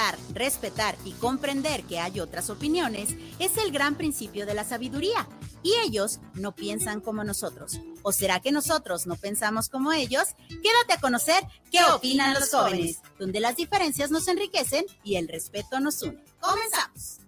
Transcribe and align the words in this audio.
Aceptar, 0.00 0.18
respetar 0.34 0.96
y 1.04 1.12
comprender 1.12 1.84
que 1.84 1.98
hay 1.98 2.20
otras 2.20 2.48
opiniones 2.48 3.10
es 3.38 3.58
el 3.58 3.70
gran 3.70 3.96
principio 3.96 4.46
de 4.46 4.54
la 4.54 4.64
sabiduría 4.64 5.28
y 5.62 5.74
ellos 5.84 6.20
no 6.34 6.54
piensan 6.54 7.00
como 7.00 7.22
nosotros. 7.22 7.80
¿O 8.02 8.12
será 8.12 8.40
que 8.40 8.50
nosotros 8.50 9.06
no 9.06 9.16
pensamos 9.16 9.68
como 9.68 9.92
ellos? 9.92 10.24
Quédate 10.48 10.94
a 10.94 11.00
conocer 11.00 11.44
qué 11.70 11.80
opinan 11.84 12.32
los 12.32 12.50
jóvenes, 12.50 13.00
donde 13.18 13.40
las 13.40 13.56
diferencias 13.56 14.10
nos 14.10 14.26
enriquecen 14.28 14.86
y 15.04 15.16
el 15.16 15.28
respeto 15.28 15.80
nos 15.80 16.02
une. 16.02 16.24
Comenzamos. 16.40 17.20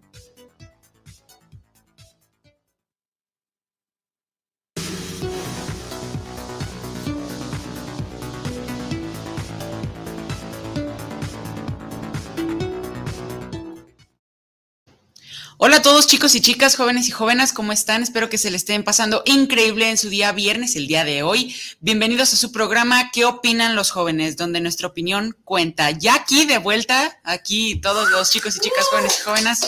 Hola 15.64 15.76
a 15.76 15.82
todos 15.82 16.08
chicos 16.08 16.34
y 16.34 16.40
chicas, 16.40 16.74
jóvenes 16.74 17.06
y 17.06 17.12
jóvenes, 17.12 17.52
¿cómo 17.52 17.70
están? 17.70 18.02
Espero 18.02 18.28
que 18.28 18.36
se 18.36 18.50
le 18.50 18.56
estén 18.56 18.82
pasando 18.82 19.22
increíble 19.26 19.88
en 19.88 19.96
su 19.96 20.08
día 20.08 20.32
viernes, 20.32 20.74
el 20.74 20.88
día 20.88 21.04
de 21.04 21.22
hoy. 21.22 21.54
Bienvenidos 21.78 22.32
a 22.32 22.36
su 22.36 22.50
programa 22.50 23.12
¿Qué 23.12 23.24
opinan 23.24 23.76
los 23.76 23.92
jóvenes? 23.92 24.36
Donde 24.36 24.60
nuestra 24.60 24.88
opinión 24.88 25.36
cuenta. 25.44 25.92
Ya 25.92 26.16
aquí 26.16 26.46
de 26.46 26.58
vuelta, 26.58 27.20
aquí 27.22 27.80
todos 27.80 28.10
los 28.10 28.32
chicos 28.32 28.56
y 28.56 28.58
chicas, 28.58 28.86
jóvenes 28.90 29.20
y 29.20 29.22
jóvenes 29.22 29.60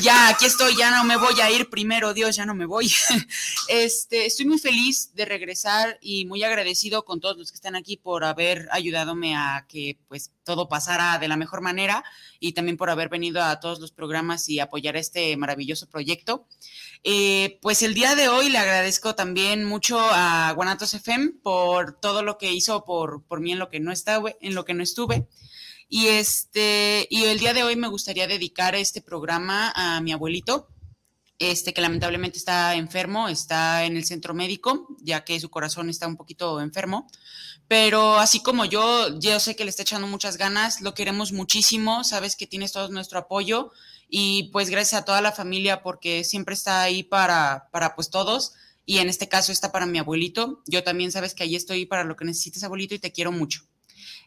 ya 0.00 0.28
aquí 0.28 0.44
estoy, 0.46 0.76
ya 0.76 0.90
no 0.90 1.04
me 1.04 1.16
voy 1.16 1.40
a 1.40 1.50
ir 1.50 1.68
primero, 1.70 2.14
Dios, 2.14 2.36
ya 2.36 2.46
no 2.46 2.54
me 2.54 2.66
voy. 2.66 2.90
Este, 3.68 4.26
estoy 4.26 4.46
muy 4.46 4.58
feliz 4.58 5.12
de 5.14 5.24
regresar 5.24 5.98
y 6.00 6.24
muy 6.24 6.44
agradecido 6.44 7.04
con 7.04 7.20
todos 7.20 7.36
los 7.36 7.50
que 7.50 7.56
están 7.56 7.74
aquí 7.74 7.96
por 7.96 8.24
haber 8.24 8.68
ayudadome 8.70 9.34
a 9.36 9.66
que 9.68 9.98
pues 10.08 10.30
todo 10.44 10.68
pasara 10.68 11.18
de 11.18 11.26
la 11.26 11.36
mejor 11.36 11.62
manera 11.62 12.04
y 12.38 12.52
también 12.52 12.76
por 12.76 12.90
haber 12.90 13.08
venido 13.08 13.42
a 13.42 13.58
todos 13.58 13.80
los 13.80 13.90
programas 13.90 14.48
y 14.48 14.60
apoyar 14.60 14.96
este 14.96 15.36
maravilloso 15.36 15.88
proyecto. 15.88 16.46
Eh, 17.02 17.58
pues 17.60 17.82
el 17.82 17.94
día 17.94 18.14
de 18.14 18.28
hoy 18.28 18.48
le 18.48 18.58
agradezco 18.58 19.14
también 19.14 19.64
mucho 19.64 19.98
a 20.00 20.52
Guanatos 20.52 20.94
FM 20.94 21.32
por 21.42 21.98
todo 21.98 22.22
lo 22.22 22.38
que 22.38 22.52
hizo 22.52 22.84
por, 22.84 23.24
por 23.24 23.40
mí 23.40 23.52
en 23.52 23.58
lo 23.58 23.68
que 23.68 23.80
no 23.80 23.92
estaba, 23.92 24.32
en 24.40 24.54
lo 24.54 24.64
que 24.64 24.74
no 24.74 24.82
estuve. 24.82 25.26
Y 25.88 26.08
este, 26.08 27.06
y 27.10 27.24
el 27.24 27.38
día 27.38 27.54
de 27.54 27.62
hoy 27.62 27.76
me 27.76 27.88
gustaría 27.88 28.26
dedicar 28.26 28.74
este 28.74 29.00
programa 29.00 29.72
a 29.74 30.00
mi 30.00 30.12
abuelito, 30.12 30.68
este 31.38 31.74
que 31.74 31.80
lamentablemente 31.80 32.38
está 32.38 32.74
enfermo, 32.74 33.28
está 33.28 33.84
en 33.84 33.96
el 33.96 34.04
centro 34.04 34.34
médico, 34.34 34.88
ya 35.00 35.24
que 35.24 35.38
su 35.38 35.50
corazón 35.50 35.88
está 35.90 36.06
un 36.06 36.16
poquito 36.16 36.60
enfermo. 36.60 37.06
Pero 37.68 38.18
así 38.18 38.40
como 38.40 38.64
yo, 38.64 39.18
yo 39.18 39.38
sé 39.40 39.54
que 39.56 39.64
le 39.64 39.70
está 39.70 39.82
echando 39.82 40.06
muchas 40.06 40.36
ganas, 40.36 40.80
lo 40.80 40.94
queremos 40.94 41.32
muchísimo, 41.32 42.04
sabes 42.04 42.36
que 42.36 42.46
tienes 42.46 42.72
todo 42.72 42.88
nuestro 42.88 43.18
apoyo 43.18 43.72
y 44.08 44.50
pues 44.52 44.70
gracias 44.70 45.02
a 45.02 45.04
toda 45.04 45.20
la 45.20 45.32
familia 45.32 45.82
porque 45.82 46.24
siempre 46.24 46.54
está 46.54 46.82
ahí 46.82 47.02
para, 47.02 47.68
para 47.72 47.94
pues 47.96 48.10
todos 48.10 48.54
y 48.84 48.98
en 48.98 49.08
este 49.08 49.28
caso 49.28 49.52
está 49.52 49.72
para 49.72 49.86
mi 49.86 49.98
abuelito. 49.98 50.62
Yo 50.66 50.84
también 50.84 51.10
sabes 51.12 51.34
que 51.34 51.42
ahí 51.42 51.56
estoy 51.56 51.86
para 51.86 52.04
lo 52.04 52.16
que 52.16 52.24
necesites, 52.24 52.62
abuelito, 52.62 52.94
y 52.94 53.00
te 53.00 53.12
quiero 53.12 53.32
mucho. 53.32 53.62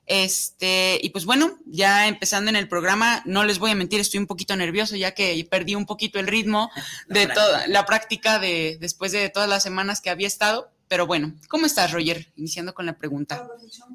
Este, 0.10 1.00
y 1.04 1.10
pues 1.10 1.26
bueno, 1.26 1.60
ya 1.68 2.08
empezando 2.08 2.50
en 2.50 2.56
el 2.56 2.68
programa, 2.68 3.22
no 3.26 3.44
les 3.44 3.60
voy 3.60 3.70
a 3.70 3.76
mentir, 3.76 4.00
estoy 4.00 4.20
un 4.20 4.26
poquito 4.26 4.56
nervioso 4.56 4.96
ya 4.96 5.12
que 5.12 5.48
perdí 5.52 5.76
un 5.76 5.86
poquito 5.86 6.18
el 6.20 6.26
ritmo 6.26 6.72
de 7.08 7.28
toda 7.28 7.68
la 7.68 7.86
práctica 7.86 8.40
de 8.40 8.80
después 8.82 9.12
de 9.12 9.30
todas 9.30 9.48
las 9.48 9.62
semanas 9.62 10.02
que 10.02 10.10
había 10.10 10.26
estado. 10.26 10.72
Pero 10.88 11.06
bueno, 11.06 11.36
¿cómo 11.48 11.68
estás, 11.68 11.92
Roger? 11.92 12.32
Iniciando 12.36 12.74
con 12.74 12.88
la 12.88 12.98
pregunta. 12.98 13.48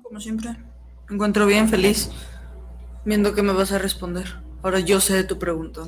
Como 0.05 0.21
siempre, 0.21 0.51
me 1.09 1.17
encuentro 1.17 1.47
bien, 1.47 1.69
feliz, 1.69 2.11
viendo 3.05 3.35
que 3.35 3.43
me 3.43 3.53
vas 3.53 3.73
a 3.73 3.79
responder. 3.79 4.37
Ahora 4.63 4.79
yo 4.79 5.01
sé 5.01 5.15
de 5.15 5.25
tu 5.25 5.37
pregunta. 5.41 5.81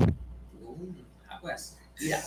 aguas. 1.29 1.77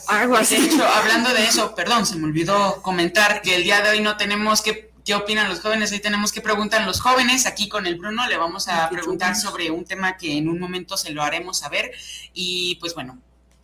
Aguas. 0.07 0.49
De 0.49 0.55
hecho, 0.55 0.85
hablando 0.85 1.33
de 1.33 1.43
eso, 1.43 1.75
perdón, 1.75 2.05
se 2.05 2.15
me 2.15 2.27
olvidó 2.27 2.81
comentar 2.81 3.41
que 3.41 3.55
el 3.55 3.63
día 3.63 3.81
de 3.81 3.89
hoy 3.89 3.99
no 3.99 4.15
tenemos 4.15 4.61
que 4.61 4.88
qué 5.09 5.15
opinan 5.15 5.49
los 5.49 5.61
jóvenes. 5.61 5.91
Hoy 5.91 6.01
tenemos 6.01 6.31
que 6.31 6.39
preguntar 6.39 6.83
a 6.83 6.85
los 6.85 7.01
jóvenes. 7.01 7.47
Aquí 7.47 7.67
con 7.67 7.87
el 7.87 7.95
Bruno 7.95 8.27
le 8.27 8.37
vamos 8.37 8.67
a 8.67 8.87
preguntar 8.91 9.35
sobre 9.35 9.71
un 9.71 9.83
tema 9.83 10.17
que 10.17 10.37
en 10.37 10.47
un 10.47 10.59
momento 10.59 10.97
se 10.97 11.09
lo 11.09 11.23
haremos 11.23 11.57
saber. 11.57 11.91
Y 12.31 12.75
pues 12.75 12.93
bueno, 12.93 13.19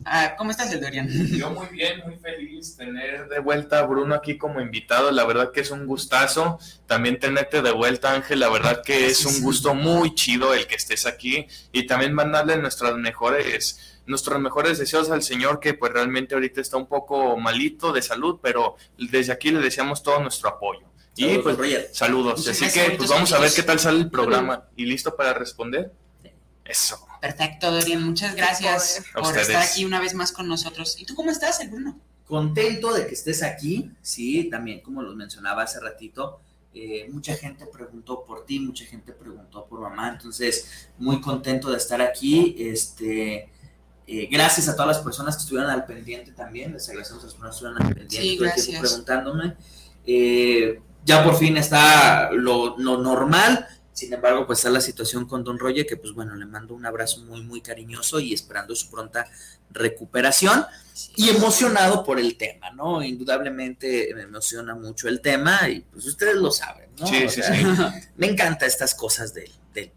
ah, 0.05 0.34
¿Cómo 0.39 0.50
estás, 0.50 0.72
el 0.72 0.81
Dorian? 0.81 1.07
Yo 1.38 1.51
muy 1.51 1.67
bien, 1.67 2.01
muy 2.03 2.16
feliz 2.16 2.75
tener 2.75 3.28
de 3.28 3.38
vuelta 3.38 3.78
a 3.78 3.84
Bruno 3.84 4.16
aquí 4.16 4.39
como 4.39 4.59
invitado. 4.59 5.11
La 5.11 5.23
verdad 5.23 5.51
que 5.51 5.61
es 5.61 5.69
un 5.69 5.85
gustazo. 5.85 6.57
También 6.88 7.19
tenerte 7.19 7.61
de 7.61 7.72
vuelta, 7.72 8.16
Ángel. 8.16 8.39
La 8.39 8.50
verdad 8.50 8.81
que 8.84 9.05
es 9.05 9.23
un 9.23 9.44
gusto 9.44 9.75
muy 9.75 10.16
chido 10.16 10.51
el 10.55 10.66
que 10.66 10.73
estés 10.73 11.05
aquí. 11.05 11.45
Y 11.72 11.85
también 11.85 12.11
mandarle 12.11 12.57
nuestras 12.57 12.95
mejores, 12.95 14.00
nuestros 14.07 14.41
mejores 14.41 14.79
deseos 14.79 15.11
al 15.11 15.22
Señor, 15.22 15.59
que 15.59 15.75
pues 15.75 15.94
realmente 15.94 16.34
ahorita 16.34 16.59
está 16.59 16.78
un 16.78 16.88
poco 16.88 17.38
malito 17.38 17.94
de 17.94 18.01
salud, 18.01 18.39
pero 18.41 18.78
desde 18.97 19.31
aquí 19.31 19.51
le 19.51 19.59
deseamos 19.59 20.01
todo 20.01 20.19
nuestro 20.22 20.50
apoyo. 20.50 20.88
Y 21.18 21.38
pues, 21.40 21.58
saludos. 21.94 22.48
Así 22.48 22.70
que 22.72 22.92
pues 22.98 23.09
vamos 23.09 23.31
a 23.31 23.40
ver 23.40 23.52
qué 23.53 23.64
tal 23.64 23.80
sale 23.80 24.00
el 24.00 24.09
programa. 24.09 24.66
¿Y 24.76 24.86
listo 24.86 25.16
para 25.16 25.34
responder? 25.34 25.92
Eso. 26.66 27.06
Perfecto, 27.22 27.72
Dorian. 27.72 28.03
Muchas 28.03 28.36
gracias 28.36 29.03
por 29.14 29.38
estar 29.38 29.62
aquí 29.62 29.86
una 29.86 30.00
vez 30.00 30.14
más 30.14 30.31
con 30.31 30.48
nosotros. 30.48 31.00
¿Y 31.00 31.06
tú 31.06 31.16
cómo 31.16 31.31
estás, 31.31 31.59
el 31.62 31.70
Bruno? 31.70 32.00
Contento 32.26 32.94
de 32.94 33.08
que 33.08 33.14
estés 33.14 33.44
aquí. 33.44 33.92
Sí, 34.02 34.46
también, 34.50 34.81
como 34.81 35.02
lo 35.03 35.16
mencionaba 35.16 35.64
hace 35.64 35.80
ratito, 35.80 36.42
eh, 36.74 37.08
mucha 37.12 37.36
gente 37.36 37.66
preguntó 37.68 38.26
por 38.26 38.46
ti, 38.46 38.59
mucha 38.59 38.84
gente 38.86 39.14
preguntó 39.14 39.66
por 39.66 39.80
mamá. 39.80 40.09
Entonces, 40.09 40.90
muy 40.97 41.22
contento 41.22 41.72
de 41.72 41.78
estar 41.78 42.02
aquí. 42.02 42.56
Este. 42.59 43.50
Eh, 44.08 44.28
gracias 44.30 44.68
a 44.70 44.74
todas 44.76 44.97
las 44.97 45.00
personas 45.00 45.36
que 45.36 45.42
estuvieron 45.42 45.72
al 45.72 45.86
pendiente 45.86 46.32
también. 46.32 46.74
Les 46.74 46.88
agradecemos 46.90 47.24
a 47.24 47.28
las 47.28 47.36
personas 47.36 47.52
que 47.52 47.56
estuvieron 47.56 47.82
al 47.82 47.96
pendiente 47.96 48.28
sí, 48.28 48.38
gracias. 48.38 48.80
preguntándome. 48.82 49.56
Eh, 50.06 50.80
ya 51.05 51.23
por 51.23 51.38
fin 51.38 51.55
está 51.55 52.31
lo, 52.31 52.75
normal. 52.77 53.67
Sin 53.93 54.11
embargo, 54.11 54.45
pues 54.45 54.59
está 54.59 54.69
la 54.69 54.81
situación 54.81 55.25
con 55.25 55.43
Don 55.45 55.57
Roger, 55.57 55.85
que 55.85 55.95
pues 55.95 56.11
bueno, 56.13 56.35
le 56.35 56.45
mando 56.45 56.73
un 56.73 56.85
abrazo 56.85 57.21
muy, 57.21 57.41
muy 57.43 57.61
cariñoso 57.61 58.19
y 58.19 58.33
esperando 58.33 58.75
su 58.75 58.89
pronta 58.89 59.25
recuperación 59.69 60.66
y 61.16 61.29
emocionado 61.29 62.03
por 62.03 62.19
el 62.19 62.35
tema, 62.35 62.71
¿no? 62.71 63.01
Indudablemente 63.01 64.11
me 64.13 64.23
emociona 64.23 64.75
mucho 64.75 65.07
el 65.07 65.21
tema 65.21 65.69
y 65.69 65.79
pues 65.79 66.05
ustedes 66.07 66.35
lo 66.35 66.51
saben, 66.51 66.89
¿no? 66.99 67.07
Sí, 67.07 67.29
sí, 67.29 67.41
sí. 67.41 67.66
Me 68.17 68.27
encantan 68.27 68.67
estas 68.67 68.95
cosas 68.95 69.33
del, 69.33 69.51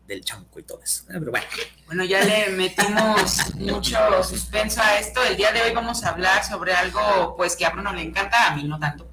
del 0.07 0.25
chanco 0.25 0.61
y 0.61 0.63
todo 0.63 0.81
eso. 0.83 1.05
Pero 1.09 1.31
bueno. 1.31 1.47
Bueno, 1.87 2.05
ya 2.05 2.23
le 2.23 2.51
metimos 2.51 3.55
mucho 3.57 3.99
suspenso 4.23 4.81
a 4.81 4.99
esto. 4.99 5.23
El 5.25 5.37
día 5.37 5.53
de 5.53 5.63
hoy 5.63 5.73
vamos 5.73 6.05
a 6.05 6.11
hablar 6.11 6.45
sobre 6.45 6.73
algo 6.73 7.35
pues 7.37 7.57
que 7.57 7.65
a 7.65 7.71
Bruno 7.71 7.93
le 7.93 8.03
encanta, 8.03 8.49
a 8.49 8.57
mí 8.57 8.65
no 8.65 8.79
tanto 8.79 9.08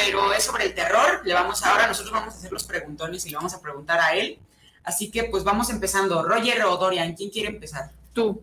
pero 0.00 0.32
es 0.32 0.44
sobre 0.44 0.66
el 0.66 0.74
terror. 0.74 1.22
Le 1.24 1.34
vamos 1.34 1.62
ahora, 1.64 1.88
nosotros 1.88 2.12
vamos 2.12 2.34
a 2.34 2.36
hacer 2.38 2.52
los 2.52 2.64
preguntones 2.64 3.26
y 3.26 3.30
le 3.30 3.36
vamos 3.36 3.52
a 3.52 3.60
preguntar 3.60 4.00
a 4.00 4.14
él. 4.14 4.38
Así 4.84 5.10
que 5.10 5.24
pues 5.24 5.42
vamos 5.42 5.70
empezando. 5.70 6.22
Roger 6.22 6.62
o 6.64 6.76
Dorian, 6.76 7.14
¿quién 7.14 7.30
quiere 7.30 7.48
empezar? 7.48 7.90
Tú. 8.12 8.42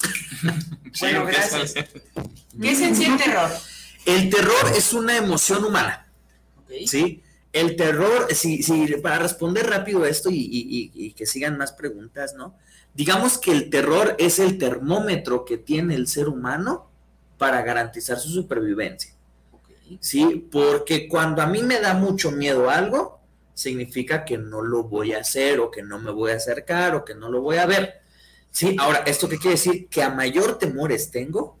bueno, 1.00 1.24
gracias. 1.26 1.74
¿Qué 1.74 2.70
es 2.70 2.80
en 2.80 2.96
sí 2.96 3.04
el 3.04 3.16
terror? 3.16 3.50
El 4.04 4.30
terror 4.30 4.72
es 4.74 4.92
una 4.92 5.16
emoción 5.16 5.64
humana. 5.64 6.08
¿Sí? 6.86 7.22
El 7.52 7.76
terror, 7.76 8.32
si, 8.34 8.62
para 9.02 9.18
responder 9.18 9.68
rápido 9.68 10.04
esto 10.04 10.28
y, 10.30 10.90
y 10.92 11.12
que 11.12 11.26
sigan 11.26 11.56
más 11.56 11.72
preguntas, 11.72 12.34
¿no? 12.34 12.56
Digamos 12.94 13.38
que 13.38 13.52
el 13.52 13.70
terror 13.70 14.16
es 14.18 14.38
el 14.38 14.58
termómetro 14.58 15.44
que 15.44 15.58
tiene 15.58 15.94
el 15.94 16.08
ser 16.08 16.28
humano 16.28 16.90
para 17.38 17.62
garantizar 17.62 18.18
su 18.18 18.28
supervivencia. 18.28 19.14
¿Sí? 20.00 20.48
Porque 20.50 21.08
cuando 21.08 21.42
a 21.42 21.46
mí 21.46 21.62
me 21.62 21.80
da 21.80 21.94
mucho 21.94 22.30
miedo 22.30 22.70
algo, 22.70 23.20
significa 23.54 24.24
que 24.24 24.38
no 24.38 24.62
lo 24.62 24.84
voy 24.84 25.12
a 25.12 25.20
hacer 25.20 25.60
o 25.60 25.70
que 25.70 25.82
no 25.82 25.98
me 25.98 26.10
voy 26.10 26.32
a 26.32 26.36
acercar 26.36 26.94
o 26.94 27.04
que 27.04 27.14
no 27.14 27.28
lo 27.28 27.40
voy 27.40 27.56
a 27.56 27.66
ver. 27.66 28.00
¿Sí? 28.50 28.76
Ahora, 28.78 28.98
¿esto 29.06 29.28
qué 29.28 29.38
quiere 29.38 29.56
decir? 29.56 29.88
Que 29.88 30.02
a 30.02 30.10
mayor 30.10 30.58
temores 30.58 31.10
tengo, 31.10 31.58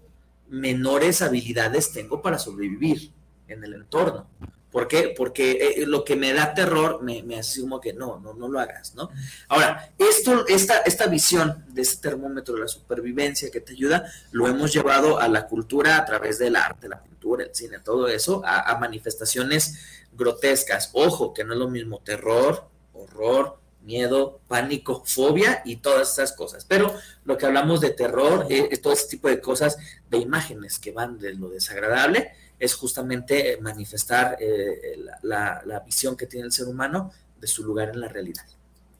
menores 0.48 1.22
habilidades 1.22 1.92
tengo 1.92 2.20
para 2.20 2.38
sobrevivir 2.38 3.12
en 3.48 3.64
el 3.64 3.74
entorno. 3.74 4.28
¿Por 4.70 4.86
qué? 4.86 5.12
Porque 5.16 5.74
eh, 5.78 5.86
lo 5.86 6.04
que 6.04 6.14
me 6.14 6.32
da 6.32 6.54
terror 6.54 7.02
me, 7.02 7.22
me 7.24 7.40
como 7.60 7.80
que 7.80 7.92
no, 7.92 8.20
no, 8.20 8.34
no 8.34 8.48
lo 8.48 8.60
hagas, 8.60 8.94
¿no? 8.94 9.10
Ahora, 9.48 9.92
esto, 9.98 10.46
esta, 10.46 10.78
esta 10.78 11.06
visión 11.06 11.64
de 11.68 11.82
este 11.82 12.08
termómetro 12.08 12.54
de 12.54 12.60
la 12.60 12.68
supervivencia 12.68 13.50
que 13.50 13.60
te 13.60 13.72
ayuda, 13.72 14.10
lo 14.30 14.46
hemos 14.46 14.72
llevado 14.72 15.18
a 15.18 15.26
la 15.28 15.46
cultura 15.46 15.96
a 15.96 16.04
través 16.04 16.38
del 16.38 16.54
arte, 16.54 16.88
la 16.88 17.02
pintura, 17.02 17.44
el 17.44 17.54
cine, 17.54 17.80
todo 17.80 18.06
eso, 18.06 18.42
a, 18.44 18.78
manifestaciones 18.78 20.06
grotescas. 20.12 20.90
Ojo, 20.92 21.34
que 21.34 21.42
no 21.42 21.54
es 21.54 21.58
lo 21.58 21.68
mismo 21.68 22.00
terror, 22.04 22.64
horror, 22.92 23.58
miedo, 23.82 24.40
pánico, 24.46 25.02
fobia 25.04 25.62
y 25.64 25.76
todas 25.76 26.12
esas 26.12 26.32
cosas. 26.32 26.64
Pero 26.64 26.94
lo 27.24 27.36
que 27.36 27.46
hablamos 27.46 27.80
de 27.80 27.90
terror, 27.90 28.46
eh, 28.48 28.76
todo 28.78 28.92
ese 28.92 29.08
tipo 29.08 29.26
de 29.26 29.40
cosas, 29.40 29.78
de 30.08 30.18
imágenes 30.18 30.78
que 30.78 30.92
van 30.92 31.18
de 31.18 31.34
lo 31.34 31.48
desagradable, 31.48 32.32
es 32.60 32.74
justamente 32.74 33.58
manifestar 33.60 34.36
eh, 34.38 34.96
la, 35.22 35.62
la, 35.64 35.80
visión 35.80 36.16
que 36.16 36.26
tiene 36.26 36.46
el 36.46 36.52
ser 36.52 36.68
humano 36.68 37.10
de 37.40 37.46
su 37.48 37.64
lugar 37.64 37.88
en 37.88 38.00
la 38.00 38.08
realidad. 38.08 38.44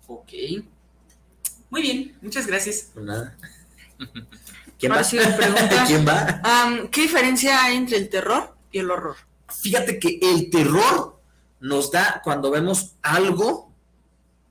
Ok. 0.08 0.32
Muy 1.68 1.82
bien, 1.82 2.16
muchas 2.22 2.46
gracias. 2.46 2.90
Pues 2.92 3.06
nada. 3.06 3.36
¿Quién 4.78 4.92
va? 4.92 5.02
¿Quién 5.86 6.06
va? 6.08 6.88
¿Qué 6.90 7.02
diferencia 7.02 7.62
hay 7.62 7.76
entre 7.76 7.98
el 7.98 8.08
terror 8.08 8.56
y 8.72 8.78
el 8.78 8.90
horror? 8.90 9.16
Fíjate 9.48 9.98
que 9.98 10.18
el 10.22 10.48
terror 10.48 11.20
nos 11.60 11.90
da 11.90 12.22
cuando 12.24 12.50
vemos 12.50 12.94
algo 13.02 13.70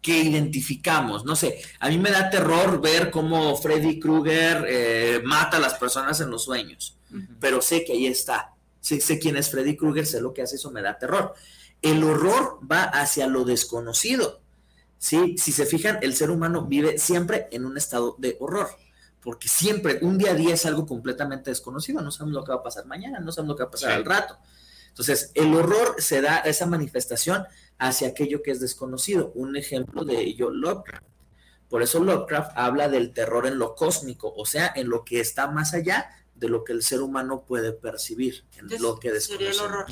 que 0.01 0.19
identificamos. 0.19 1.25
No 1.25 1.35
sé, 1.35 1.61
a 1.79 1.89
mí 1.89 1.97
me 1.97 2.11
da 2.11 2.29
terror 2.29 2.79
ver 2.79 3.09
cómo 3.09 3.55
Freddy 3.57 3.99
Krueger 3.99 4.65
eh, 4.67 5.21
mata 5.23 5.57
a 5.57 5.59
las 5.59 5.73
personas 5.75 6.21
en 6.21 6.29
los 6.29 6.43
sueños, 6.43 6.97
pero 7.39 7.61
sé 7.61 7.83
que 7.83 7.93
ahí 7.93 8.05
está. 8.05 8.53
Sé, 8.79 9.01
sé 9.01 9.19
quién 9.19 9.37
es 9.37 9.49
Freddy 9.49 9.75
Krueger, 9.75 10.05
sé 10.05 10.21
lo 10.21 10.33
que 10.33 10.41
hace, 10.41 10.55
eso 10.55 10.71
me 10.71 10.81
da 10.81 10.97
terror. 10.97 11.33
El 11.81 12.03
horror 12.03 12.59
va 12.69 12.83
hacia 12.83 13.27
lo 13.27 13.45
desconocido. 13.45 14.41
¿sí? 14.99 15.35
Si 15.37 15.51
se 15.51 15.65
fijan, 15.65 15.97
el 16.01 16.15
ser 16.15 16.29
humano 16.29 16.65
vive 16.65 16.99
siempre 16.99 17.47
en 17.51 17.65
un 17.65 17.77
estado 17.77 18.15
de 18.19 18.37
horror, 18.39 18.69
porque 19.21 19.47
siempre, 19.47 19.99
un 20.01 20.17
día 20.17 20.31
a 20.31 20.35
día 20.35 20.53
es 20.53 20.65
algo 20.65 20.85
completamente 20.85 21.49
desconocido, 21.49 22.01
no 22.01 22.11
sabemos 22.11 22.35
lo 22.35 22.43
que 22.45 22.51
va 22.51 22.59
a 22.59 22.63
pasar 22.63 22.85
mañana, 22.85 23.19
no 23.19 23.31
sabemos 23.31 23.53
lo 23.53 23.57
que 23.57 23.63
va 23.63 23.69
a 23.69 23.71
pasar 23.71 23.91
al 23.91 24.05
rato. 24.05 24.37
Entonces, 24.89 25.31
el 25.33 25.53
horror 25.55 25.95
se 25.99 26.21
da 26.21 26.39
esa 26.39 26.65
manifestación 26.65 27.45
hacia 27.77 28.09
aquello 28.09 28.43
que 28.43 28.51
es 28.51 28.59
desconocido. 28.59 29.31
Un 29.33 29.55
ejemplo 29.55 30.03
de 30.03 30.19
ello, 30.19 30.49
Lovecraft. 30.49 31.05
Por 31.69 31.83
eso 31.83 32.03
Lovecraft 32.03 32.51
habla 32.55 32.89
del 32.89 33.13
terror 33.13 33.45
en 33.45 33.59
lo 33.59 33.75
cósmico, 33.75 34.33
o 34.35 34.45
sea, 34.45 34.73
en 34.75 34.89
lo 34.89 35.05
que 35.05 35.21
está 35.21 35.47
más 35.47 35.73
allá 35.73 36.09
de 36.39 36.49
lo 36.49 36.63
que 36.63 36.73
el 36.73 36.81
ser 36.81 37.01
humano 37.01 37.43
puede 37.45 37.73
percibir, 37.73 38.45
en 38.57 38.81
lo 38.81 38.97
que 38.97 39.11
desconoce. 39.11 39.49
el 39.49 39.59
horror. 39.59 39.85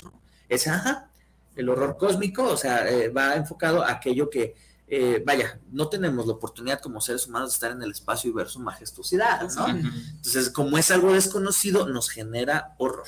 Es, 0.47 0.67
ajá, 0.67 1.11
el 1.55 1.69
horror 1.69 1.97
cósmico, 1.97 2.44
o 2.44 2.57
sea, 2.57 2.89
eh, 2.89 3.09
va 3.09 3.35
enfocado 3.35 3.83
a 3.83 3.91
aquello 3.91 4.29
que, 4.29 4.55
eh, 4.88 5.21
vaya, 5.25 5.59
no 5.71 5.89
tenemos 5.89 6.25
la 6.25 6.33
oportunidad 6.33 6.79
como 6.79 7.01
seres 7.01 7.27
humanos 7.27 7.49
de 7.49 7.53
estar 7.55 7.71
en 7.71 7.81
el 7.81 7.91
espacio 7.91 8.29
y 8.29 8.33
ver 8.33 8.47
su 8.47 8.59
majestuosidad, 8.59 9.49
¿no? 9.53 9.67
Entonces, 9.67 10.49
como 10.49 10.77
es 10.77 10.89
algo 10.91 11.13
desconocido, 11.13 11.88
nos 11.89 12.09
genera 12.09 12.75
horror. 12.77 13.07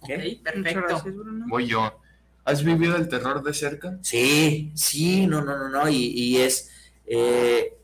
Ok, 0.00 0.10
perfecto. 0.42 1.02
Voy 1.48 1.66
yo. 1.66 1.98
¿Has 2.44 2.64
vivido 2.64 2.96
el 2.96 3.08
terror 3.08 3.42
de 3.42 3.54
cerca? 3.54 3.98
Sí, 4.02 4.72
sí, 4.74 5.26
no, 5.26 5.42
no, 5.42 5.56
no, 5.56 5.68
no, 5.68 5.88
y, 5.88 6.38
es 6.38 6.70
eh, 7.06 7.78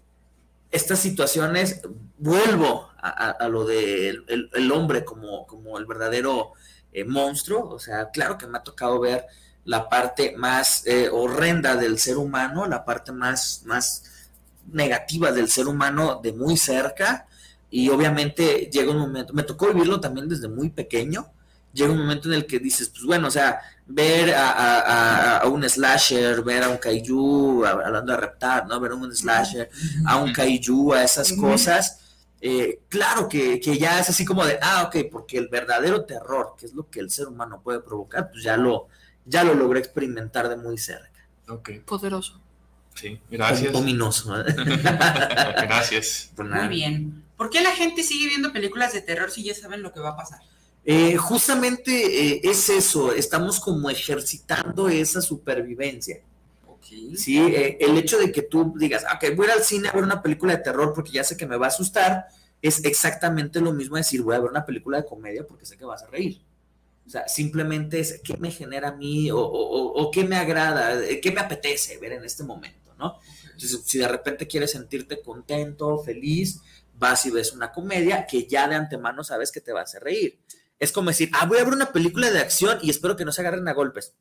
estas 0.70 0.98
situaciones, 0.98 1.80
vuelvo 2.18 2.87
a, 3.00 3.48
lo 3.48 3.64
del 3.64 4.26
de 4.26 4.48
el, 4.52 4.72
hombre 4.72 5.04
como, 5.04 5.46
como 5.46 5.78
el 5.78 5.86
verdadero 5.86 6.52
eh, 6.92 7.04
monstruo, 7.04 7.68
o 7.68 7.78
sea, 7.78 8.10
claro 8.10 8.36
que 8.36 8.46
me 8.46 8.58
ha 8.58 8.62
tocado 8.62 8.98
ver 9.00 9.26
la 9.64 9.88
parte 9.88 10.34
más 10.36 10.86
eh, 10.86 11.08
horrenda 11.12 11.76
del 11.76 11.98
ser 11.98 12.16
humano, 12.16 12.66
la 12.66 12.84
parte 12.84 13.12
más, 13.12 13.62
más 13.66 14.28
negativa 14.72 15.30
del 15.30 15.48
ser 15.48 15.68
humano 15.68 16.20
de 16.22 16.32
muy 16.32 16.56
cerca, 16.56 17.26
y 17.70 17.90
obviamente 17.90 18.70
llega 18.72 18.90
un 18.90 18.98
momento, 18.98 19.32
me 19.34 19.42
tocó 19.42 19.68
vivirlo 19.68 20.00
también 20.00 20.28
desde 20.28 20.48
muy 20.48 20.70
pequeño, 20.70 21.30
llega 21.72 21.92
un 21.92 21.98
momento 21.98 22.28
en 22.28 22.34
el 22.34 22.46
que 22.46 22.58
dices, 22.58 22.88
pues 22.88 23.04
bueno, 23.04 23.28
o 23.28 23.30
sea, 23.30 23.60
ver 23.86 24.34
a, 24.34 25.42
un 25.46 25.68
slasher, 25.68 26.42
ver 26.42 26.64
a 26.64 26.68
un 26.68 26.78
kaiju, 26.78 27.64
hablando 27.64 28.12
de 28.12 28.18
reptar, 28.18 28.66
¿no? 28.66 28.80
Ver 28.80 28.92
a 28.92 28.94
un 28.94 29.14
slasher, 29.14 29.70
a 30.06 30.16
un 30.16 30.32
kaiju, 30.32 30.94
a 30.94 31.04
esas 31.04 31.32
cosas, 31.32 32.00
eh, 32.40 32.80
claro 32.88 33.28
que, 33.28 33.60
ya 33.60 33.98
es 33.98 34.08
así 34.08 34.24
como 34.24 34.44
de, 34.44 34.58
ah, 34.62 34.84
ok, 34.86 35.10
porque 35.10 35.38
el 35.38 35.48
verdadero 35.48 36.04
terror, 36.04 36.54
que 36.58 36.66
es 36.66 36.74
lo 36.74 36.88
que 36.88 37.00
el 37.00 37.10
ser 37.10 37.28
humano 37.28 37.60
puede 37.62 37.80
provocar, 37.80 38.30
pues 38.30 38.44
ya 38.44 38.56
lo, 38.56 38.88
ya 39.24 39.44
lo 39.44 39.54
logré 39.54 39.80
experimentar 39.80 40.48
de 40.48 40.56
muy 40.56 40.78
cerca. 40.78 41.26
Ok. 41.48 41.70
Poderoso. 41.84 42.40
Sí, 42.94 43.20
gracias. 43.30 43.74
Ominoso. 43.74 44.32
gracias. 44.44 46.30
Pues 46.34 46.48
muy 46.48 46.68
bien. 46.68 47.24
¿Por 47.36 47.50
qué 47.50 47.60
la 47.60 47.70
gente 47.70 48.02
sigue 48.02 48.28
viendo 48.28 48.52
películas 48.52 48.92
de 48.92 49.02
terror 49.02 49.30
si 49.30 49.44
ya 49.44 49.54
saben 49.54 49.82
lo 49.82 49.92
que 49.92 50.00
va 50.00 50.10
a 50.10 50.16
pasar? 50.16 50.40
Eh, 50.84 51.16
justamente 51.16 51.92
eh, 51.92 52.40
es 52.44 52.68
eso, 52.70 53.12
estamos 53.12 53.60
como 53.60 53.90
ejercitando 53.90 54.88
esa 54.88 55.20
supervivencia. 55.20 56.20
Sí, 57.16 57.38
eh, 57.38 57.76
el 57.80 57.96
hecho 57.96 58.18
de 58.18 58.32
que 58.32 58.42
tú 58.42 58.74
digas, 58.76 59.04
ok, 59.04 59.34
voy 59.36 59.46
a 59.46 59.50
ir 59.50 59.56
al 59.58 59.64
cine 59.64 59.88
a 59.88 59.92
ver 59.92 60.04
una 60.04 60.22
película 60.22 60.56
de 60.56 60.62
terror 60.62 60.92
porque 60.94 61.12
ya 61.12 61.24
sé 61.24 61.36
que 61.36 61.46
me 61.46 61.56
va 61.56 61.66
a 61.66 61.68
asustar, 61.68 62.26
es 62.62 62.84
exactamente 62.84 63.60
lo 63.60 63.72
mismo 63.72 63.96
decir, 63.96 64.22
voy 64.22 64.34
a 64.34 64.40
ver 64.40 64.50
una 64.50 64.64
película 64.64 64.98
de 64.98 65.06
comedia 65.06 65.46
porque 65.46 65.66
sé 65.66 65.76
que 65.76 65.84
vas 65.84 66.02
a 66.02 66.08
reír. 66.08 66.40
O 67.06 67.10
sea, 67.10 67.26
simplemente 67.26 68.00
es 68.00 68.20
qué 68.22 68.36
me 68.36 68.50
genera 68.50 68.88
a 68.88 68.92
mí 68.92 69.30
o, 69.32 70.10
qué 70.12 70.24
me 70.24 70.36
agrada, 70.36 71.00
qué 71.22 71.32
me 71.32 71.40
apetece 71.40 71.96
ver 71.98 72.12
en 72.12 72.24
este 72.24 72.42
momento, 72.42 72.94
¿no? 72.98 73.18
Entonces, 73.44 73.82
si 73.86 73.98
de 73.98 74.08
repente 74.08 74.46
quieres 74.46 74.72
sentirte 74.72 75.22
contento, 75.22 75.98
feliz, 75.98 76.60
vas 76.94 77.24
y 77.24 77.30
ves 77.30 77.52
una 77.52 77.72
comedia 77.72 78.26
que 78.26 78.46
ya 78.46 78.68
de 78.68 78.74
antemano 78.74 79.24
sabes 79.24 79.50
que 79.50 79.60
te 79.60 79.72
va 79.72 79.80
a 79.80 79.84
hacer 79.84 80.02
reír 80.02 80.38
es 80.78 80.92
como 80.92 81.10
decir, 81.10 81.30
ah, 81.32 81.46
voy 81.46 81.58
a 81.58 81.64
ver 81.64 81.72
una 81.72 81.92
película 81.92 82.30
de 82.30 82.38
acción 82.38 82.78
y 82.82 82.90
espero 82.90 83.16
que 83.16 83.24
no 83.24 83.32
se 83.32 83.40
agarren 83.40 83.66
a 83.68 83.72
golpes. 83.72 84.14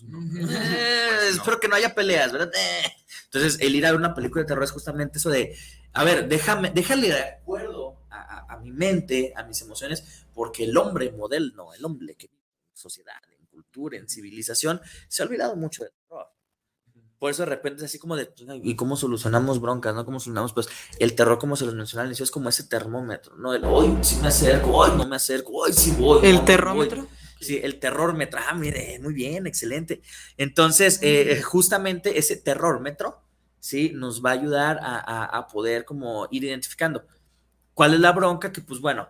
Pues 0.00 0.50
eh, 0.50 1.28
espero 1.30 1.60
que 1.60 1.68
no 1.68 1.76
haya 1.76 1.94
peleas, 1.94 2.32
¿verdad? 2.32 2.50
Eh. 2.54 2.92
Entonces, 3.24 3.58
el 3.60 3.74
ir 3.74 3.86
a 3.86 3.92
ver 3.92 4.00
una 4.00 4.14
película 4.14 4.42
de 4.42 4.48
terror 4.48 4.64
es 4.64 4.72
justamente 4.72 5.18
eso 5.18 5.30
de, 5.30 5.56
a 5.92 6.04
ver, 6.04 6.28
déjame, 6.28 6.70
déjale 6.70 7.08
de 7.08 7.22
acuerdo 7.22 8.00
a, 8.10 8.58
mi 8.60 8.72
mente, 8.72 9.32
a 9.36 9.44
mis 9.44 9.62
emociones, 9.62 10.26
porque 10.34 10.64
el 10.64 10.76
hombre 10.76 11.12
moderno, 11.12 11.72
el 11.72 11.84
hombre 11.84 12.14
que 12.16 12.26
vive 12.26 12.42
en 12.70 12.76
sociedad, 12.76 13.14
en 13.38 13.46
cultura, 13.46 13.96
en 13.96 14.08
civilización, 14.08 14.80
se 15.08 15.22
ha 15.22 15.26
olvidado 15.26 15.56
mucho 15.56 15.84
del 15.84 15.92
terror. 15.92 16.26
Por 17.18 17.30
eso 17.30 17.42
de 17.42 17.50
repente 17.50 17.78
es 17.78 17.84
así 17.84 17.98
como 17.98 18.16
de, 18.16 18.32
¿y 18.62 18.74
cómo 18.76 18.96
solucionamos 18.96 19.60
broncas, 19.60 19.94
no? 19.94 20.04
¿Cómo 20.04 20.18
solucionamos? 20.18 20.52
Pues 20.52 20.68
el 20.98 21.14
terror, 21.14 21.38
como 21.38 21.54
se 21.54 21.66
los 21.66 21.74
mencionaba 21.74 22.04
al 22.04 22.08
inicio, 22.08 22.24
es 22.24 22.30
como 22.30 22.48
ese 22.48 22.64
termómetro, 22.64 23.36
¿no? 23.36 23.54
El, 23.54 23.64
hoy 23.64 23.96
sí 24.02 24.16
me 24.20 24.28
acerco, 24.28 24.70
hoy 24.72 24.90
no 24.96 25.06
me 25.06 25.16
acerco, 25.16 25.52
hoy 25.52 25.72
sí 25.72 25.92
voy. 25.98 26.26
¿El 26.26 26.44
terrómetro? 26.44 27.06
Sí, 27.40 27.58
el 27.62 27.78
terrormetro. 27.78 28.40
Ah, 28.46 28.54
mire, 28.54 28.98
muy 29.00 29.14
bien, 29.14 29.46
excelente. 29.46 30.02
Entonces, 30.36 30.98
eh, 31.02 31.40
justamente 31.42 32.18
ese 32.18 32.36
terrormetro, 32.36 33.22
¿sí? 33.58 33.92
Nos 33.94 34.24
va 34.24 34.30
a 34.30 34.34
ayudar 34.34 34.78
a, 34.82 35.24
a 35.24 35.46
poder 35.46 35.84
como 35.84 36.28
ir 36.30 36.44
identificando. 36.44 37.06
¿Cuál 37.74 37.94
es 37.94 38.00
la 38.00 38.12
bronca? 38.12 38.52
Que 38.52 38.60
pues 38.60 38.80
bueno, 38.80 39.08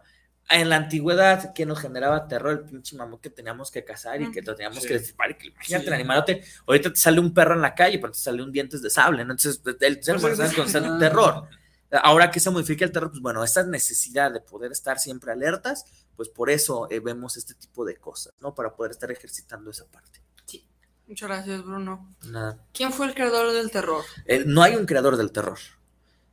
en 0.50 0.68
la 0.68 0.76
antigüedad 0.76 1.54
que 1.54 1.64
nos 1.64 1.80
generaba 1.80 2.26
terror 2.26 2.52
el 2.52 2.60
pinche 2.70 2.96
mamut 2.96 3.20
que 3.20 3.30
teníamos 3.30 3.70
que 3.70 3.84
cazar 3.84 4.20
y 4.20 4.30
que 4.30 4.42
lo 4.42 4.54
teníamos 4.54 4.84
que 4.84 4.94
destripar 4.94 5.30
y 5.30 5.34
que 5.34 5.46
imagínate 5.48 5.86
el 5.86 5.92
animalote, 5.92 6.42
ahorita 6.66 6.92
te 6.92 6.98
sale 6.98 7.20
un 7.20 7.32
perro 7.32 7.54
en 7.54 7.62
la 7.62 7.74
calle, 7.74 7.98
pero 7.98 8.12
te 8.12 8.18
sale 8.18 8.42
un 8.42 8.50
dientes 8.50 8.82
de 8.82 8.90
sable, 8.90 9.24
¿no? 9.24 9.32
Entonces 9.32 9.60
el 9.80 10.02
ser 10.02 10.16
humano 10.16 10.36
con 10.56 10.98
terror. 10.98 11.48
Ahora 11.92 12.30
que 12.30 12.38
se 12.38 12.50
modifica 12.50 12.84
el 12.84 12.92
terror, 12.92 13.10
pues 13.10 13.20
bueno, 13.20 13.42
esta 13.42 13.64
necesidad 13.64 14.30
de 14.32 14.40
poder 14.40 14.70
estar 14.70 14.98
siempre 14.98 15.32
alertas, 15.32 15.84
pues 16.16 16.28
por 16.28 16.50
eso 16.50 16.86
eh, 16.90 17.00
vemos 17.00 17.36
este 17.36 17.54
tipo 17.54 17.84
de 17.84 17.96
cosas, 17.96 18.32
¿no? 18.40 18.54
Para 18.54 18.76
poder 18.76 18.92
estar 18.92 19.10
ejercitando 19.10 19.70
esa 19.70 19.86
parte. 19.86 20.22
Sí. 20.46 20.64
Muchas 21.08 21.28
gracias, 21.28 21.64
Bruno. 21.64 22.14
Nada. 22.26 22.64
¿Quién 22.72 22.92
fue 22.92 23.06
el 23.06 23.14
creador 23.14 23.52
del 23.52 23.72
terror? 23.72 24.04
Eh, 24.26 24.44
no 24.46 24.62
hay 24.62 24.76
un 24.76 24.86
creador 24.86 25.16
del 25.16 25.32
terror. 25.32 25.58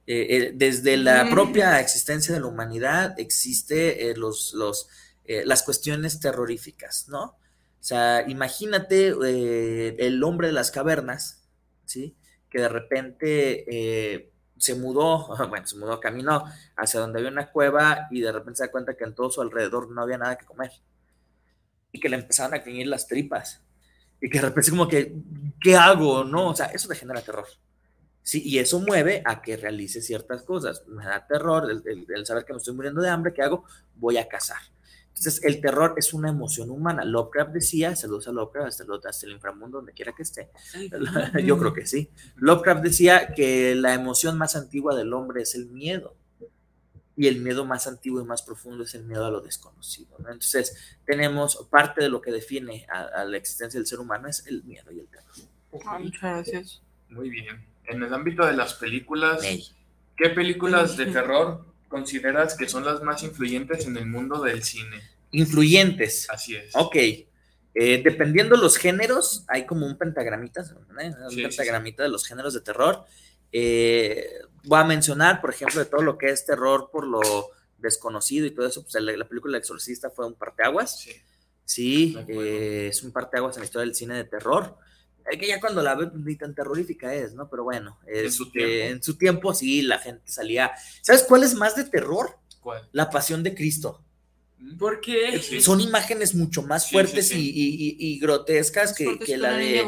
Eh, 0.06 0.28
eh, 0.30 0.52
desde 0.54 0.96
la 0.98 1.26
mm. 1.26 1.32
propia 1.32 1.80
existencia 1.80 2.36
de 2.36 2.42
la 2.42 2.46
humanidad 2.46 3.20
existe 3.20 4.14
los, 4.16 4.54
los, 4.54 4.88
las 5.26 5.64
cuestiones 5.64 6.20
terroríficas, 6.20 7.10
¿no? 7.10 7.24
O 7.24 7.84
sea, 7.88 8.24
imagínate 8.28 9.08
el 9.08 10.24
hombre 10.24 10.48
de 10.48 10.54
las 10.54 10.70
cavernas, 10.70 11.42
¿sí? 11.86 12.16
Que 12.50 12.60
de 12.60 12.70
repente 12.70 14.32
se 14.58 14.76
mudó, 14.76 15.28
bueno, 15.50 15.68
se 15.68 15.78
mudó, 15.78 16.00
caminó 16.00 16.46
hacia 16.76 17.00
donde 17.00 17.20
había 17.20 17.32
una 17.32 17.52
cueva 17.52 18.08
y 18.12 18.22
de 18.22 18.32
repente 18.32 18.58
se 18.58 18.66
da 18.66 18.72
cuenta 18.72 18.96
que 18.96 19.04
en 19.04 19.16
todo 19.16 19.30
su 19.30 19.42
alrededor 19.42 19.90
no 19.92 20.02
había 20.02 20.18
nada 20.18 20.38
que 20.38 20.46
comer. 20.46 20.72
Y 21.92 22.00
que 22.00 22.10
le 22.10 22.18
empezaron 22.18 22.54
a 22.54 22.62
creñir 22.62 22.88
las 22.88 23.08
tripas. 23.08 23.62
Y 24.20 24.30
que 24.30 24.40
de 24.40 24.48
repente 24.48 24.72
como 24.72 24.88
que, 24.88 25.16
¿qué 25.62 25.76
hago? 25.76 26.24
¿No? 26.24 26.50
O 26.50 26.56
sea, 26.56 26.68
eso 26.68 26.88
te 26.88 26.96
genera 26.96 27.22
terror. 27.22 27.48
Sí, 28.28 28.42
y 28.44 28.60
eso 28.60 28.82
mueve 28.82 29.22
a 29.24 29.42
que 29.42 29.56
realice 29.56 30.02
ciertas 30.02 30.44
cosas. 30.44 30.86
Me 30.88 31.06
da 31.06 31.26
terror 31.26 31.70
el, 31.70 32.26
saber 32.26 32.44
que 32.44 32.52
me 32.52 32.58
estoy 32.58 32.74
muriendo 32.74 33.02
de 33.02 33.10
hambre, 33.10 33.34
¿qué 33.34 33.42
hago? 33.42 33.64
Voy 33.96 34.18
a 34.18 34.28
cazar. 34.28 34.60
Entonces, 35.18 35.44
el 35.44 35.60
terror 35.62 35.96
es 35.98 36.14
una 36.14 36.30
emoción 36.30 36.70
humana. 36.70 37.04
Lovecraft 37.04 37.52
decía, 37.52 37.96
saludos 37.96 38.28
a 38.28 38.32
Lovecraft, 38.32 38.68
hasta, 38.68 39.10
hasta 39.10 39.26
el 39.26 39.32
inframundo, 39.32 39.80
donde 39.80 39.94
quiera 39.94 40.14
que 40.14 40.22
esté. 40.22 40.50
Yo 41.44 41.58
creo 41.58 41.74
que 41.74 41.88
sí. 41.88 42.12
Lovecraft 42.36 42.84
decía 42.84 43.34
que 43.36 43.74
la 43.74 43.96
emoción 43.96 44.38
más 44.38 44.56
antigua 44.56 44.96
del 44.96 45.12
hombre 45.14 45.42
es 45.42 45.56
el 45.56 45.68
miedo. 45.68 46.16
Y 47.16 47.26
el 47.26 47.42
miedo 47.42 47.66
más 47.66 47.88
antiguo 47.88 48.22
y 48.22 48.26
más 48.26 48.44
profundo 48.44 48.84
es 48.84 48.94
el 48.94 49.06
miedo 49.06 49.26
a 49.26 49.32
lo 49.32 49.42
desconocido. 49.42 50.16
Entonces, 50.20 50.98
tenemos 51.04 51.68
parte 51.72 52.04
de 52.04 52.10
lo 52.10 52.22
que 52.22 52.32
define 52.32 52.86
a, 52.88 53.26
la 53.26 53.38
existencia 53.38 53.80
del 53.80 53.88
ser 53.88 54.00
humano 54.00 54.28
es 54.28 54.46
el 54.46 54.64
miedo 54.66 54.92
y 54.92 55.00
el 55.00 55.08
terror. 55.08 56.00
muchas 56.00 56.22
gracias. 56.22 56.82
Muy 57.10 57.32
bien. 57.32 57.66
En 57.86 58.04
el 58.04 58.14
ámbito 58.14 58.46
de 58.46 58.54
las 58.54 58.76
películas. 58.76 59.42
¿qué 60.16 60.30
películas 60.30 60.96
de 60.98 61.08
terror 61.08 61.66
consideras 61.88 62.56
que 62.56 62.68
son 62.68 62.86
las 62.86 63.02
más 63.02 63.24
influyentes 63.24 63.86
en 63.86 63.98
el 63.98 64.06
mundo 64.06 64.42
del 64.42 64.64
cine? 64.64 65.02
Influyentes. 65.32 66.30
Así 66.30 66.56
es. 66.56 66.76
Ok. 66.76 66.96
Eh, 66.96 68.02
dependiendo 68.04 68.56
los 68.58 68.78
géneros, 68.78 69.44
hay 69.48 69.66
como 69.66 69.86
un 69.86 69.98
pentagramita, 69.98 70.62
¿eh? 70.62 71.14
un 71.24 71.30
Sí, 71.30 71.36
sí, 71.36 71.42
pentagramita 71.44 72.04
de 72.04 72.10
los 72.10 72.26
géneros 72.26 72.54
de 72.54 72.62
terror. 72.62 73.06
Eh, 73.52 74.28
voy 74.64 74.80
a 74.80 74.84
mencionar, 74.84 75.42
por 75.42 75.52
ejemplo, 75.52 75.80
de 75.80 75.86
todo 75.86 76.02
lo 76.02 76.18
que 76.18 76.30
es 76.30 76.46
terror 76.46 76.90
por 76.92 77.06
lo 77.06 77.22
desconocido 77.78 78.46
y 78.46 78.52
todo 78.52 78.66
eso, 78.66 78.82
pues 78.82 78.96
la, 79.02 79.16
la 79.16 79.28
película 79.28 79.58
El 79.58 79.62
Exorcista 79.62 80.10
fue 80.10 80.26
un 80.26 80.34
parteaguas. 80.34 81.00
Sí. 81.00 81.12
Sí, 81.64 82.18
eh, 82.30 82.88
es 82.90 83.04
un 83.04 83.12
parteaguas 83.12 83.58
en 83.58 83.62
la 83.62 83.66
historia 83.66 83.86
del 83.86 83.96
cine 83.96 84.16
de 84.16 84.24
terror. 84.24 84.78
Eh, 85.32 85.38
que 85.38 85.48
ya 85.48 85.60
cuando 85.60 85.82
la 85.82 85.96
ves, 85.96 86.10
ni 86.14 86.36
tan 86.36 86.56
terrorífica 86.56 87.14
es, 87.14 87.34
¿no? 87.34 87.50
Pero 87.50 87.64
bueno, 87.64 88.00
En 88.08 88.32
su 88.32 88.44
este, 88.46 88.60
tiempo. 88.60 88.86
en 88.96 89.04
su 89.04 89.18
tiempo 89.18 89.54
sí, 89.54 89.82
la 89.82 90.00
gente 90.00 90.24
salía. 90.32 90.72
¿Sabes 91.02 91.24
cuál 91.24 91.44
es 91.44 91.54
más 91.56 91.76
de 91.76 91.84
terror? 91.86 92.38
¿Cuál? 92.62 92.88
La 92.92 93.10
pasión 93.10 93.44
de 93.44 93.54
Cristo. 93.54 94.04
¿Por 94.80 95.02
qué? 95.02 95.40
Sí. 95.40 95.62
Son 95.62 95.80
imágenes 95.80 96.34
mucho 96.34 96.64
más 96.64 96.86
Sí, 96.86 96.92
fuertes 96.94 97.28
sí, 97.28 97.36
sí. 97.36 97.52
Y, 97.56 97.66
y- 97.68 97.90
y- 98.10 98.14
y 98.16 98.20
grotescas 98.20 98.94
que, 98.96 99.06
Porque 99.06 99.26
que 99.26 99.34
es 99.36 99.40
la 99.40 99.54
de 99.54 99.86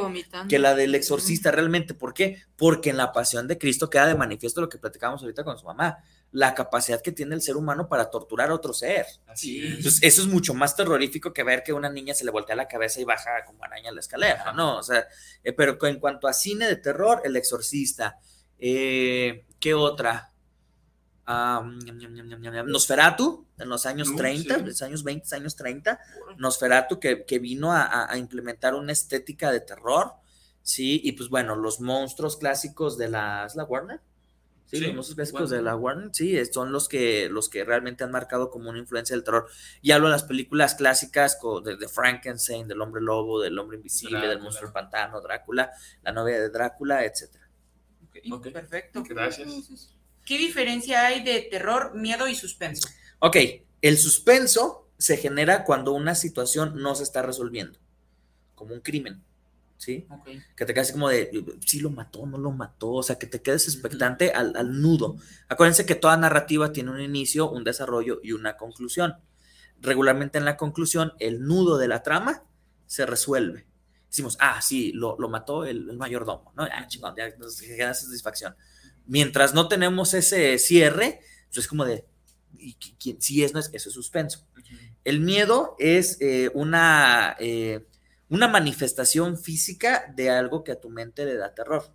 que 0.47 0.59
la 0.59 0.75
del 0.75 0.93
exorcista 0.93 1.51
realmente. 1.51 1.95
¿Por 1.95 2.13
qué? 2.13 2.37
Porque 2.55 2.91
en 2.91 2.97
la 2.97 3.11
pasión 3.11 3.47
de 3.47 3.57
Cristo 3.57 3.89
queda 3.89 4.05
de 4.05 4.13
manifiesto 4.15 4.61
lo 4.61 4.69
que 4.69 4.77
platicábamos 4.77 5.23
ahorita 5.23 5.43
con 5.43 5.57
su 5.57 5.65
mamá, 5.65 5.97
la 6.31 6.53
capacidad 6.53 7.01
que 7.01 7.11
tiene 7.11 7.33
el 7.35 7.41
ser 7.41 7.57
humano 7.57 7.87
para 7.89 8.09
torturar 8.09 8.51
a 8.51 8.53
otro 8.53 8.71
ser. 8.73 9.05
Así 9.27 9.65
es. 9.65 9.77
Entonces, 9.77 9.99
eso 10.03 10.21
es 10.21 10.27
mucho 10.27 10.53
más 10.53 10.75
terrorífico 10.75 11.33
que 11.33 11.43
ver 11.43 11.63
que 11.63 11.73
una 11.73 11.89
niña 11.89 12.13
se 12.13 12.23
le 12.25 12.31
voltea 12.31 12.55
la 12.55 12.67
cabeza 12.67 12.99
y 13.01 13.03
baja 13.03 13.43
como 13.45 13.63
araña 13.63 13.91
la 13.91 13.99
escalera, 13.99 14.53
¿no? 14.53 14.77
O 14.77 14.83
sea, 14.83 15.07
eh, 15.43 15.53
pero 15.53 15.77
en 15.87 15.99
cuanto 15.99 16.27
a 16.27 16.33
cine 16.33 16.67
de 16.67 16.75
terror, 16.75 17.21
El 17.23 17.35
Exorcista. 17.35 18.19
Eh, 18.59 19.45
¿Qué 19.59 19.73
otra? 19.73 20.31
Nosferatu, 22.65 23.45
en 23.57 23.69
los 23.69 23.85
años 23.85 24.09
Uh, 24.09 24.15
30, 24.15 24.55
sí. 24.57 24.63
los 24.65 24.81
años 24.81 25.03
20, 25.03 25.35
años 25.35 25.55
30. 25.55 25.99
Nosferatu 26.37 26.99
que, 26.99 27.25
que 27.25 27.39
vino 27.39 27.71
a, 27.71 27.83
a- 27.83 28.11
a 28.13 28.17
implementar 28.17 28.73
una 28.75 28.91
estética 28.91 29.51
de 29.51 29.61
terror, 29.61 30.13
¿sí? 30.61 31.01
Y 31.03 31.11
pues 31.13 31.29
bueno, 31.29 31.55
los 31.55 31.79
monstruos 31.81 32.37
clásicos 32.37 32.97
de 32.97 33.09
la, 33.09 33.45
¿es 33.45 33.55
la 33.55 33.63
Warner? 33.63 33.99
Sí, 34.69 34.77
Sí, 34.77 34.85
los 34.85 34.93
monstruos 34.93 35.15
clásicos 35.15 35.49
de 35.49 35.61
la 35.63 35.75
Warner, 35.75 36.09
sí, 36.13 36.37
es- 36.37 36.51
son 36.53 36.71
los 36.71 36.87
que, 36.87 37.27
los 37.29 37.49
que 37.49 37.63
realmente 37.63 38.03
han 38.03 38.11
marcado 38.11 38.51
como 38.51 38.69
una 38.69 38.77
influencia 38.77 39.15
del 39.15 39.23
terror. 39.23 39.47
Y 39.81 39.91
hablo 39.91 40.07
de 40.07 40.11
las 40.11 40.23
películas 40.23 40.75
clásicas 40.75 41.39
de, 41.65 41.75
de 41.75 41.87
Frankenstein, 41.87 42.67
del 42.67 42.79
hombre 42.81 43.01
lobo, 43.01 43.41
del 43.41 43.57
hombre 43.57 43.77
invisible, 43.77 44.27
del 44.27 44.39
monstruo 44.39 44.67
del 44.67 44.73
pantano, 44.73 45.21
Drácula, 45.21 45.71
la 46.03 46.11
novia 46.11 46.39
de 46.39 46.49
Drácula, 46.49 47.03
etcétera. 47.03 47.49
Ok, 48.07 48.17
Ok. 48.31 48.47
Perfecto. 48.51 49.03
Gracias. 49.09 49.89
¿Qué 50.23 50.37
diferencia 50.37 51.07
hay 51.07 51.23
de 51.23 51.41
terror, 51.49 51.95
miedo 51.95 52.27
y 52.27 52.35
suspenso? 52.35 52.87
Ok, 53.17 53.37
el 53.81 53.97
suspenso 53.97 54.87
se 54.99 55.17
genera 55.17 55.63
cuando 55.63 55.93
una 55.93 56.13
situación 56.13 56.73
no 56.75 56.93
se 56.93 57.01
está 57.03 57.23
resolviendo, 57.23 57.79
como 58.53 58.75
un 58.75 58.81
crimen, 58.81 59.23
¿sí? 59.79 60.05
Ok. 60.11 60.27
que 60.55 60.65
te 60.65 60.73
quedas 60.73 60.87
así 60.87 60.93
como 60.93 61.09
de, 61.09 61.31
sí 61.65 61.79
lo 61.79 61.89
mató, 61.89 62.25
no 62.27 62.37
lo 62.37 62.51
mató, 62.51 62.91
o 62.91 63.03
sea, 63.03 63.17
que 63.17 63.25
te 63.25 63.41
quedes 63.41 63.67
expectante 63.67 64.31
al, 64.31 64.55
al 64.55 64.81
nudo. 64.81 65.15
Acuérdense 65.47 65.85
que 65.85 65.95
toda 65.95 66.17
narrativa 66.17 66.71
tiene 66.71 66.91
un 66.91 67.01
inicio, 67.01 67.49
un 67.49 67.63
desarrollo 67.63 68.19
y 68.21 68.33
una 68.33 68.57
conclusión. 68.57 69.15
Regularmente 69.81 70.37
en 70.37 70.45
la 70.45 70.57
conclusión, 70.57 71.13
el 71.19 71.41
nudo 71.41 71.77
de 71.77 71.87
la 71.87 72.03
trama 72.03 72.43
se 72.85 73.05
resuelve. 73.05 73.65
Decimos, 74.09 74.37
ah, 74.41 74.61
sí, 74.61 74.91
lo, 74.91 75.15
lo 75.17 75.29
mató 75.29 75.63
el, 75.63 75.89
el 75.89 75.97
mayordomo, 75.97 76.51
¿no? 76.57 76.63
Ah, 76.63 76.85
chingón, 76.87 77.15
ya 77.15 77.29
nos 77.37 77.61
queda 77.61 77.93
satisfacción. 77.93 78.55
Mientras 79.05 79.53
no 79.53 79.67
tenemos 79.67 80.13
ese 80.13 80.57
cierre, 80.57 81.21
pues 81.47 81.59
es 81.59 81.67
como 81.67 81.85
de, 81.85 82.05
¿y 82.57 82.75
si 83.19 83.43
es, 83.43 83.53
no 83.53 83.59
es, 83.59 83.69
eso 83.71 83.89
es 83.89 83.95
suspenso. 83.95 84.45
El 85.05 85.21
miedo 85.21 85.75
es 85.79 86.17
eh, 86.19 86.51
una, 86.53 87.37
eh, 87.39 87.87
una 88.29 88.47
manifestación 88.47 89.37
física 89.37 90.11
de 90.15 90.29
algo 90.29 90.63
que 90.63 90.73
a 90.73 90.79
tu 90.79 90.89
mente 90.89 91.25
le 91.25 91.35
da 91.35 91.53
terror. 91.53 91.91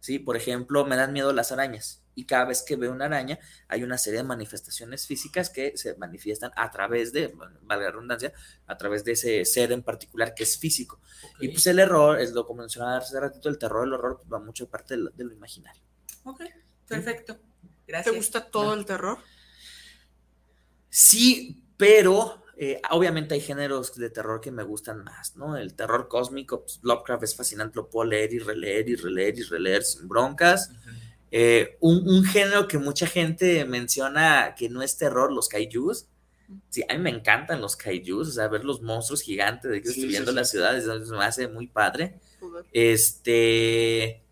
¿Sí? 0.00 0.18
Por 0.18 0.36
ejemplo, 0.36 0.84
me 0.84 0.96
dan 0.96 1.12
miedo 1.12 1.32
las 1.32 1.52
arañas. 1.52 2.02
Y 2.14 2.26
cada 2.26 2.44
vez 2.44 2.62
que 2.62 2.76
veo 2.76 2.92
una 2.92 3.06
araña, 3.06 3.38
hay 3.68 3.82
una 3.82 3.98
serie 3.98 4.18
de 4.18 4.24
manifestaciones 4.24 5.06
físicas 5.06 5.50
que 5.50 5.76
se 5.76 5.96
manifiestan 5.96 6.52
a 6.56 6.70
través 6.70 7.12
de, 7.12 7.34
valga 7.62 7.86
la 7.86 7.90
redundancia, 7.90 8.32
a 8.66 8.76
través 8.76 9.04
de 9.04 9.12
ese 9.12 9.44
ser 9.44 9.72
en 9.72 9.82
particular 9.82 10.34
que 10.34 10.44
es 10.44 10.58
físico. 10.58 11.00
Y 11.40 11.48
pues 11.48 11.66
el 11.66 11.78
error, 11.78 12.20
es 12.20 12.32
lo 12.32 12.46
como 12.46 12.60
mencionaba 12.60 12.98
hace 12.98 13.18
ratito, 13.18 13.48
el 13.48 13.58
terror, 13.58 13.86
el 13.86 13.94
horror, 13.94 14.18
pues, 14.18 14.32
va 14.32 14.38
mucho 14.38 14.66
de 14.66 14.70
parte 14.70 14.94
de 14.94 15.02
lo, 15.02 15.10
de 15.10 15.24
lo 15.24 15.32
imaginario. 15.32 15.82
Ok, 16.24 16.42
perfecto. 16.86 17.34
¿Te 17.34 17.92
Gracias. 17.92 18.14
gusta 18.14 18.50
todo 18.50 18.74
el 18.74 18.84
terror? 18.84 19.18
Sí, 20.88 21.64
pero 21.76 22.43
eh, 22.56 22.80
obviamente 22.90 23.34
hay 23.34 23.40
géneros 23.40 23.94
de 23.96 24.10
terror 24.10 24.40
que 24.40 24.50
me 24.50 24.62
gustan 24.62 25.02
más, 25.04 25.36
¿no? 25.36 25.56
El 25.56 25.74
terror 25.74 26.08
cósmico, 26.08 26.62
pues, 26.62 26.80
Lovecraft 26.82 27.24
es 27.24 27.36
fascinante, 27.36 27.76
lo 27.76 27.88
puedo 27.90 28.08
leer 28.10 28.32
y 28.32 28.38
releer 28.38 28.88
y 28.88 28.96
releer 28.96 29.38
y 29.38 29.42
releer 29.42 29.82
sin 29.84 30.08
broncas. 30.08 30.70
Eh, 31.30 31.76
un, 31.80 32.08
un 32.08 32.24
género 32.24 32.68
que 32.68 32.78
mucha 32.78 33.06
gente 33.06 33.64
menciona 33.64 34.54
que 34.56 34.68
no 34.68 34.82
es 34.82 34.96
terror, 34.96 35.32
los 35.32 35.48
kaijus. 35.48 36.06
Sí, 36.68 36.84
a 36.88 36.94
mí 36.94 37.00
me 37.00 37.10
encantan 37.10 37.60
los 37.60 37.74
kaijus, 37.76 38.28
o 38.28 38.32
sea, 38.32 38.48
ver 38.48 38.64
los 38.64 38.82
monstruos 38.82 39.22
gigantes 39.22 39.70
de 39.70 39.80
que 39.82 39.88
Sí, 39.88 39.94
sí, 39.94 40.00
destruyendo 40.02 40.30
sí. 40.30 40.36
las 40.36 40.50
ciudades, 40.50 40.84
eso 40.84 41.16
me 41.16 41.24
hace 41.24 41.48
muy 41.48 41.66
padre. 41.66 42.20
Este. 42.72 44.22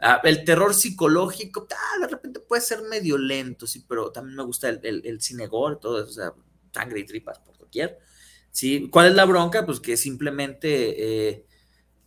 ah, 0.00 0.20
el 0.24 0.44
terror 0.44 0.74
psicológico, 0.74 1.66
ah, 1.72 1.98
de 2.00 2.06
repente 2.08 2.40
puede 2.40 2.62
ser 2.62 2.82
medio 2.82 3.18
lento, 3.18 3.66
sí, 3.66 3.84
pero 3.88 4.12
también 4.12 4.36
me 4.36 4.44
gusta 4.44 4.68
el, 4.68 4.80
el, 4.84 5.02
el 5.06 5.20
cine 5.20 5.46
gore, 5.46 5.76
todo 5.80 6.00
eso, 6.00 6.10
o 6.10 6.12
sea, 6.12 6.34
sangre 6.72 7.00
y 7.00 7.04
tripas 7.04 7.38
por 7.40 7.56
doquier. 7.58 7.98
Sí, 8.50 8.88
¿cuál 8.90 9.08
es 9.08 9.14
la 9.14 9.24
bronca? 9.24 9.64
Pues 9.66 9.80
que 9.80 9.96
simplemente. 9.96 11.28
Eh, 11.28 11.46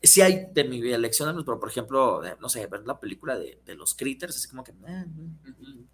sí 0.02 0.22
hay 0.22 0.48
de 0.52 0.66
mi 0.66 0.80
elección, 0.92 1.44
pero 1.46 1.60
por 1.60 1.70
ejemplo, 1.70 2.26
eh, 2.26 2.36
no 2.42 2.50
sé, 2.50 2.68
ver 2.68 2.86
la 2.86 3.00
película 3.00 3.38
de, 3.38 3.62
de 3.66 3.76
los 3.76 3.96
critters, 3.96 4.36
así 4.36 4.50
como 4.50 4.64
que, 4.64 4.72
eh, 4.72 5.06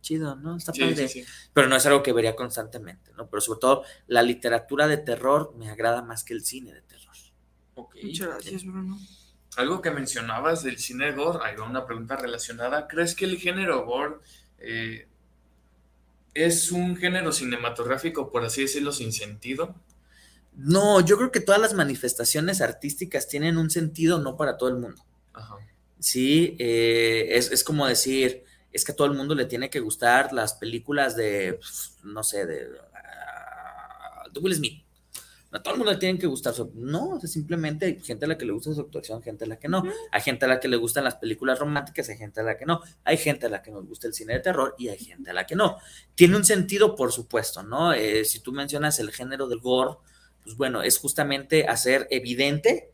chido, 0.02 0.36
¿no? 0.36 0.58
Está 0.58 0.74
Sí, 0.74 0.82
padre 0.82 1.08
sí, 1.08 1.24
sí. 1.24 1.32
pero 1.54 1.68
no 1.68 1.76
es 1.76 1.86
algo 1.86 2.02
que 2.02 2.12
vería 2.14 2.36
constantemente, 2.36 3.12
¿no? 3.14 3.30
Pero 3.30 3.42
sobre 3.42 3.60
todo 3.60 3.84
la 4.08 4.24
literatura 4.24 4.88
de 4.88 4.98
terror 4.98 5.54
me 5.58 5.70
agrada 5.70 6.02
más 6.02 6.24
que 6.24 6.34
el 6.34 6.44
cine 6.44 6.74
de 6.74 6.82
terror. 6.82 7.16
Ok. 7.76 7.96
Muchas 8.04 8.28
gracias, 8.30 8.66
Bruno. 8.66 8.98
Algo 9.58 9.82
que 9.82 9.92
mencionabas 9.92 10.64
del 10.64 10.78
cine 10.78 11.12
gore, 11.12 11.40
ahí 11.44 11.56
va 11.56 11.66
una 11.70 11.86
pregunta 11.86 12.16
relacionada. 12.16 12.88
¿Crees 12.88 13.16
que 13.16 13.26
el 13.26 13.38
género 13.38 13.86
gore 13.86 14.16
eh, 14.58 15.08
es 16.34 16.72
un 16.72 16.96
género 16.96 17.32
cinematográfico, 17.32 18.32
por 18.32 18.46
así 18.46 18.62
decirlo, 18.62 18.92
sin 18.92 19.12
sentido? 19.14 19.76
No, 20.56 21.00
yo 21.02 21.18
creo 21.18 21.32
que 21.32 21.40
todas 21.40 21.62
las 21.62 21.74
manifestaciones 21.74 22.62
artísticas 22.62 23.28
tienen 23.28 23.58
un 23.58 23.70
sentido 23.70 24.20
no 24.20 24.38
para 24.38 24.58
todo 24.58 24.70
el 24.70 24.76
mundo. 24.76 25.04
Ajá. 25.34 25.56
Sí, 26.00 26.56
eh, 26.60 27.28
es, 27.32 27.52
es 27.52 27.64
como 27.64 27.88
decir, 27.88 28.44
es 28.72 28.86
que 28.86 28.92
a 28.92 28.96
todo 28.96 29.08
el 29.08 29.18
mundo 29.18 29.36
le 29.36 29.46
tiene 29.46 29.70
que 29.70 29.80
gustar 29.80 30.32
las 30.34 30.54
películas 30.54 31.16
de, 31.16 31.56
pues, 31.60 31.98
no 32.04 32.24
sé, 32.24 32.46
de, 32.46 32.68
ah, 32.94 34.24
de 34.32 34.40
Will 34.40 34.56
Smith. 34.56 34.84
A 35.52 35.64
todo 35.64 35.74
el 35.74 35.80
mundo 35.80 35.92
le 35.92 35.98
tienen 35.98 36.20
que 36.20 36.28
gustar. 36.28 36.54
No, 36.76 37.10
o 37.10 37.20
sea, 37.20 37.28
simplemente 37.28 37.86
hay 37.88 38.00
gente 38.00 38.26
a 38.26 38.28
la 38.28 38.38
que 38.38 38.46
le 38.46 38.52
gusta 38.52 38.74
su 38.74 38.82
actuación, 38.82 39.24
gente 39.24 39.46
a 39.46 39.48
la 39.48 39.58
que 39.58 39.68
no. 39.68 39.84
Hay 40.12 40.22
gente 40.22 40.46
a 40.46 40.48
la 40.48 40.60
que 40.60 40.68
le 40.68 40.78
gustan 40.78 41.04
las 41.04 41.16
películas 41.16 41.58
románticas, 41.58 42.08
hay 42.10 42.18
gente 42.18 42.42
a 42.42 42.44
la 42.44 42.56
que 42.56 42.66
no. 42.66 42.82
Hay 43.04 43.18
gente 43.18 43.48
a 43.48 43.50
la 43.50 43.62
que 43.64 43.72
nos 43.72 43.88
gusta 43.88 44.08
el 44.08 44.14
cine 44.14 44.34
de 44.34 44.40
terror 44.42 44.76
y 44.78 44.90
hay 44.90 45.00
gente 45.00 45.32
a 45.32 45.34
la 45.34 45.48
que 45.48 45.56
no. 45.56 45.78
Tiene 46.14 46.36
un 46.36 46.46
sentido, 46.46 46.96
por 46.96 47.12
supuesto, 47.12 47.64
¿no? 47.64 47.94
Eh, 47.94 48.26
si 48.26 48.42
tú 48.42 48.52
mencionas 48.52 49.00
el 49.00 49.12
género 49.12 49.48
del 49.48 49.60
gore, 49.60 49.98
pues 50.44 50.56
bueno, 50.56 50.84
es 50.84 51.00
justamente 51.00 51.68
hacer 51.68 52.08
evidente 52.12 52.92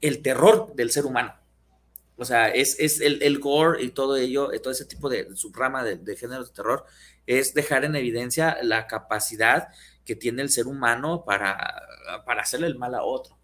el 0.00 0.22
terror 0.22 0.74
del 0.74 0.90
ser 0.90 1.06
humano. 1.06 1.34
O 2.16 2.24
sea, 2.24 2.48
es, 2.48 2.78
es 2.80 3.00
el, 3.00 3.22
el 3.22 3.38
gore 3.38 3.82
y 3.82 3.90
todo 3.90 4.16
ello, 4.16 4.52
eh, 4.52 4.58
todo 4.58 4.72
ese 4.72 4.84
tipo 4.86 5.08
de 5.08 5.34
subrama 5.36 5.84
de, 5.84 5.96
de 5.96 6.16
géneros 6.16 6.48
de 6.48 6.54
terror, 6.54 6.84
es 7.26 7.54
dejar 7.54 7.84
en 7.84 7.94
evidencia 7.94 8.58
la 8.62 8.88
capacidad 8.88 9.68
que 10.04 10.16
tiene 10.16 10.42
el 10.42 10.50
ser 10.50 10.66
humano 10.66 11.24
para, 11.24 11.82
para 12.26 12.42
hacerle 12.42 12.66
el 12.66 12.76
mal 12.78 12.94
a 12.94 13.02
otro. 13.04 13.38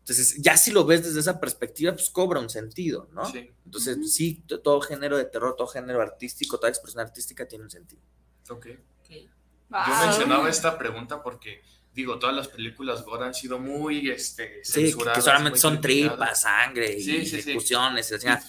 Entonces, 0.00 0.36
ya 0.42 0.56
si 0.56 0.72
lo 0.72 0.84
ves 0.84 1.04
desde 1.04 1.20
esa 1.20 1.38
perspectiva, 1.38 1.92
pues 1.92 2.10
cobra 2.10 2.40
un 2.40 2.50
sentido, 2.50 3.08
¿no? 3.12 3.24
Sí. 3.26 3.50
Entonces, 3.64 4.12
sí, 4.12 4.42
to- 4.46 4.60
todo 4.60 4.80
género 4.80 5.16
de 5.16 5.24
terror, 5.26 5.54
todo 5.56 5.68
género 5.68 6.02
artístico, 6.02 6.58
toda 6.58 6.68
expresión 6.70 7.00
artística 7.00 7.46
tiene 7.46 7.64
un 7.64 7.70
sentido. 7.70 8.02
Ok. 8.50 8.66
Yo 9.08 9.76
Ah, 9.76 10.04
mencionaba 10.06 10.48
esta 10.50 10.76
pregunta 10.76 11.22
porque, 11.22 11.62
digo, 11.94 12.18
todas 12.18 12.34
las 12.34 12.48
películas 12.48 13.04
gore 13.04 13.24
han 13.26 13.34
sido 13.34 13.60
muy 13.60 14.10
este, 14.10 14.64
Sí, 14.64 14.72
que- 14.72 14.80
que 14.80 14.86
censuradas, 14.90 15.24
solamente 15.24 15.58
son 15.60 15.80
tripas, 15.80 16.40
sangre 16.40 16.92
y 16.98 17.00
Sí, 17.04 17.18
sí, 17.20 17.26
sí. 17.26 17.36
ejecuciones. 17.50 18.10
o 18.10 18.18
sea, 18.18 18.42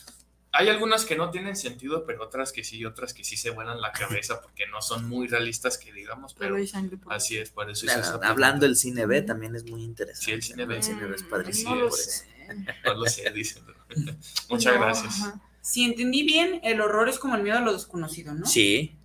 Hay 0.53 0.67
algunas 0.67 1.05
que 1.05 1.15
no 1.15 1.31
tienen 1.31 1.55
sentido, 1.55 2.05
pero 2.05 2.23
otras 2.25 2.51
que 2.51 2.63
sí, 2.63 2.83
otras 2.85 3.13
que 3.13 3.23
sí 3.23 3.37
se 3.37 3.51
vuelan 3.51 3.79
la 3.79 3.91
cabeza 3.93 4.41
porque 4.41 4.67
no 4.67 4.81
son 4.81 5.07
muy 5.07 5.27
realistas, 5.27 5.77
que 5.77 5.93
digamos, 5.93 6.33
Pero 6.33 6.49
pero 6.49 6.55
hay 6.57 6.67
sangre 6.67 6.97
por 6.97 7.13
así 7.13 7.37
es, 7.37 7.51
por 7.51 7.69
eso 7.69 7.85
hice 7.85 7.99
esa 8.01 8.19
hablando 8.23 8.65
del 8.65 8.75
cine 8.75 9.05
B 9.05 9.21
también 9.21 9.55
es 9.55 9.63
muy 9.65 9.81
interesante. 9.83 10.25
Sí, 10.25 10.31
el 10.31 10.43
cine 10.43 10.63
¿no? 10.63 10.69
B. 10.69 10.75
El 10.77 10.83
cine 10.83 11.05
B 11.07 11.15
es 11.15 11.23
Mm, 11.23 11.27
padrísimo. 11.29 11.75
No 11.75 11.81
lo 11.81 11.89
por 11.89 11.97
sé. 11.97 12.09
eso. 12.09 12.25
No 12.85 12.93
lo 12.95 13.05
sé, 13.05 13.29
dicen. 13.31 13.63
Muchas 14.49 14.73
No, 14.75 14.81
gracias. 14.81 15.21
ajá. 15.21 15.41
Si 15.61 15.83
entendí 15.85 16.23
bien, 16.23 16.59
el 16.63 16.81
horror 16.81 17.07
es 17.07 17.19
como 17.19 17.35
el 17.35 17.43
miedo 17.43 17.57
a 17.57 17.61
lo 17.61 17.71
desconocido, 17.73 18.33
¿no? 18.33 18.45
Sí. 18.45 18.97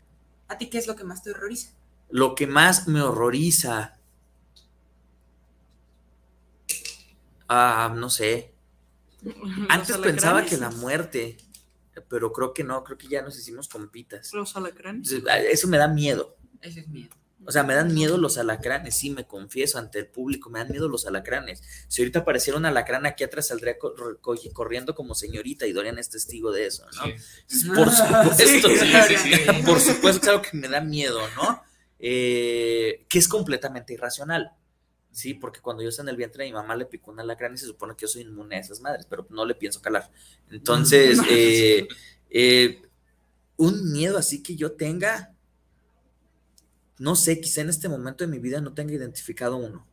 ¿A 0.49 0.59
ti 0.59 0.69
qué 0.69 0.79
es 0.79 0.87
lo 0.89 0.97
que 0.97 1.05
más 1.05 1.23
te 1.23 1.31
horroriza? 1.31 1.71
Lo 2.11 2.35
que 2.35 2.47
más 2.49 2.89
me 2.89 3.03
horroriza. 3.03 3.99
Ah, 7.49 7.93
no 7.95 8.11
sé. 8.11 8.53
Antes 9.69 9.97
pensaba 9.99 10.45
que 10.45 10.57
la 10.57 10.71
muerte, 10.71 11.37
pero 12.09 12.33
creo 12.33 12.53
que 12.53 12.65
no, 12.65 12.83
creo 12.85 12.99
que 12.99 13.09
ya 13.09 13.23
nos 13.23 13.39
hicimos 13.39 13.69
compitas. 13.69 14.33
Los 14.33 14.57
alacranes. 14.57 15.11
Eso 15.51 15.69
me 15.69 15.79
da 15.79 15.89
miedo. 15.89 16.37
Ese 16.61 16.81
es 16.81 16.89
miedo. 16.89 17.11
O 17.49 17.53
sea, 17.53 17.63
me 17.63 17.75
dan 17.77 17.95
miedo 17.95 18.19
los 18.19 18.39
alacranes, 18.39 18.97
sí, 18.97 19.11
me 19.11 19.25
confieso 19.25 19.79
ante 19.79 20.01
el 20.01 20.09
público, 20.09 20.51
me 20.51 20.59
dan 20.59 20.69
miedo 20.71 20.89
los 20.89 21.07
alacranes. 21.07 21.63
Si 21.87 22.03
ahorita 22.03 22.21
apareciera 22.21 22.59
un 22.59 22.65
alacrán 22.67 23.07
aquí 23.07 23.23
atrás, 23.23 23.47
saldría 23.49 23.79
cor- 23.79 24.19
co- 24.21 24.35
corriendo 24.53 24.97
como 24.97 25.15
señorita 25.15 25.65
y 25.67 25.73
Dorian 25.73 25.97
es 25.99 26.11
testigo 26.11 26.51
de 26.51 26.67
eso, 26.67 26.87
¿no? 26.97 27.03
Sí. 27.47 27.69
Por 27.69 27.89
supuesto, 27.93 28.37
Sí, 28.37 28.61
sí, 28.61 29.17
sí. 29.17 29.63
por 29.65 29.79
supuesto, 29.79 30.21
claro 30.23 30.43
que 30.43 30.57
me 30.57 30.67
da 30.67 30.81
miedo, 30.81 31.21
¿no? 31.37 31.63
Eh, 32.01 33.05
que 33.09 33.19
es 33.21 33.29
completamente 33.29 33.93
irracional, 33.93 34.51
¿sí? 35.17 35.35
Porque 35.35 35.61
cuando 35.61 35.83
yo 35.83 35.89
estaba 35.91 36.07
en 36.07 36.11
el 36.11 36.17
vientre 36.19 36.45
de 36.45 36.51
mi 36.51 36.55
mamá 36.55 36.77
le 36.77 36.87
picó 36.87 37.11
un 37.11 37.21
alacrán 37.21 37.55
y 37.55 37.59
se 37.59 37.67
supone 37.67 37.95
que 37.97 38.03
yo 38.03 38.09
soy 38.09 38.23
inmune 38.23 38.57
a 38.57 38.61
esas 38.61 38.81
madres, 38.81 39.07
pero 39.09 39.27
no 39.31 39.45
le 39.47 39.55
pienso 39.55 39.83
calar. 39.83 40.11
Entonces, 40.51 41.21
eh, 41.31 41.89
eh, 42.31 42.83
un 43.57 43.93
miedo 43.93 44.19
así 44.19 44.43
que 44.43 44.57
yo 44.57 44.73
tenga, 44.73 45.35
no 46.99 47.17
sé, 47.17 47.41
quizá 47.41 47.61
en 47.63 47.69
este 47.71 47.89
momento 47.89 48.25
de 48.25 48.31
mi 48.31 48.39
vida 48.39 48.61
no 48.61 48.75
tenga 48.75 48.93
identificado 48.95 49.57
uno. 49.57 49.87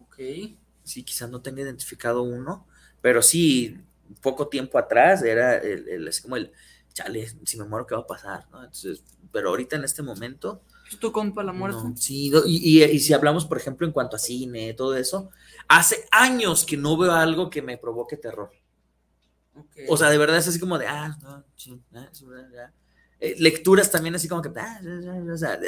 Ok. 0.00 0.18
Sí, 0.82 1.04
quizás 1.04 1.30
no 1.30 1.42
tenga 1.42 1.62
identificado 1.62 2.22
uno, 2.22 2.66
pero 3.00 3.22
sí, 3.22 3.78
poco 4.22 4.48
tiempo 4.48 4.78
atrás 4.78 5.22
era 5.22 5.56
el, 5.58 5.88
el- 5.88 6.08
así 6.08 6.22
como 6.22 6.36
el, 6.36 6.52
chale, 6.92 7.28
si 7.44 7.58
me 7.58 7.64
muero, 7.64 7.86
¿qué 7.86 7.94
va 7.94 8.00
a 8.02 8.06
pasar? 8.06 8.48
¿no? 8.50 8.58
Entonces, 8.60 9.04
pero 9.32 9.50
ahorita 9.50 9.76
en 9.76 9.84
este 9.84 10.02
momento, 10.02 10.62
¿Es 10.79 10.79
tu 10.98 11.12
compa 11.12 11.42
la 11.44 11.52
muerte? 11.52 11.78
no, 11.82 11.94
sí, 11.96 12.30
no, 12.30 12.40
y, 12.46 12.80
y- 12.80 12.84
y 12.84 12.98
si 13.00 13.12
hablamos, 13.12 13.44
por 13.46 13.58
ejemplo, 13.58 13.86
en 13.86 13.92
cuanto 13.92 14.16
a 14.16 14.18
cine, 14.18 14.74
todo 14.74 14.96
eso, 14.96 15.30
hace 15.68 16.06
años 16.10 16.64
que 16.64 16.76
no 16.76 16.96
veo 16.96 17.12
algo 17.12 17.50
que 17.50 17.62
me 17.62 17.76
provoque 17.78 18.16
terror. 18.16 18.50
O 19.88 19.96
sea, 19.96 20.10
de 20.10 20.18
verdad 20.18 20.36
es 20.38 20.48
así 20.48 20.60
como 20.60 20.78
de, 20.78 20.86
ah, 20.86 21.16
no, 21.22 21.44
sí, 21.56 21.80
ah, 21.94 22.08
ah. 22.58 22.70
Eh, 23.22 23.34
lecturas 23.38 23.90
también 23.90 24.14
así 24.14 24.28
como 24.28 24.40
que, 24.40 24.48
ah, 24.56 24.80
ya, 24.82 24.98
ya, 25.00 25.22
ya, 25.24 25.32
o 25.34 25.36
sea, 25.36 25.58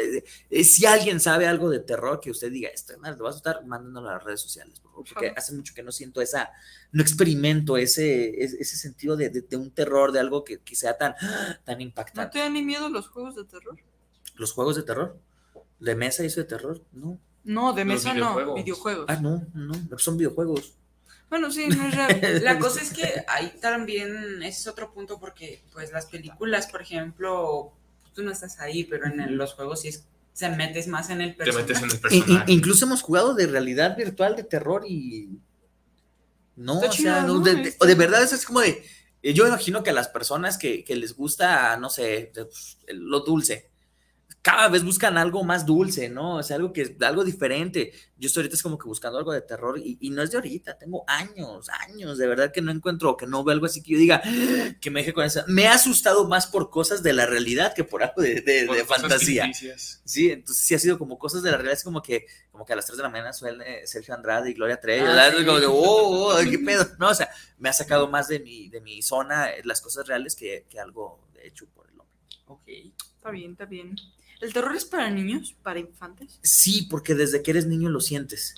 eh, 0.50 0.64
si 0.64 0.86
alguien 0.86 1.20
sabe 1.20 1.46
algo 1.46 1.68
de 1.68 1.80
terror 1.80 2.18
que 2.18 2.30
usted 2.30 2.50
diga, 2.50 2.70
esto 2.70 2.96
más, 2.98 3.16
lo 3.18 3.24
va 3.24 3.28
a 3.28 3.32
asustar, 3.32 3.66
mándenoslo 3.66 4.08
a 4.08 4.14
las 4.14 4.24
redes 4.24 4.40
sociales, 4.40 4.80
por 4.80 4.90
favor, 4.92 5.06
porque 5.06 5.34
hace 5.36 5.52
mucho 5.54 5.74
que 5.74 5.82
no 5.82 5.92
siento 5.92 6.22
esa, 6.22 6.50
no 6.92 7.02
experimento 7.02 7.76
ese, 7.76 8.42
ese, 8.42 8.56
ese 8.58 8.76
sentido 8.78 9.16
de, 9.16 9.28
de- 9.28 9.42
de 9.42 9.56
un 9.58 9.70
terror, 9.70 10.12
de 10.12 10.20
algo 10.20 10.44
que, 10.44 10.60
que 10.60 10.74
sea 10.74 10.96
tan, 10.96 11.14
tan 11.64 11.76
¿No 11.76 11.82
impactante. 11.84 12.32
te 12.32 12.38
dan 12.38 12.54
ni 12.54 12.62
miedo 12.62 12.88
los 12.88 13.08
juegos 13.08 13.34
de 13.34 13.44
terror? 13.44 13.78
Los 14.34 14.52
juegos 14.52 14.76
de 14.76 14.82
terror, 14.82 15.18
de 15.78 15.94
mesa 15.94 16.22
y 16.22 16.26
eso 16.26 16.40
de 16.40 16.46
terror, 16.46 16.80
no. 16.92 17.18
No, 17.44 17.72
de 17.72 17.84
mesa 17.84 18.14
no, 18.14 18.54
videojuegos. 18.54 19.06
Ah, 19.08 19.16
no, 19.16 19.44
no, 19.54 19.74
son 19.98 20.16
videojuegos. 20.16 20.74
Bueno, 21.28 21.50
sí, 21.50 21.66
no 21.68 21.86
es 21.86 21.94
real. 21.94 22.40
La 22.44 22.58
cosa 22.58 22.80
es 22.82 22.92
que 22.92 23.24
ahí 23.26 23.52
también 23.60 24.42
ese 24.42 24.60
es 24.60 24.66
otro 24.68 24.92
punto 24.92 25.18
porque 25.18 25.62
pues 25.72 25.90
las 25.92 26.06
películas, 26.06 26.66
por 26.68 26.82
ejemplo, 26.82 27.72
tú 28.14 28.22
no 28.22 28.30
estás 28.30 28.60
ahí, 28.60 28.84
pero 28.84 29.06
en 29.06 29.18
el- 29.20 29.34
los 29.34 29.54
juegos 29.54 29.80
sí 29.80 29.88
es- 29.88 30.04
se 30.34 30.48
metes 30.50 30.86
más 30.88 31.10
en 31.10 31.20
el 31.20 31.32
Te 31.36 31.44
personaje. 31.44 31.62
metes 31.66 31.82
en 31.82 31.90
el 31.90 32.00
personaje. 32.00 32.52
incluso 32.52 32.84
hemos 32.86 33.02
jugado 33.02 33.34
de 33.34 33.46
realidad 33.46 33.96
virtual 33.96 34.36
de 34.36 34.44
terror 34.44 34.84
y. 34.86 35.38
No, 36.54 36.74
Está 36.74 36.86
o 36.88 36.90
chido, 36.90 37.44
sea, 37.44 37.54
de, 37.54 37.76
de 37.86 37.94
verdad 37.94 38.22
eso 38.22 38.34
es 38.34 38.44
como 38.44 38.60
de. 38.60 38.84
eh, 39.22 39.32
Yo 39.34 39.46
imagino 39.46 39.82
que 39.82 39.90
a 39.90 39.94
las 39.94 40.08
personas 40.08 40.58
que, 40.58 40.84
que 40.84 40.94
les 40.96 41.16
gusta, 41.16 41.76
no 41.78 41.88
sé, 41.90 42.30
de- 42.34 42.48
lo 42.94 43.20
dulce, 43.20 43.70
cada 44.42 44.68
vez 44.68 44.82
buscan 44.84 45.18
algo 45.18 45.44
más 45.44 45.64
dulce, 45.64 46.08
¿no? 46.08 46.38
O 46.38 46.42
sea, 46.42 46.56
algo 46.56 46.72
que 46.72 46.96
algo 47.02 47.22
diferente. 47.24 47.92
Yo 48.18 48.26
estoy 48.26 48.40
ahorita 48.42 48.56
es 48.56 48.62
como 48.62 48.76
que 48.76 48.88
buscando 48.88 49.16
algo 49.18 49.32
de 49.32 49.40
terror 49.40 49.78
y, 49.78 49.98
y 50.00 50.10
no 50.10 50.20
es 50.20 50.32
de 50.32 50.36
ahorita, 50.38 50.78
tengo 50.78 51.04
años, 51.06 51.68
años, 51.68 52.18
de 52.18 52.26
verdad 52.26 52.50
que 52.52 52.60
no 52.60 52.72
encuentro, 52.72 53.16
que 53.16 53.26
no 53.26 53.44
veo 53.44 53.52
algo 53.52 53.66
así 53.66 53.82
que 53.82 53.92
yo 53.92 53.98
diga 53.98 54.20
que 54.80 54.90
me 54.90 55.00
deje 55.00 55.12
con 55.12 55.24
esa. 55.24 55.44
Me 55.46 55.68
ha 55.68 55.74
asustado 55.74 56.26
más 56.26 56.48
por 56.48 56.70
cosas 56.70 57.04
de 57.04 57.12
la 57.12 57.24
realidad 57.26 57.72
que 57.72 57.84
por 57.84 58.02
algo 58.02 58.20
de, 58.20 58.40
de- 58.40 58.64
Por 58.66 58.76
de 58.76 58.82
cosas 58.84 59.02
fantasía. 59.02 59.44
ficticias. 59.44 60.02
Sí, 60.04 60.30
entonces 60.32 60.64
sí 60.64 60.74
ha 60.74 60.78
sido 60.80 60.98
como 60.98 61.18
cosas 61.20 61.42
de 61.44 61.50
la 61.52 61.56
realidad, 61.58 61.78
es 61.78 61.84
como 61.84 62.02
que, 62.02 62.26
como 62.50 62.64
que 62.66 62.72
a 62.72 62.76
las 62.76 62.86
3 62.86 62.96
de 62.96 63.02
la 63.04 63.10
mañana 63.10 63.32
suele 63.32 63.86
Sergio 63.86 64.12
Andrade 64.12 64.50
y 64.50 64.54
Gloria 64.54 64.80
Trevi, 64.80 65.02
Ah, 65.02 65.04
¿verdad? 65.04 65.34
sí. 65.38 65.44
Como 65.46 65.60
que, 65.60 65.66
oh, 65.66 66.34
oh, 66.34 66.38
qué 66.50 66.58
pedo, 66.58 66.84
¿no? 66.98 67.10
O 67.10 67.14
sea, 67.14 67.28
me 67.58 67.68
ha 67.68 67.72
sacado 67.72 68.08
más 68.08 68.26
de 68.26 68.40
mi, 68.40 68.68
de 68.68 68.80
mi 68.80 69.02
zona 69.02 69.50
eh, 69.52 69.62
las 69.64 69.80
cosas 69.80 70.04
reales 70.08 70.34
que, 70.34 70.66
que 70.68 70.80
algo 70.80 71.20
de 71.32 71.46
hecho 71.46 71.66
por 71.74 71.86
el 71.88 71.92
hombre. 72.00 72.16
Ok. 72.46 72.68
Está 73.16 73.30
bien, 73.30 73.52
está 73.52 73.64
bien. 73.66 73.94
¿El 74.42 74.52
terror 74.52 74.74
es 74.74 74.84
para 74.84 75.08
niños? 75.08 75.54
¿Para 75.62 75.78
infantes? 75.78 76.40
Sí, 76.42 76.88
porque 76.90 77.14
desde 77.14 77.42
que 77.42 77.52
eres 77.52 77.66
niño 77.66 77.88
lo 77.88 78.00
sientes. 78.00 78.54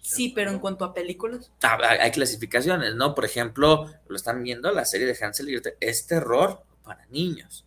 Sí, 0.00 0.32
pero 0.32 0.52
en 0.52 0.60
cuanto 0.60 0.84
a 0.84 0.94
películas. 0.94 1.50
Ah, 1.62 1.78
Hay 1.82 1.98
hay 1.98 2.10
clasificaciones, 2.12 2.94
¿no? 2.94 3.12
Por 3.14 3.24
ejemplo, 3.24 3.92
lo 4.06 4.16
están 4.16 4.42
viendo, 4.44 4.70
la 4.70 4.84
serie 4.84 5.06
de 5.06 5.18
Hansel 5.20 5.48
y 5.48 5.52
Gretel, 5.52 5.74
es 5.80 6.06
terror 6.06 6.62
para 6.84 7.04
niños. 7.06 7.64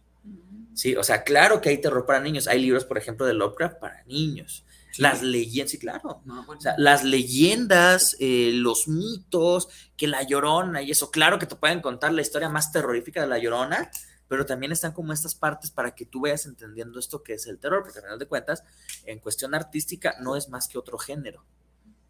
Sí, 0.74 0.95
o 0.95 1.04
sea, 1.04 1.24
claro 1.24 1.60
que 1.60 1.67
hay 1.67 1.82
terror 1.82 2.06
para 2.06 2.22
niños. 2.22 2.48
Hay 2.48 2.62
libros, 2.62 2.86
por 2.86 2.98
ejemplo, 2.98 3.26
de 3.26 3.34
Lovecraft 3.34 3.80
para 3.80 4.04
niños. 4.06 4.63
Las 4.98 5.22
leyendas, 5.22 5.72
sí, 5.72 5.80
claro. 5.80 6.22
No, 6.24 6.45
bueno. 6.45 6.60
O 6.60 6.62
sea, 6.62 6.76
las 6.78 7.04
leyendas, 7.04 8.15
eh, 8.22 8.52
los 8.54 8.88
mitos, 8.88 9.67
que 9.98 10.08
la 10.08 10.24
llorona 10.24 10.82
y 10.82 10.91
eso, 10.91 11.12
claro 11.12 11.39
que 11.39 11.45
te 11.45 11.58
pueden 11.58 11.82
contar 11.82 12.13
la 12.13 12.22
historia 12.22 12.48
más 12.48 12.72
terrorífica 12.72 13.19
de 13.22 13.28
la 13.28 13.38
llorona, 13.38 13.91
pero 14.30 14.46
también 14.46 14.72
están 14.72 14.94
como 14.94 15.12
estas 15.12 15.36
partes 15.36 15.70
para 15.72 15.94
que 15.94 16.06
tú 16.06 16.22
vayas 16.22 16.46
entendiendo 16.46 16.98
esto 17.00 17.22
que 17.24 17.34
es 17.34 17.46
el 17.48 17.60
terror, 17.60 17.84
porque 17.84 18.00
al 18.00 18.06
final 18.06 18.20
de 18.20 18.28
cuentas, 18.28 18.63
en 19.04 19.20
cuestión 19.20 19.54
artística, 19.54 20.15
no 20.22 20.38
es 20.38 20.48
más 20.48 20.70
que 20.70 20.78
otro 20.78 20.98
género. 20.98 21.44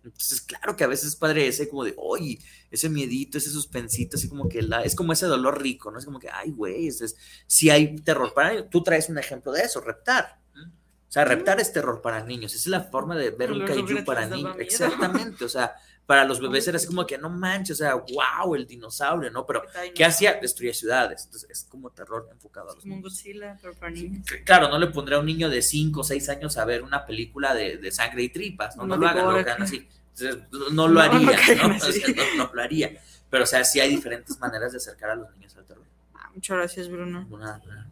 Entonces, 0.03 0.41
claro 0.41 0.75
que 0.77 0.84
a 0.84 0.88
veces 0.88 1.10
es 1.10 1.15
padre 1.15 1.47
ese 1.47 1.67
como 1.67 1.84
de, 1.84 1.93
oye, 1.97 2.39
ese 2.71 2.88
miedito, 2.89 3.38
ese 3.38 3.49
suspensito, 3.49 4.15
así 4.17 4.29
como 4.29 4.47
que 4.47 4.62
la, 4.62 4.82
es 4.84 4.95
como 4.95 5.12
ese 5.12 5.25
dolor 5.25 5.62
rico, 5.62 5.91
¿no? 5.91 5.99
Es 5.99 6.05
como 6.05 6.19
que, 6.19 6.29
ay, 6.29 6.51
güey, 6.51 6.88
es, 6.88 7.01
es- 7.01 7.15
si 7.47 7.69
hay 7.69 7.95
terror 7.97 8.34
para 8.34 8.51
niños. 8.51 8.67
Tú 8.69 8.82
traes 8.84 9.10
un 9.10 9.17
ejemplo 9.17 9.51
de 9.51 9.62
eso, 9.62 9.82
reptar. 9.82 10.39
O 10.55 11.12
sea, 11.12 11.25
reptar 11.25 11.60
es 11.60 11.73
terror 11.73 12.01
para 12.03 12.23
niños. 12.23 12.53
Esa 12.53 12.62
es 12.62 12.67
la 12.67 12.84
forma 12.84 13.15
de 13.17 13.32
ver 13.32 13.51
un 13.51 13.60
kaiju 13.65 14.05
para 14.05 14.21
niños. 14.36 14.55
Exactamente. 14.60 15.43
O 15.43 15.49
sea, 15.49 15.73
para 16.10 16.26
los 16.26 16.39
bebés 16.41 16.67
era 16.67 16.78
así 16.78 16.88
como 16.88 17.06
que 17.06 17.19
no 17.19 17.30
manches, 17.30 17.76
o 17.80 17.84
sea, 17.84 17.93
wow, 17.93 18.56
el 18.56 18.65
dinosaurio, 18.65 19.30
¿no? 19.30 19.45
Pero, 19.45 19.62
¿qué 19.93 20.04
hacía? 20.04 20.39
Destruía 20.41 20.74
ciudades. 20.74 21.26
Entonces, 21.26 21.48
es 21.52 21.67
como 21.69 21.91
terror 21.91 22.28
enfocado 22.32 22.72
a 22.72 22.74
los 22.74 22.84
niños. 22.84 23.04
Godzilla, 23.04 23.56
pero 23.62 23.76
para 23.76 23.91
niños. 23.91 24.26
Claro, 24.43 24.69
no 24.69 24.80
le 24.80 24.88
pondré 24.88 25.17
a 25.17 25.19
un 25.19 25.28
niño 25.28 25.50
de 25.52 25.62
5 25.62 26.00
o 26.00 26.04
6 26.04 26.28
años 26.30 26.58
a 26.58 26.65
ver 26.65 26.82
una 26.82 27.06
película 27.06 27.54
de, 27.54 27.78
de 27.78 27.91
sangre 27.91 28.24
y 28.24 28.30
tripas, 28.30 28.76
no, 28.76 28.88
no, 28.88 28.95
No 28.95 29.02
lo 29.04 29.08
hagan, 29.08 29.24
lo 29.26 29.30
hagan 29.38 29.62
así. 29.62 29.88
Entonces, 30.17 30.43
no, 30.74 30.88
lo 30.88 30.95
No, 30.95 31.00
haría, 31.02 31.19
no 31.19 31.32
¿no? 31.32 31.38
caigan 31.38 31.72
O 31.74 31.80
sea, 31.80 31.89
así. 31.89 32.13
no, 32.15 32.43
no 32.45 32.52
lo 32.56 32.62
haría. 32.63 33.00
Pero, 33.30 33.43
o 33.43 33.48
sea, 33.48 33.63
sí 33.63 33.80
hay 33.80 33.89
diferentes 33.91 34.39
maneras 34.39 34.72
de 34.72 34.78
acercar 34.80 35.12
a 35.12 35.15
los 35.15 35.30
niños 35.36 35.56
al 35.58 35.65
terror. 35.65 35.86
Ah, 36.15 36.32
muchas 36.34 36.58
gracias, 36.58 36.89
Bruno. 36.89 37.28
Una- 37.30 37.62
una- 37.67 37.88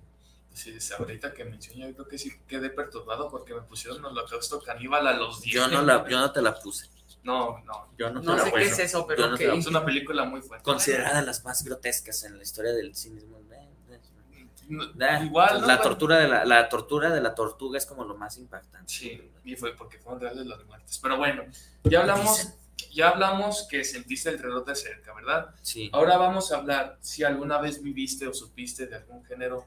Sí, 0.56 0.76
ahorita 0.98 1.36
que 1.36 1.46
mencioné, 1.46 1.90
yo 1.90 1.94
creo 1.94 2.08
que 2.08 2.18
sí 2.18 2.32
quedé 2.48 2.72
perturbado 2.72 3.30
porque 3.30 3.54
me 3.54 3.62
pusieron 3.62 4.04
holocausto 4.04 4.60
caníbal 4.60 5.06
a 5.06 5.14
los 5.14 5.40
10. 5.44 5.54
yo, 5.56 5.68
no 5.68 5.84
la, 5.84 6.10
yo 6.10 6.18
no 6.18 6.32
te 6.32 6.42
la 6.42 6.56
puse. 6.60 6.88
No, 7.24 7.60
no. 7.66 7.88
Yo 7.98 8.10
no, 8.10 8.22
No 8.22 8.40
sé 8.40 8.52
qué 8.52 8.64
es 8.64 8.80
eso, 8.80 9.06
pero 9.06 9.28
no 9.30 9.36
Es 9.36 9.68
una 9.68 9.84
película 9.84 10.24
muy 10.24 10.42
fuerte. 10.42 10.64
Considerada 10.64 11.22
las 11.22 11.44
más 11.44 11.64
grotescas 11.64 12.24
en 12.24 12.38
la 12.38 12.44
historia 12.44 12.72
del 12.74 12.96
cinismo. 12.96 13.38
Eh, 13.52 13.68
eh, 13.90 14.48
No, 14.70 14.84
eh, 14.84 15.26
Igual, 15.26 15.62
¿no? 15.62 15.68
la 15.68 15.82
tortura 15.82 16.20
de 16.20 16.28
la, 16.28 16.46
la 16.46 16.70
tortura 16.70 17.10
de 17.10 17.22
la 17.22 17.36
tortuga 17.36 17.78
es 17.78 17.86
como 17.86 18.06
lo 18.06 18.16
más 18.16 18.38
impactante. 18.38 18.92
Sí, 18.92 19.32
y 19.44 19.56
fue 19.56 19.76
porque 19.76 19.98
fueron 19.98 20.22
reales 20.22 20.46
las 20.46 20.64
muertes. 20.66 21.00
Pero 21.00 21.18
bueno, 21.18 21.44
ya 21.84 22.02
hablamos, 22.02 22.54
ya 22.92 23.10
hablamos 23.10 23.68
que 23.70 23.84
sentiste 23.84 24.30
el 24.30 24.38
terror 24.38 24.64
de 24.64 24.76
cerca, 24.76 25.14
¿verdad? 25.14 25.54
Sí. 25.62 25.90
Ahora 25.94 26.18
vamos 26.18 26.52
a 26.52 26.58
hablar 26.58 26.98
si 27.02 27.24
alguna 27.24 27.58
vez 27.60 27.82
viviste 27.82 28.28
o 28.28 28.34
supiste 28.34 28.88
de 28.88 28.96
algún 28.96 29.24
género. 29.26 29.66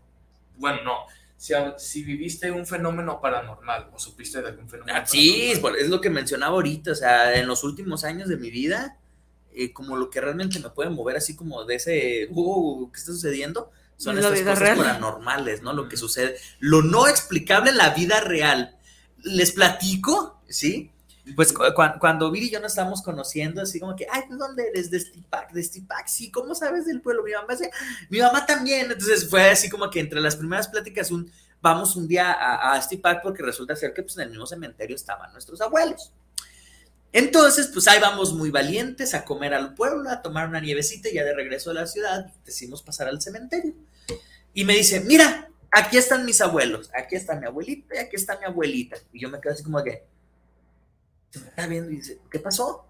Bueno, 0.56 0.82
no. 0.82 1.06
Si, 1.40 1.54
si 1.78 2.04
viviste 2.04 2.50
un 2.50 2.66
fenómeno 2.66 3.18
paranormal 3.18 3.88
o 3.94 3.98
supiste 3.98 4.42
de 4.42 4.48
algún 4.48 4.68
fenómeno 4.68 4.98
Ah, 4.98 5.06
sí, 5.06 5.30
es, 5.50 5.58
paranormal. 5.58 5.60
por- 5.60 5.78
es 5.78 5.88
lo 5.88 6.00
que 6.02 6.10
mencionaba 6.10 6.52
ahorita, 6.52 6.92
o 6.92 6.94
sea, 6.94 7.34
en 7.34 7.46
los 7.46 7.64
últimos 7.64 8.04
años 8.04 8.28
de 8.28 8.36
mi 8.36 8.50
vida, 8.50 8.98
eh, 9.54 9.72
como 9.72 9.96
lo 9.96 10.10
que 10.10 10.20
realmente 10.20 10.60
me 10.60 10.68
puede 10.68 10.90
mover 10.90 11.16
así 11.16 11.34
como 11.34 11.64
de 11.64 11.76
ese, 11.76 12.28
uh, 12.30 12.90
¿qué 12.92 12.98
está 13.00 13.12
sucediendo? 13.12 13.70
Son 13.96 14.16
la 14.16 14.20
estas 14.20 14.40
cosas 14.40 14.58
real. 14.58 14.76
paranormales, 14.76 15.62
¿no? 15.62 15.72
Lo 15.72 15.88
que 15.88 15.96
sucede, 15.96 16.36
lo 16.58 16.82
no 16.82 17.08
explicable 17.08 17.70
en 17.70 17.78
la 17.78 17.94
vida 17.94 18.20
real. 18.20 18.76
Les 19.22 19.52
platico, 19.52 20.42
¿sí? 20.46 20.90
Pues 21.36 21.52
cu- 21.52 21.64
cu- 21.74 21.98
cuando 21.98 22.30
Viri 22.30 22.46
y 22.46 22.50
yo 22.50 22.60
nos 22.60 22.72
estábamos 22.72 23.02
conociendo, 23.02 23.62
así 23.62 23.78
como 23.80 23.94
que, 23.96 24.06
ay, 24.10 24.22
¿de 24.28 24.36
dónde 24.36 24.68
eres? 24.68 24.90
De 24.90 25.00
Stipac, 25.00 25.52
de 25.52 25.62
Stipac, 25.62 26.06
sí, 26.08 26.30
¿cómo 26.30 26.54
sabes 26.54 26.86
del 26.86 27.00
pueblo? 27.00 27.22
Mi 27.22 27.32
mamá 27.32 27.54
mi 28.08 28.18
mamá 28.20 28.46
también. 28.46 28.90
Entonces 28.90 29.28
fue 29.28 29.50
así 29.50 29.68
como 29.68 29.90
que 29.90 30.00
entre 30.00 30.20
las 30.20 30.36
primeras 30.36 30.68
pláticas, 30.68 31.10
vamos 31.62 31.96
un 31.96 32.08
día 32.08 32.32
a, 32.32 32.72
a 32.74 32.82
Stipac 32.82 33.22
porque 33.22 33.42
resulta 33.42 33.76
ser 33.76 33.92
que 33.92 34.02
pues, 34.02 34.16
en 34.16 34.22
el 34.24 34.30
mismo 34.30 34.46
cementerio 34.46 34.96
estaban 34.96 35.32
nuestros 35.32 35.60
abuelos. 35.60 36.12
Entonces, 37.12 37.68
pues 37.72 37.88
ahí 37.88 38.00
vamos 38.00 38.32
muy 38.34 38.50
valientes 38.50 39.14
a 39.14 39.24
comer 39.24 39.52
al 39.52 39.74
pueblo, 39.74 40.08
a 40.08 40.22
tomar 40.22 40.48
una 40.48 40.60
nievecita 40.60 41.08
y 41.08 41.14
ya 41.14 41.24
de 41.24 41.34
regreso 41.34 41.70
a 41.70 41.74
la 41.74 41.86
ciudad 41.86 42.32
decidimos 42.44 42.82
pasar 42.82 43.08
al 43.08 43.20
cementerio. 43.20 43.74
Y 44.54 44.64
me 44.64 44.74
dice, 44.74 45.00
mira, 45.00 45.48
aquí 45.72 45.96
están 45.98 46.24
mis 46.24 46.40
abuelos, 46.40 46.88
aquí 46.94 47.16
está 47.16 47.34
mi 47.34 47.46
abuelita 47.46 47.96
y 47.96 47.98
aquí 47.98 48.14
está 48.16 48.38
mi 48.38 48.44
abuelita. 48.44 48.96
Y 49.12 49.20
yo 49.20 49.28
me 49.28 49.40
quedo 49.40 49.54
así 49.54 49.64
como 49.64 49.82
que, 49.82 50.04
se 51.30 51.40
me 51.40 51.48
está 51.48 51.66
viendo 51.66 51.90
y 51.90 51.96
dice, 51.96 52.20
¿qué 52.30 52.38
pasó? 52.38 52.86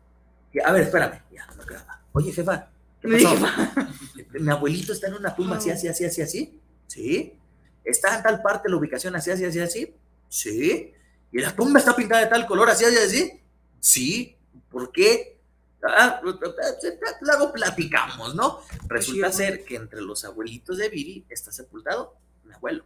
Y, 0.53 0.61
a 0.61 0.72
ver, 0.72 0.83
espérame, 0.83 1.22
ya 1.31 1.46
quedaba. 1.66 2.03
Oye, 2.12 2.33
jefa, 2.33 2.70
¿qué 3.00 3.09
pasó? 3.09 3.37
mi 4.33 4.50
abuelito 4.50 4.92
está 4.92 5.09
en 5.09 5.14
una 5.14 5.35
tumba 5.35 5.59
así, 5.59 5.70
así, 5.70 5.88
así, 5.88 6.05
así, 6.05 6.22
así. 6.22 6.61
Sí. 6.87 7.38
Está 7.85 8.16
en 8.16 8.22
tal 8.22 8.42
parte 8.42 8.68
la 8.68 8.76
ubicación 8.76 9.14
así, 9.14 9.31
así, 9.31 9.44
así, 9.44 9.61
así. 9.61 9.94
Sí. 10.29 10.92
Y 11.33 11.38
la 11.38 11.55
tumba 11.55 11.79
está 11.79 11.94
pintada 11.94 12.22
de 12.22 12.29
tal 12.29 12.46
color 12.46 12.70
así, 12.70 12.85
así, 12.85 12.96
así. 12.96 13.40
Sí. 13.79 14.37
¿Por 14.70 14.90
qué? 14.90 15.38
Ah, 15.83 16.20
luego 16.22 17.53
platicamos, 17.53 18.35
¿no? 18.35 18.61
Resulta 18.88 19.33
ser 19.33 19.64
que 19.64 19.76
entre 19.76 20.03
los 20.03 20.24
abuelitos 20.24 20.79
de 20.79 20.88
Viri 20.88 21.26
está 21.31 21.53
sepultado 21.53 22.16
mi 22.44 22.53
abuelo. 22.55 22.85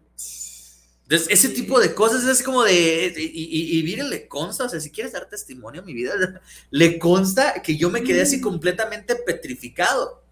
Entonces, 1.05 1.29
ese 1.31 1.51
tipo 1.51 1.79
de 1.81 1.95
cosas 1.95 2.25
es 2.25 2.43
como 2.43 2.63
de. 2.63 3.13
Y, 3.17 3.79
y, 3.79 3.83
Viri 3.83 4.03
le 4.03 4.27
consta, 4.27 4.65
o 4.65 4.69
sea, 4.69 4.81
si 4.81 4.91
quieres 4.91 5.13
dar 5.13 5.29
testimonio 5.29 5.83
a 5.83 5.85
mi 5.85 5.93
vida, 5.93 6.15
le 6.71 6.99
consta 6.99 7.63
que 7.63 7.77
yo 7.77 7.91
me 7.91 8.03
quedé 8.03 8.23
así 8.23 8.41
completamente 8.41 9.15
petrificado. 9.15 10.25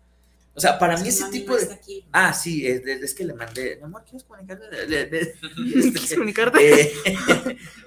O 0.55 0.61
sea, 0.61 0.79
para 0.79 0.99
mí 0.99 1.09
ese 1.09 1.31
tipo 1.31 1.57
de. 1.57 1.79
Ah, 2.11 2.33
sí, 2.33 2.67
es, 2.67 3.15
que 3.15 3.25
le 3.25 3.35
mandé. 3.35 3.77
Mi 3.77 3.85
amor, 3.85 4.03
¿quieres 4.05 4.25
comunicarte? 4.25 4.67
¿Quieres 5.55 6.15
comunicarte? 6.15 6.93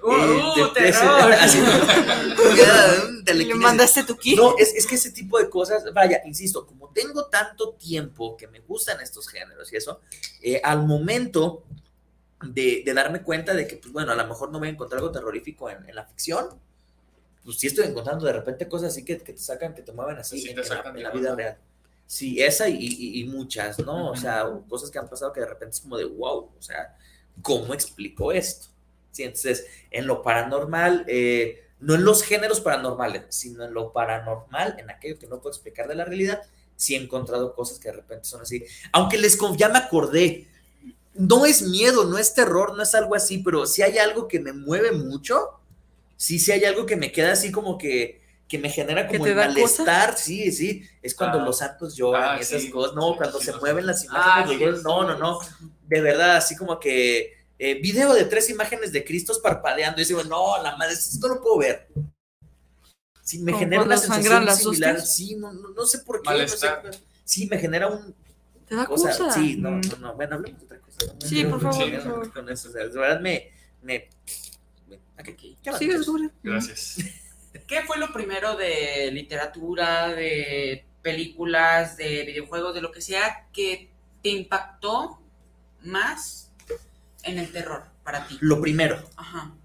¡Uh, 0.04 0.62
uh 0.62 0.74
terror! 0.74 1.36
Le 3.26 3.56
mandaste 3.56 4.04
tu 4.04 4.16
kit. 4.16 4.38
No, 4.38 4.56
es, 4.58 4.74
es 4.76 4.86
que 4.86 4.96
ese 4.96 5.12
tipo 5.12 5.40
de 5.40 5.50
cosas, 5.50 5.92
vaya, 5.94 6.22
insisto, 6.26 6.66
como 6.66 6.90
tengo 6.90 7.26
tanto 7.26 7.74
tiempo 7.74 8.38
que 8.38 8.48
me 8.48 8.60
gustan 8.62 9.00
estos 9.02 9.28
géneros 9.28 9.72
y 9.74 9.78
eso, 9.78 10.02
eh, 10.42 10.62
al 10.64 10.86
momento 10.86 11.64
de, 12.42 12.84
de, 12.86 12.94
darme 12.94 13.22
cuenta 13.22 13.54
de 13.54 13.68
que, 13.68 13.78
pues 13.78 13.92
bueno, 13.94 14.12
a 14.12 14.16
lo 14.16 14.28
mejor 14.28 14.52
no 14.52 14.60
voy 14.60 14.68
a 14.68 14.72
encontrar 14.72 15.00
algo 15.00 15.12
terrorífico 15.12 15.70
en, 15.70 15.88
en 15.88 15.96
la 15.96 16.06
ficción, 16.06 16.60
pues 17.44 17.60
sí 17.60 17.68
estoy 17.68 17.86
encontrando 17.86 18.26
de 18.26 18.34
repente 18.34 18.68
cosas 18.68 18.92
así 18.92 19.06
que, 19.06 19.20
que 19.20 19.34
te 19.34 19.40
sacan, 19.40 19.76
que 19.76 19.84
te 19.84 19.92
mueven 19.92 20.18
así 20.18 20.50
en, 20.50 20.56
la, 20.58 21.12
vida 21.12 21.36
real. 21.36 21.58
Sí, 22.08 22.42
esa 22.42 22.68
y, 22.68 23.20
y, 23.20 23.24
muchas, 23.26 23.80
¿no? 23.80 24.12
O 24.12 24.16
sea, 24.16 24.48
cosas 24.68 24.90
que 24.90 25.00
han 25.00 25.08
pasado 25.08 25.32
que 25.32 25.40
de 25.40 25.48
repente 25.48 25.76
es 25.76 25.82
como 25.82 25.98
de 25.98 26.06
wow, 26.06 26.52
o 26.58 26.62
sea, 26.62 26.98
¿cómo 27.42 27.74
explico 27.74 28.32
esto? 28.32 28.68
Sí, 29.12 29.24
entonces, 29.24 29.66
en 29.92 30.08
lo 30.08 30.22
paranormal, 30.22 31.06
eh, 31.08 31.64
no 31.80 31.96
en 31.96 32.04
los 32.04 32.24
géneros 32.24 32.62
paranormales, 32.62 33.24
sino 33.30 33.64
en 33.64 33.74
lo 33.74 33.94
paranormal, 33.94 34.76
en 34.80 34.90
aquello 34.90 35.18
que 35.18 35.28
no 35.28 35.40
puedo 35.40 35.56
explicar 35.56 35.88
de 35.88 35.96
la 35.96 36.06
realidad, 36.06 36.42
sí 36.76 36.96
he 36.96 37.02
encontrado 37.02 37.54
cosas 37.56 37.80
que 37.80 37.90
de 37.90 37.96
repente 37.96 38.26
son 38.26 38.42
así. 38.42 38.66
Aunque 38.92 39.18
les 39.18 39.38
ya 39.58 39.70
me 39.70 39.78
acordé, 39.78 40.48
no 41.16 41.46
es 41.46 41.64
miedo, 41.64 42.06
no 42.06 42.18
es 42.18 42.34
terror, 42.34 42.76
no 42.76 42.84
es 42.84 42.94
algo 42.94 43.16
así, 43.16 43.40
pero 43.40 43.66
si 43.66 43.82
hay 43.82 43.98
algo 43.98 44.28
que 44.28 44.40
me 44.40 44.54
mueve 44.54 44.92
mucho, 44.92 45.60
sí, 46.18 46.40
sí 46.40 46.52
hay 46.52 46.66
algo 46.66 46.86
que 46.86 46.96
me 46.96 47.12
queda 47.12 47.32
así 47.32 47.52
como 47.52 47.78
que 47.78 48.24
que 48.48 48.60
me 48.60 48.70
genera 48.70 49.08
como 49.08 49.26
el 49.26 49.36
malestar, 49.36 50.18
sí, 50.18 50.52
sí, 50.52 50.84
es 51.02 51.16
cuando 51.16 51.40
ah. 51.40 51.46
los 51.46 51.58
santos 51.58 51.96
lloran 51.96 52.38
y 52.38 52.40
ah, 52.40 52.42
esas 52.42 52.66
cosas, 52.66 52.96
no, 52.96 53.16
cuando 53.16 53.40
se 53.40 53.54
mueven 53.54 53.88
las 53.88 54.06
imágenes, 54.06 54.84
no, 54.84 55.04
no, 55.04 55.18
no, 55.18 55.40
de 55.88 56.02
verdad, 56.02 56.38
así 56.38 56.56
como 56.56 56.80
que 56.80 57.34
eh, 57.58 57.82
video 57.82 58.14
de 58.14 58.26
tres 58.26 58.50
imágenes 58.50 58.92
de 58.92 59.04
Cristos 59.04 59.40
parpadeando, 59.40 60.00
y 60.02 60.06
digo, 60.06 60.24
no, 60.26 60.62
la 60.62 60.76
madre, 60.78 60.94
esto 60.94 61.28
no 61.28 61.36
lo 61.36 61.42
puedo 61.42 61.58
ver. 61.58 61.88
Sí, 63.24 63.40
me 63.40 63.54
genera 63.54 63.82
una 63.82 63.98
sensación 63.98 64.56
similar, 64.56 65.02
sí, 65.02 65.36
no, 65.36 65.52
no, 65.52 65.86
sé 65.86 66.00
por 66.00 66.22
qué, 66.22 66.48
sí, 67.24 67.48
me 67.48 67.58
genera 67.58 67.88
un... 67.88 68.14
¿Te 68.68 68.76
da 68.76 68.86
cosa? 68.86 69.32
Sí, 69.32 69.58
no, 69.58 69.72
mm. 69.72 69.82
no, 69.82 69.98
no, 69.98 70.16
bueno, 70.16 70.36
hablemos 70.36 70.60
de 70.60 70.66
otra 70.66 70.80
cosa. 70.80 71.00
Sí, 71.20 71.44
por 71.46 71.62
favor, 71.62 72.34
Con 72.34 72.50
eso, 72.50 72.70
o 72.70 72.72
sea, 72.72 72.88
de 72.88 73.00
verdad 73.00 73.22
me... 73.22 73.52
me, 73.82 74.10
me 74.88 75.00
okay, 75.20 75.58
Gracias. 76.44 76.98
¿Qué 77.68 77.82
fue 77.84 77.98
lo 77.98 78.12
primero 78.12 78.56
de 78.56 79.10
literatura, 79.12 80.10
de 80.10 80.86
películas, 81.02 81.98
de 81.98 82.26
videojuegos, 82.26 82.76
de 82.76 82.82
lo 82.82 82.92
que 82.92 83.02
sea, 83.02 83.48
que 83.54 83.92
te 84.22 84.30
impactó 84.30 85.22
más 85.84 86.52
en 87.24 87.40
el 87.40 87.52
terror 87.52 87.86
para 88.04 88.28
ti? 88.28 88.38
Lo 88.42 88.60
primero. 88.60 89.02
Ajá. 89.16 89.56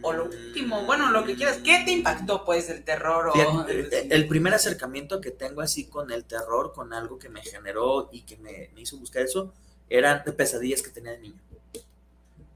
O 0.00 0.12
lo 0.12 0.24
último, 0.24 0.84
bueno, 0.84 1.10
lo 1.10 1.24
que 1.24 1.34
quieras. 1.34 1.58
¿Qué 1.58 1.82
te 1.84 1.92
impactó, 1.92 2.44
pues, 2.44 2.68
del 2.68 2.84
terror? 2.84 3.32
el, 3.66 4.28
primer 4.28 4.54
acercamiento 4.54 5.20
que 5.20 5.30
tengo 5.30 5.60
así 5.60 5.86
con 5.86 6.10
el 6.10 6.24
terror, 6.24 6.72
con 6.72 6.92
algo 6.92 7.18
que 7.18 7.28
me 7.28 7.42
generó 7.42 8.08
y 8.12 8.22
que 8.22 8.36
me, 8.38 8.70
me 8.74 8.82
hizo 8.82 8.96
buscar 8.96 9.22
eso, 9.22 9.52
eran 9.88 10.24
pesadillas 10.36 10.82
que 10.82 10.90
tenía 10.90 11.12
de 11.12 11.18
niño. 11.18 11.40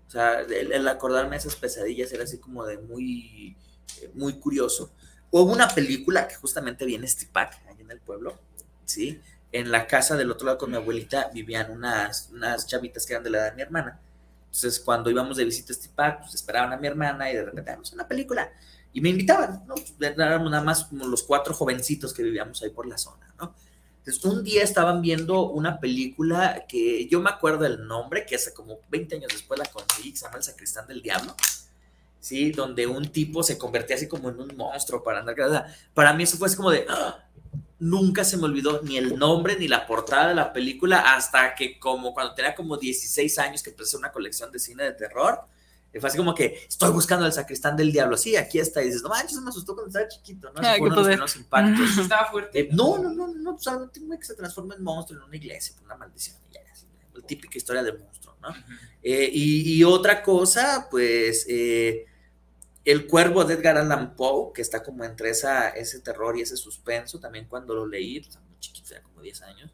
O 0.07 0.11
sea, 0.11 0.41
el, 0.41 0.87
acordarme 0.89 1.33
de 1.33 1.39
esas 1.39 1.57
pesadillas 1.57 2.13
era 2.13 2.25
así 2.25 2.39
como 2.39 2.65
de 2.65 2.79
muy, 2.79 3.57
eh, 4.01 4.11
muy 4.15 4.39
curioso. 4.39 4.93
Hubo 5.31 5.53
una 5.53 5.69
película 5.69 6.29
que 6.29 6.37
justamente 6.37 6.85
viene 6.85 7.09
pack 7.33 7.63
ahí 7.69 7.81
en 7.81 7.91
el 7.91 8.01
pueblo, 8.01 8.39
¿sí? 8.85 9.21
En 9.53 9.71
la 9.71 9.87
casa 9.87 10.17
del 10.17 10.31
otro 10.31 10.47
lado 10.47 10.59
con 10.59 10.71
mi 10.71 10.77
abuelita 10.77 11.31
vivían 11.35 11.71
unas, 11.71 12.31
unas 12.33 12.67
chavitas 12.67 13.05
que 13.05 13.15
eran 13.15 13.25
de 13.25 13.31
la 13.31 13.39
edad 13.39 13.51
de 13.51 13.57
mi 13.57 13.63
hermana. 13.63 14.01
Entonces, 14.57 14.81
cuando 14.81 15.11
íbamos 15.11 15.37
de 15.37 15.45
visita 15.45 15.75
a 15.75 15.77
este 15.77 15.91
pack, 15.91 16.21
pues 16.21 16.35
esperaban 16.35 16.73
a 16.73 16.79
mi 16.79 16.87
hermana 16.87 17.31
y 17.31 17.35
de 17.35 17.45
repente, 17.45 17.73
vamos 17.73 17.93
una 17.93 18.09
película. 18.09 18.51
Y 18.91 19.03
me 19.03 19.11
invitaban, 19.11 19.65
¿no? 19.67 19.75
Éramos 20.01 20.51
nada 20.51 20.65
más 20.65 20.85
como 20.85 21.07
los 21.07 21.23
cuatro 21.25 21.53
jovencitos 21.53 22.15
que 22.15 22.23
vivíamos 22.23 22.63
ahí 22.63 22.71
por 22.71 22.87
la 22.87 22.97
zona, 22.97 23.35
¿no? 23.39 23.55
Entonces, 23.99 24.25
un 24.25 24.43
día 24.43 24.63
estaban 24.63 25.03
viendo 25.03 25.51
una 25.51 25.79
película 25.79 26.65
que 26.67 27.07
yo 27.07 27.21
me 27.21 27.29
acuerdo 27.29 27.67
el 27.67 27.87
nombre, 27.87 28.25
que 28.25 28.37
hace 28.37 28.55
como 28.55 28.79
20 28.89 29.17
años 29.17 29.29
después 29.31 29.61
la 29.61 29.67
conseguí, 29.67 30.13
que 30.13 30.17
se 30.17 30.25
llama 30.25 30.39
El 30.39 30.45
Sacristán 30.45 30.87
del 30.87 31.03
Diablo, 31.03 31.35
¿sí? 32.19 32.51
Donde 32.51 32.87
un 32.87 33.13
tipo 33.13 33.43
se 33.43 33.59
convertía 33.59 33.97
así 33.97 34.09
como 34.09 34.31
en 34.31 34.41
un 34.41 34.57
monstruo 34.57 35.05
para 35.05 35.19
andar. 35.19 35.67
Para 35.93 36.15
mí 36.15 36.23
eso 36.23 36.39
fue 36.39 36.47
así 36.47 36.57
como 36.57 36.71
de... 36.71 36.87
¡ah! 36.89 37.26
Nunca 37.79 38.25
se 38.25 38.37
me 38.37 38.45
olvidó 38.45 38.81
ni 38.83 38.97
el 38.97 39.19
nombre 39.19 39.57
ni 39.59 39.69
la 39.69 39.87
portada 39.87 40.29
de 40.29 40.35
la 40.35 40.53
película 40.53 41.15
hasta 41.15 41.55
que 41.55 41.79
como 41.79 42.15
cuando 42.15 42.35
tenía 42.35 42.55
como 42.55 42.77
16 42.77 43.39
años 43.39 43.63
que 43.63 43.71
empecé 43.71 43.97
una 43.97 44.11
colección 44.11 44.51
de 44.51 44.59
cine 44.59 44.85
de 44.85 44.93
terror 44.93 45.47
fue 46.01 46.09
así 46.09 46.19
como 46.19 46.35
que 46.35 46.67
estoy 46.69 46.91
buscando 46.93 47.25
al 47.25 47.33
sacristán 47.33 47.77
del 47.77 47.93
diablo. 47.93 48.17
Sí, 48.17 48.37
aquí 48.37 48.59
está. 48.59 48.83
Y 48.83 48.87
dices, 48.87 49.03
no 49.03 49.09
manches, 49.09 49.41
me 49.41 49.51
asustó 49.51 49.75
cuando 49.75 49.89
estaba 49.89 50.09
chiquito, 50.09 50.53
¿no? 50.53 50.61
Ay, 50.63 50.79
fue 50.79 51.17
los 51.17 51.37
impactos. 51.37 51.99
Estaba 51.99 52.31
fuerte. 52.31 52.61
Eh, 52.61 52.69
no, 52.73 52.99
no, 52.99 53.11
no, 53.11 53.29
no, 53.29 53.59
solamente 53.59 54.01
que 54.01 54.25
se 54.25 54.35
transforma 54.35 54.75
en 54.75 54.83
monstruo 54.83 55.21
en 55.21 55.27
una 55.27 55.37
iglesia 55.37 55.75
por 55.77 55.87
una 55.87 55.97
maldición. 55.97 56.37
Ya, 56.53 56.61
la 57.15 57.27
típica 57.27 57.57
historia 57.57 57.83
de 57.83 57.93
monstruo, 57.93 58.37
¿no? 58.41 58.49
Eh, 59.03 59.31
y, 59.33 59.83
otra 59.85 60.23
cosa, 60.23 60.89
pues, 60.91 61.47
eh, 61.49 62.07
el 62.87 63.09
cuervo 63.09 63.45
de 63.45 63.55
Edgar 63.55 63.77
Allan 63.77 64.15
Poe, 64.15 64.53
que 64.55 64.63
está 64.63 64.83
como 64.83 65.03
entre 65.03 65.31
esa, 65.31 65.71
ese 65.71 66.01
terror 66.01 66.39
y 66.39 66.43
ese 66.43 66.57
suspenso, 66.57 67.19
también 67.19 67.47
cuando 67.49 67.75
lo 67.75 67.85
leí, 67.85 68.21
pues, 68.21 68.39
muy 68.49 68.59
chiquito, 68.61 68.91
ya 68.91 69.03
como 69.03 69.21
10 69.21 69.43
años, 69.43 69.73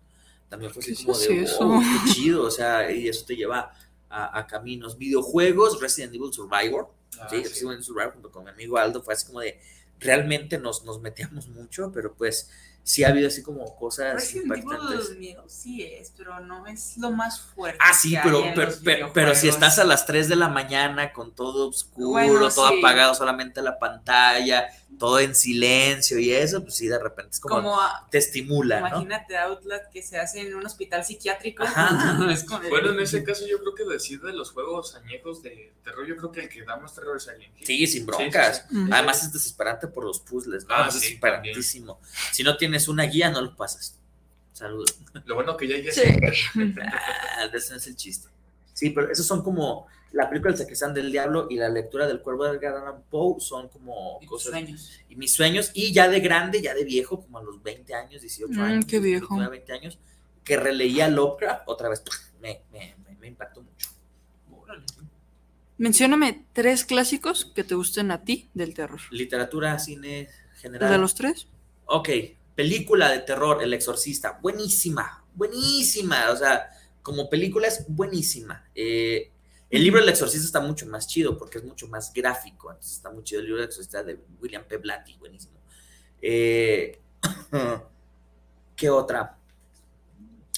también 0.49 0.73
fue 0.73 0.83
así 0.83 1.05
como 1.05 1.19
de, 1.19 1.47
wow, 1.61 1.81
qué 1.81 2.13
chido, 2.13 2.45
o 2.45 2.51
sea, 2.51 2.91
y 2.91 3.09
eso 3.09 3.27
te 3.27 3.37
lleva 3.37 3.71
a, 4.09 4.47
caminos. 4.47 4.97
Videojuegos, 4.97 5.81
Resident 5.81 6.15
Evil 6.15 6.33
Survivor. 6.33 6.91
Ah, 7.19 7.27
sí, 7.29 7.37
Resident 7.37 7.73
Evil 7.73 7.85
Survivor 7.85 8.13
junto 8.15 8.31
con 8.31 8.45
mi 8.45 8.51
amigo 8.51 8.79
Aldo 8.79 9.03
fue 9.03 9.13
así 9.13 9.27
como 9.27 9.41
de, 9.41 9.61
realmente 10.01 10.59
nos, 10.59 10.85
nos 10.85 11.01
metíamos 11.01 11.49
mucho, 11.49 11.93
pero 11.93 12.15
pues 12.15 12.51
sí 12.85 13.05
ha 13.05 13.09
habido 13.09 13.29
así 13.29 13.43
como 13.43 13.77
cosas 13.77 14.15
Resident 14.15 14.47
impactantes. 14.47 15.17
miedo 15.17 15.45
sí 15.47 15.83
es, 15.83 16.13
pero 16.17 16.41
no 16.41 16.67
es 16.67 16.97
lo 16.99 17.11
más 17.11 17.41
fuerte. 17.41 17.79
Ah, 17.81 17.95
sí, 17.95 18.17
pero, 18.23 18.43
pero, 18.83 19.13
pero, 19.13 19.35
si 19.35 19.49
estás 19.49 19.79
a 19.79 19.85
las 19.85 20.07
3 20.07 20.29
de 20.29 20.37
la 20.37 20.49
mañana 20.49 21.13
con 21.13 21.33
todo 21.35 21.69
oscuro, 21.69 22.51
todo 22.51 22.67
apagado, 22.67 23.15
solamente 23.15 23.63
la 23.63 23.79
pantalla, 23.79 24.69
todo 24.99 25.19
en 25.19 25.35
silencio 25.35 26.19
y 26.19 26.33
eso, 26.33 26.63
pues 26.63 26.77
sí, 26.77 26.87
de 26.87 26.99
repente 26.99 27.33
es 27.33 27.41
como, 27.41 27.77
te 28.11 28.19
estimula. 28.19 28.79
Imagínate 28.79 29.37
Outlast 29.37 29.91
que 29.93 30.03
se 30.03 30.19
hace 30.19 30.41
en 30.41 30.55
un 30.55 30.65
hospital 30.65 31.05
psiquiátrico. 31.05 31.65
bueno, 32.71 32.91
en 32.91 33.01
ese 33.01 33.25
caso 33.25 33.47
yo 33.47 33.59
creo 33.61 33.75
que 33.75 33.85
decir 33.85 34.21
de 34.21 34.33
los 34.33 34.53
juegos 34.53 34.95
añejos 34.95 35.43
de 35.43 35.73
terror, 35.83 36.07
yo 36.07 36.17
creo 36.17 36.33
que 36.33 36.41
el 36.43 36.49
que 36.49 36.63
da 36.65 36.77
más 36.77 36.95
terror 36.95 37.17
es 37.17 37.27
Hill. 37.27 37.67
Sí, 37.67 37.87
sin 37.87 38.07
broncas. 38.07 38.67
Además 38.91 39.23
es 39.23 39.33
desesperante 39.33 39.89
por 39.89 40.05
los 40.05 40.21
puzzles, 40.21 40.65
¿no? 40.67 40.75
Ah, 40.75 40.87
es 40.89 40.95
desesperantísimo. 40.95 42.01
Si 42.31 42.43
no 42.43 42.57
tienes 42.57 42.72
una 42.89 43.05
guía, 43.05 43.31
no 43.31 43.41
lo 43.41 43.57
pasas. 43.57 43.99
Saludos. 44.53 44.99
Lo 45.25 45.35
bueno 45.35 45.57
que 45.57 45.67
ya 45.67 45.77
hay 45.77 45.91
sí. 45.91 46.03
ah, 46.83 47.51
ese 47.53 47.77
es 47.77 47.87
el 47.87 47.97
chiste. 47.97 48.29
Sí, 48.73 48.91
pero 48.91 49.11
esos 49.11 49.27
son 49.27 49.43
como 49.43 49.87
la 50.13 50.29
película 50.29 50.53
El 50.53 50.59
Sacristán 50.59 50.93
del 50.93 51.11
Diablo 51.11 51.47
y 51.51 51.57
la 51.57 51.69
lectura 51.69 52.07
del 52.07 52.21
Cuervo 52.21 52.45
de 52.45 52.57
Edgar 52.57 52.77
Allan 52.77 53.03
Poe 53.11 53.41
son 53.41 53.69
como 53.69 54.19
y 54.21 54.27
cosas. 54.27 54.53
Sueños. 54.53 55.01
Y 55.09 55.17
mis 55.17 55.33
sueños. 55.33 55.71
Y 55.75 55.93
ya 55.93 56.09
de 56.09 56.21
grande, 56.21 56.61
ya 56.61 56.75
de 56.75 56.85
viejo, 56.85 57.23
como 57.23 57.39
a 57.39 57.43
los 57.43 57.63
20 57.63 57.95
años, 57.95 58.21
18 58.21 58.53
mm, 58.53 58.61
años. 58.63 58.85
Qué 58.87 59.01
viejo. 59.01 59.37
20 59.37 59.73
años, 59.73 59.99
que 60.45 60.57
releía 60.57 61.09
Lovecraft 61.09 61.63
otra 61.67 61.89
vez. 61.89 62.03
Me, 62.41 62.63
me, 62.71 62.95
me, 63.19 63.29
impactó 63.29 63.63
mucho. 63.63 63.89
Mencióname 65.79 66.45
tres 66.53 66.85
clásicos 66.85 67.45
que 67.45 67.65
te 67.65 67.75
gusten 67.75 68.11
a 68.11 68.23
ti 68.23 68.51
del 68.55 68.75
terror. 68.75 69.01
Literatura, 69.11 69.79
cine, 69.79 70.29
general. 70.61 70.91
¿De 70.91 70.99
los 70.99 71.15
tres? 71.15 71.49
Ok, 71.87 72.09
película 72.55 73.11
de 73.11 73.21
terror, 73.21 73.63
El 73.63 73.75
Exorcista, 73.75 74.39
buenísima, 74.41 75.25
buenísima, 75.35 76.31
o 76.31 76.37
sea, 76.37 76.69
como 77.03 77.29
película 77.29 77.69
es 77.69 77.85
buenísima. 77.89 78.69
Eh, 78.75 79.31
el 79.71 79.83
libro 79.83 80.01
El 80.01 80.09
Exorcista 80.09 80.47
está 80.47 80.61
mucho 80.61 80.87
más 80.87 81.07
chido 81.07 81.37
porque 81.39 81.59
es 81.59 81.65
mucho 81.65 81.89
más 81.89 82.13
gráfico, 82.13 82.71
entonces 82.71 82.97
está 82.97 83.11
muy 83.11 83.25
chido 83.25 83.41
el 83.41 83.47
libro 83.47 83.63
El 83.63 83.69
Exorcista 83.69 84.03
de 84.03 84.19
William 84.41 84.65
P. 84.65 84.77
Blatty, 84.77 85.17
buenísimo. 85.17 85.61
Eh, 86.21 87.01
¿Qué 88.77 88.91
otra? 88.91 89.39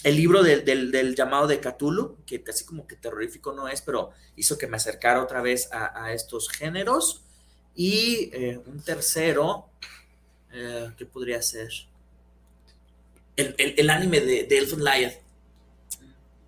El 0.02 0.16
libro 0.16 0.42
del, 0.42 0.64
del, 0.64 1.14
llamado 1.14 1.46
de 1.46 1.60
Cthulhu, 1.60 2.18
que 2.26 2.42
casi 2.42 2.66
como 2.66 2.86
que 2.86 2.96
terrorífico 2.96 3.52
no 3.52 3.68
es, 3.68 3.80
pero 3.80 4.10
hizo 4.36 4.58
que 4.58 4.66
me 4.66 4.76
acercara 4.76 5.22
otra 5.22 5.40
vez 5.40 5.70
a, 5.72 6.04
a 6.04 6.12
estos 6.12 6.50
géneros. 6.50 7.24
Y 7.74 8.30
eh, 8.32 8.60
un 8.66 8.82
tercero, 8.82 9.70
eh, 10.54 10.90
¿qué 10.96 11.04
podría 11.06 11.42
ser? 11.42 11.70
El, 13.36 13.54
el, 13.58 13.74
el 13.78 13.90
anime 13.90 14.20
de, 14.20 14.42
de 14.44 14.58
Elfen 14.58 14.82
Lion. 14.84 15.12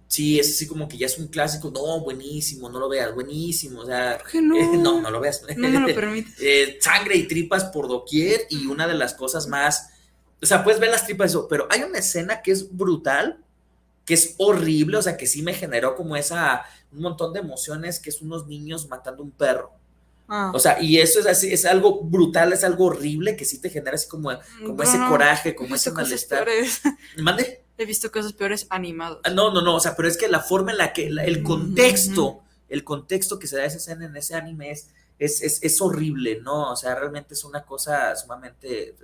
Sí, 0.09 0.39
es 0.39 0.49
así 0.51 0.67
como 0.69 0.89
que 0.89 0.97
ya 0.97 1.07
es 1.07 1.19
un 1.19 1.27
clásico. 1.29 1.71
No, 1.71 2.01
buenísimo, 2.01 2.69
no 2.69 2.79
lo 2.79 2.89
veas, 2.89 3.13
buenísimo. 3.15 3.81
O 3.81 3.87
sea, 3.87 4.19
¿Por 4.19 4.31
qué 4.31 4.41
no? 4.41 4.57
eh, 4.57 4.69
no, 4.79 5.01
no 5.01 5.11
lo 5.11 5.21
veas. 5.21 5.43
No 5.57 5.69
me 5.69 5.81
lo 5.81 5.95
permites. 5.95 6.35
Eh, 6.41 6.79
sangre 6.81 7.17
y 7.17 7.27
tripas 7.27 7.65
por 7.67 7.89
doquier 7.89 8.43
y 8.51 8.67
una 8.67 8.87
de 8.87 8.95
las 8.95 9.15
cosas 9.15 9.47
más, 9.49 9.91
o 10.43 10.47
sea, 10.47 10.63
puedes 10.63 10.81
ver 10.81 10.91
las 10.91 11.05
tripas 11.07 11.31
eso, 11.31 11.49
pero 11.49 11.67
hay 11.71 11.83
una 11.83 11.99
escena 11.99 12.43
que 12.43 12.53
es 12.53 12.77
brutal, 12.77 13.43
que 14.05 14.15
es 14.15 14.35
horrible, 14.39 14.99
o 14.99 15.03
sea, 15.03 15.17
que 15.17 15.27
sí 15.27 15.43
me 15.43 15.55
generó 15.55 15.97
como 15.97 16.17
esa, 16.17 16.65
un 16.93 17.01
montón 17.03 17.33
de 17.33 17.41
emociones, 17.41 18.01
que 18.01 18.11
es 18.11 18.23
unos 18.23 18.47
niños 18.47 18.89
matando 18.89 19.23
un 19.23 19.33
perro. 19.33 19.73
Ah. 20.29 20.51
O 20.55 20.59
sea, 20.59 20.83
y 20.83 20.99
eso 20.99 21.21
es 21.21 21.27
así, 21.27 21.53
es 21.53 21.65
algo 21.65 22.03
brutal, 22.03 22.53
es 22.53 22.65
algo 22.65 22.87
horrible 22.87 23.37
que 23.37 23.45
sí 23.45 23.61
te 23.61 23.71
genera 23.71 23.95
así 23.95 24.09
como, 24.09 24.31
como 24.65 24.83
ese 24.83 24.99
No, 24.99 25.09
coraje, 25.09 25.51
he 25.51 25.55
como 25.55 25.73
visto 25.75 25.91
ese 25.91 25.95
cosas 25.95 26.09
malestar. 26.09 26.45
peores. 26.45 26.81
¿Mande? 27.19 27.65
He 27.79 27.85
visto 27.85 28.11
cosas 28.11 28.33
peores 28.33 28.67
animados. 28.71 29.21
Ah, 29.25 29.31
No, 29.31 29.53
no, 29.53 29.63
no, 29.63 29.77
o 29.77 29.81
sea, 29.81 29.95
pero 29.95 30.09
es 30.09 30.17
que 30.17 30.29
la 30.29 30.41
forma 30.41 30.73
en 30.73 30.79
la 30.79 30.93
que, 30.93 31.11
la- 31.11 31.25
el 31.25 31.43
contexto, 31.43 32.43
el 32.69 32.83
contexto 32.83 33.39
que 33.39 33.47
se 33.47 33.57
da 33.57 33.65
esa 33.67 33.77
escena 33.77 34.07
en 34.07 34.17
ese 34.17 34.35
anime 34.35 34.71
es, 34.73 34.89
es, 35.19 35.43
es, 35.43 35.63
es 35.63 35.81
horrible, 35.81 36.41
¿no? 36.43 36.73
O 36.73 36.77
sea, 36.77 36.95
realmente 36.97 37.35
es 37.35 37.45
una 37.45 37.63
cosa 37.65 38.17
sumamente 38.17 38.97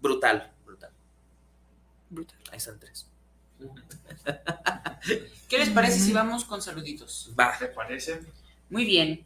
brutal, 0.00 0.52
brutal. 0.64 0.90
Brutal. 2.08 2.38
Ahí 2.50 2.56
están 2.58 2.78
tres. 2.80 3.06
¿Qué 5.48 5.58
les 5.58 5.70
parece 5.70 5.98
si 6.00 6.12
vamos 6.12 6.44
con 6.44 6.60
saluditos? 6.62 7.32
Va. 7.38 7.56
¿Te 7.58 7.66
parece? 7.66 8.20
Muy 8.70 8.84
bien. 8.84 9.24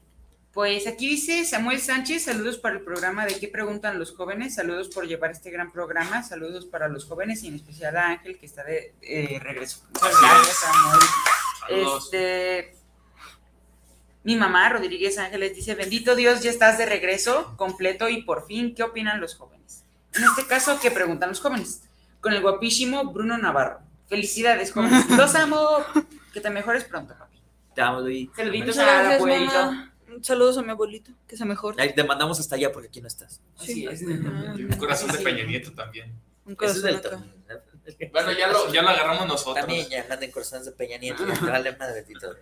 Pues 0.53 0.89
aquí 0.89 1.09
dice 1.09 1.45
Samuel 1.45 1.81
Sánchez, 1.81 2.25
saludos 2.25 2.59
para 2.59 2.77
el 2.77 2.83
programa 2.83 3.25
de 3.25 3.39
qué 3.39 3.47
preguntan 3.47 4.01
los 4.01 4.17
jóvenes, 4.17 4.57
saludos 4.57 4.89
por 4.89 5.07
llevar 5.07 5.31
este 5.31 5.51
gran 5.51 5.71
programa, 5.71 6.25
saludos 6.25 6.67
para 6.67 6.89
los 6.89 7.05
jóvenes 7.05 7.45
y 7.45 7.49
en 7.49 7.55
especial 7.55 7.97
a 7.97 8.09
Ángel 8.09 8.37
que 8.37 8.47
está 8.47 8.65
de 8.65 8.93
eh, 9.01 9.39
regreso. 9.41 9.87
Muchas 9.95 10.21
gracias, 10.21 10.57
Samuel. 10.57 11.01
Saludos. 11.61 12.05
Este, 12.05 12.75
mi 14.25 14.35
mamá, 14.35 14.69
Rodríguez 14.71 15.19
Ángeles, 15.19 15.55
dice, 15.55 15.77
bendito 15.77 16.17
Dios, 16.17 16.43
ya 16.43 16.51
estás 16.51 16.79
de 16.79 16.87
regreso, 16.87 17.55
completo 17.57 18.09
y 18.09 18.23
por 18.23 18.45
fin, 18.47 18.75
¿qué 18.75 18.83
opinan 18.83 19.21
los 19.21 19.37
jóvenes? 19.37 19.85
En 20.15 20.25
este 20.25 20.47
caso, 20.49 20.81
¿qué 20.83 20.91
preguntan 20.91 21.29
los 21.29 21.41
jóvenes? 21.41 21.85
Con 22.21 22.33
el 22.33 22.43
guapísimo 22.43 23.13
Bruno 23.13 23.39
Navarro. 23.39 23.81
Felicidades, 24.09 24.73
jóvenes. 24.73 25.09
Los 25.17 25.37
amo. 25.37 25.79
Que 26.35 26.41
te 26.41 26.51
mejores 26.51 26.83
pronto, 26.83 27.15
papi. 27.17 27.41
Te 27.77 27.81
amo, 27.81 28.01
Luis. 28.01 28.29
Saluditos 28.35 28.77
al 28.79 29.13
abuelito. 29.13 29.53
mamá. 29.53 29.90
Saludos 30.23 30.59
a 30.59 30.63
mi 30.63 30.71
abuelito, 30.71 31.13
que 31.27 31.37
sea 31.37 31.47
mejor. 31.47 31.81
Ahí 31.81 31.95
te 31.95 32.05
mandamos 32.05 32.39
hasta 32.41 32.57
allá 32.57 32.73
porque 32.73 32.89
aquí 32.89 33.01
no 33.01 33.09
estás. 33.09 33.41
Así 33.59 33.75
Sí. 33.75 33.87
es. 33.87 34.03
Un 34.03 34.69
corazón 34.79 35.11
Sí, 35.11 35.17
de. 35.19 35.23
Peña 35.25 35.45
Nieto 35.45 35.73
también. 35.73 36.13
Un 36.47 36.53
es 36.53 36.59
corazón 36.59 36.83
del 36.83 36.97
acá. 36.97 37.25
Bueno, 38.13 38.31
ya 38.33 38.47
lo, 38.49 38.73
ya 38.73 38.83
lo 38.83 38.89
agarramos 38.91 39.27
nosotros. 39.27 39.57
También 39.57 39.89
ya 39.89 40.07
manden 40.09 40.31
corazones 40.31 40.67
de 40.67 40.73
Peña 40.73 40.99
Nieto, 40.99 41.27
ya 41.27 41.35
te 41.35 41.47
vale 41.47 41.77
madre 41.77 42.05
y 42.09 42.13
todo. 42.15 42.37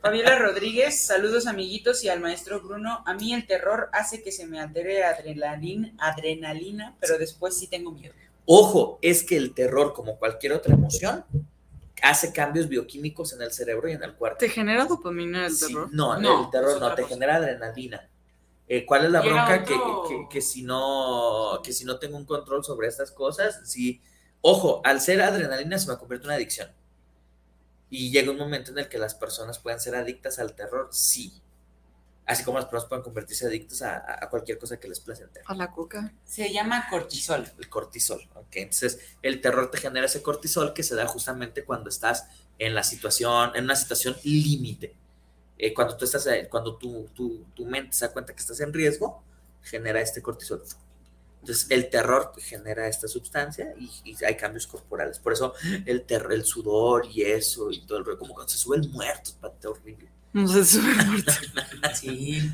Fabiola 0.00 0.38
Rodríguez, 0.38 1.06
saludos 1.06 1.46
amiguitos 1.46 2.04
y 2.04 2.08
al 2.08 2.20
maestro 2.20 2.60
Bruno. 2.60 3.02
A 3.06 3.14
mí 3.14 3.32
el 3.34 3.46
terror 3.46 3.88
hace 3.92 4.22
que 4.22 4.30
se 4.30 4.46
me 4.46 4.60
altere 4.60 5.02
adrenalina, 5.04 5.92
adrenalina, 5.98 6.96
pero 7.00 7.18
después 7.18 7.58
sí 7.58 7.66
tengo 7.66 7.90
miedo. 7.92 8.14
Ojo, 8.44 8.98
es 9.02 9.22
que 9.24 9.36
el 9.36 9.54
terror, 9.54 9.92
como 9.92 10.18
cualquier 10.18 10.52
otra 10.52 10.74
emoción, 10.74 11.24
hace 12.02 12.32
cambios 12.32 12.68
bioquímicos 12.68 13.32
en 13.32 13.42
el 13.42 13.52
cerebro 13.52 13.88
y 13.88 13.92
en 13.92 14.02
el 14.02 14.14
cuerpo. 14.14 14.38
¿Te 14.38 14.48
genera 14.48 14.84
dopamina 14.84 15.46
el 15.46 15.52
Sí, 15.52 15.68
terror? 15.68 15.88
no, 15.92 16.18
No, 16.18 16.44
el 16.44 16.50
terror 16.50 16.80
no, 16.80 16.94
te 16.94 17.02
cosa. 17.02 17.14
genera 17.14 17.36
adrenalina. 17.36 18.08
Eh, 18.68 18.84
¿Cuál 18.86 19.04
es 19.06 19.10
la 19.10 19.20
bronca? 19.20 19.64
Que- 19.64 20.26
que 20.30 20.40
si 20.40 20.62
no, 20.62 21.60
que 21.62 21.72
si 21.72 21.84
no 21.84 21.98
tengo 21.98 22.16
un 22.16 22.24
control 22.24 22.64
sobre 22.64 22.88
estas 22.88 23.10
cosas, 23.12 23.60
sí. 23.64 24.00
Ojo, 24.40 24.80
al 24.84 25.00
ser 25.00 25.20
adrenalina 25.22 25.78
se 25.78 25.88
me 25.90 25.96
convierte 25.98 26.24
en 26.24 26.28
una 26.30 26.36
adicción. 26.36 26.70
Y 27.90 28.10
llega 28.10 28.30
un 28.30 28.38
momento 28.38 28.70
en 28.70 28.78
el 28.78 28.88
que 28.88 28.98
las 28.98 29.14
personas 29.14 29.58
pueden 29.58 29.78
ser 29.78 29.94
adictas 29.94 30.38
al 30.38 30.54
terror, 30.54 30.88
sí. 30.90 31.32
Así 32.24 32.44
como 32.44 32.58
las 32.58 32.66
personas 32.66 32.88
pueden 32.88 33.02
convertirse 33.02 33.46
adictas 33.46 33.82
a, 33.82 34.28
cualquier 34.30 34.58
cosa 34.58 34.78
que 34.78 34.88
les 34.88 35.00
placente. 35.00 35.40
A 35.44 35.54
la 35.54 35.72
coca. 35.72 36.12
Se 36.24 36.52
llama 36.52 36.86
cortisol. 36.88 37.50
El 37.58 37.68
cortisol, 37.68 38.20
¿ok? 38.34 38.46
Entonces, 38.52 39.00
el 39.22 39.40
terror 39.40 39.70
te 39.70 39.78
genera 39.78 40.06
ese 40.06 40.22
cortisol 40.22 40.72
que 40.72 40.84
se 40.84 40.94
da 40.94 41.06
justamente 41.06 41.64
cuando 41.64 41.88
estás 41.88 42.26
en 42.58 42.74
la 42.74 42.84
situación, 42.84 43.50
en 43.56 43.64
una 43.64 43.74
situación 43.74 44.16
límite. 44.22 44.94
Eh, 45.58 45.74
cuando 45.74 45.96
tú 45.96 46.04
estás, 46.04 46.26
eh, 46.28 46.48
cuando 46.48 46.76
tu, 46.76 47.08
tu, 47.08 47.44
tu 47.54 47.66
mente 47.66 47.92
se 47.96 48.06
da 48.06 48.12
cuenta 48.12 48.32
que 48.32 48.40
estás 48.40 48.60
en 48.60 48.72
riesgo, 48.72 49.22
genera 49.62 50.00
este 50.00 50.22
cortisol. 50.22 50.62
Entonces, 51.40 51.66
el 51.70 51.90
terror 51.90 52.32
genera 52.38 52.86
esta 52.86 53.08
sustancia 53.08 53.74
y, 53.76 53.90
y 54.04 54.24
hay 54.24 54.36
cambios 54.36 54.68
corporales. 54.68 55.18
Por 55.18 55.32
eso, 55.32 55.54
el 55.86 56.04
terror, 56.04 56.32
el 56.32 56.44
sudor 56.44 57.06
y 57.06 57.22
eso 57.22 57.72
y 57.72 57.84
todo 57.84 57.98
el 57.98 58.04
rollo, 58.04 58.18
como 58.18 58.32
cuando 58.32 58.52
se 58.52 58.58
sube 58.58 58.76
el 58.76 58.88
muerto, 58.90 59.32
es 59.58 59.66
horrible. 59.66 60.08
No 60.32 60.48
sé, 60.48 60.64
sube 60.64 60.94
muerto. 61.04 61.32
Sí. 61.94 62.50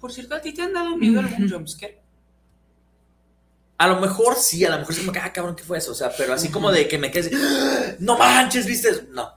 Por 0.00 0.12
cierto, 0.12 0.34
¿a 0.34 0.40
ti 0.40 0.52
te 0.52 0.62
han 0.62 0.72
dado 0.72 0.96
miedo 0.96 1.20
algún 1.20 1.48
jumpscare? 1.48 2.00
A 3.78 3.88
lo 3.88 4.00
mejor 4.00 4.36
sí, 4.36 4.64
a 4.64 4.70
lo 4.70 4.78
mejor 4.78 4.94
sí 4.94 5.00
como 5.00 5.12
que, 5.12 5.18
ah, 5.18 5.32
cabrón, 5.32 5.56
¿qué 5.56 5.62
fue 5.62 5.78
eso? 5.78 5.92
O 5.92 5.94
sea, 5.94 6.10
pero 6.16 6.32
así 6.34 6.48
como 6.48 6.70
de 6.70 6.88
que 6.88 6.98
me 6.98 7.10
quedes, 7.10 7.30
¡Ah! 7.34 7.94
no 7.98 8.16
manches, 8.16 8.66
¿viste? 8.66 9.08
No, 9.10 9.30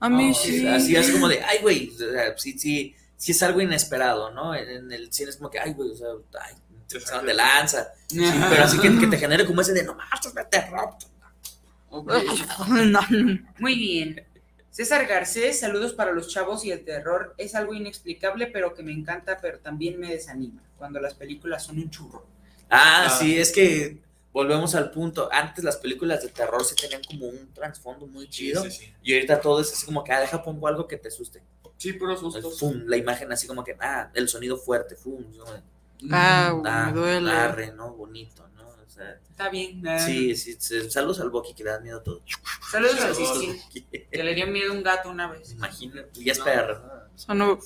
A 0.00 0.08
mí 0.08 0.28
No, 0.28 0.34
sí. 0.34 0.66
Así 0.66 0.96
es 0.96 1.10
como 1.10 1.28
de, 1.28 1.42
ay, 1.42 1.58
güey, 1.62 1.90
o 1.90 1.98
sea, 1.98 2.36
sí, 2.36 2.58
sí, 2.58 2.94
sí 3.16 3.32
es 3.32 3.42
algo 3.42 3.60
inesperado, 3.60 4.32
¿no? 4.32 4.54
En, 4.54 4.68
en 4.68 4.92
el 4.92 5.12
cine 5.12 5.30
es 5.30 5.36
como 5.36 5.50
que, 5.50 5.60
ay, 5.60 5.72
güey, 5.74 5.90
o 5.90 5.96
sea, 5.96 6.08
ay, 6.40 6.54
se 6.86 7.00
pasaron 7.00 7.26
de 7.26 7.34
lanza. 7.34 7.88
Sí, 8.08 8.24
pero 8.50 8.64
así 8.64 8.78
que, 8.78 8.98
que 8.98 9.06
te 9.06 9.18
genere 9.18 9.46
como 9.46 9.60
ese 9.60 9.72
de, 9.72 9.84
no 9.84 9.94
manches, 9.94 10.34
me 10.34 10.44
terror. 10.44 10.90
No. 12.68 13.00
Muy 13.60 13.76
bien. 13.76 14.20
César 14.74 15.06
Garcés, 15.06 15.60
saludos 15.60 15.92
para 15.92 16.10
los 16.10 16.26
chavos 16.26 16.64
y 16.64 16.72
el 16.72 16.84
terror 16.84 17.32
es 17.38 17.54
algo 17.54 17.74
inexplicable, 17.74 18.48
pero 18.48 18.74
que 18.74 18.82
me 18.82 18.90
encanta, 18.90 19.38
pero 19.40 19.60
también 19.60 20.00
me 20.00 20.10
desanima 20.10 20.60
cuando 20.76 20.98
las 21.00 21.14
películas 21.14 21.62
son 21.64 21.78
un 21.78 21.90
churro. 21.90 22.26
Ah, 22.68 23.04
Ah. 23.06 23.16
sí, 23.20 23.38
es 23.38 23.52
que 23.52 23.98
volvemos 24.32 24.74
al 24.74 24.90
punto. 24.90 25.28
Antes 25.30 25.62
las 25.62 25.76
películas 25.76 26.22
de 26.22 26.28
terror 26.30 26.64
sí 26.64 26.74
tenían 26.74 27.02
como 27.04 27.28
un 27.28 27.54
trasfondo 27.54 28.08
muy 28.08 28.28
chido. 28.28 28.64
sí, 28.64 28.70
sí. 28.72 28.92
Y 29.04 29.14
ahorita 29.14 29.40
todo 29.40 29.60
es 29.60 29.72
así 29.72 29.86
como 29.86 30.02
que, 30.02 30.10
ah, 30.12 30.18
deja 30.20 30.42
pongo 30.42 30.66
algo 30.66 30.88
que 30.88 30.96
te 30.96 31.06
asuste. 31.06 31.40
Sí, 31.76 31.90
El 31.90 32.16
sustos. 32.18 32.58
fum, 32.58 32.82
la 32.86 32.96
imagen 32.96 33.30
así 33.30 33.46
como 33.46 33.62
que, 33.62 33.76
ah, 33.80 34.10
el 34.14 34.28
sonido 34.28 34.56
fuerte, 34.56 34.96
fum, 34.96 35.24
¿no? 35.36 35.44
Ah, 36.10 36.52
Ah, 36.64 36.86
me 36.86 36.92
duele. 37.00 37.30
arre, 37.30 37.72
¿no? 37.72 37.92
Bonito, 37.94 38.44
¿no? 38.53 38.53
Sea, 38.94 39.18
Está 39.28 39.48
bien. 39.48 39.82
sí, 39.98 40.36
sí, 40.36 40.56
sí, 40.58 40.88
saludos 40.90 41.18
al 41.20 41.30
Boqui 41.30 41.52
que 41.54 41.64
le 41.64 41.70
da 41.70 41.80
miedo 41.80 41.98
a 41.98 42.02
todo. 42.04 42.22
Saludos 42.70 43.00
al. 43.00 43.14
Siskin, 43.14 43.60
que 44.10 44.22
le 44.22 44.34
dio 44.34 44.46
miedo 44.46 44.70
a 44.72 44.74
un 44.76 44.82
gato 44.84 45.10
una 45.10 45.30
vez. 45.32 45.50
Imagínate, 45.52 46.10
y 46.20 46.30
es 46.30 46.38
perro. 46.38 46.78
¿no? 46.78 46.92
O 47.14 47.18
sea, 47.18 47.34
no- 47.34 47.58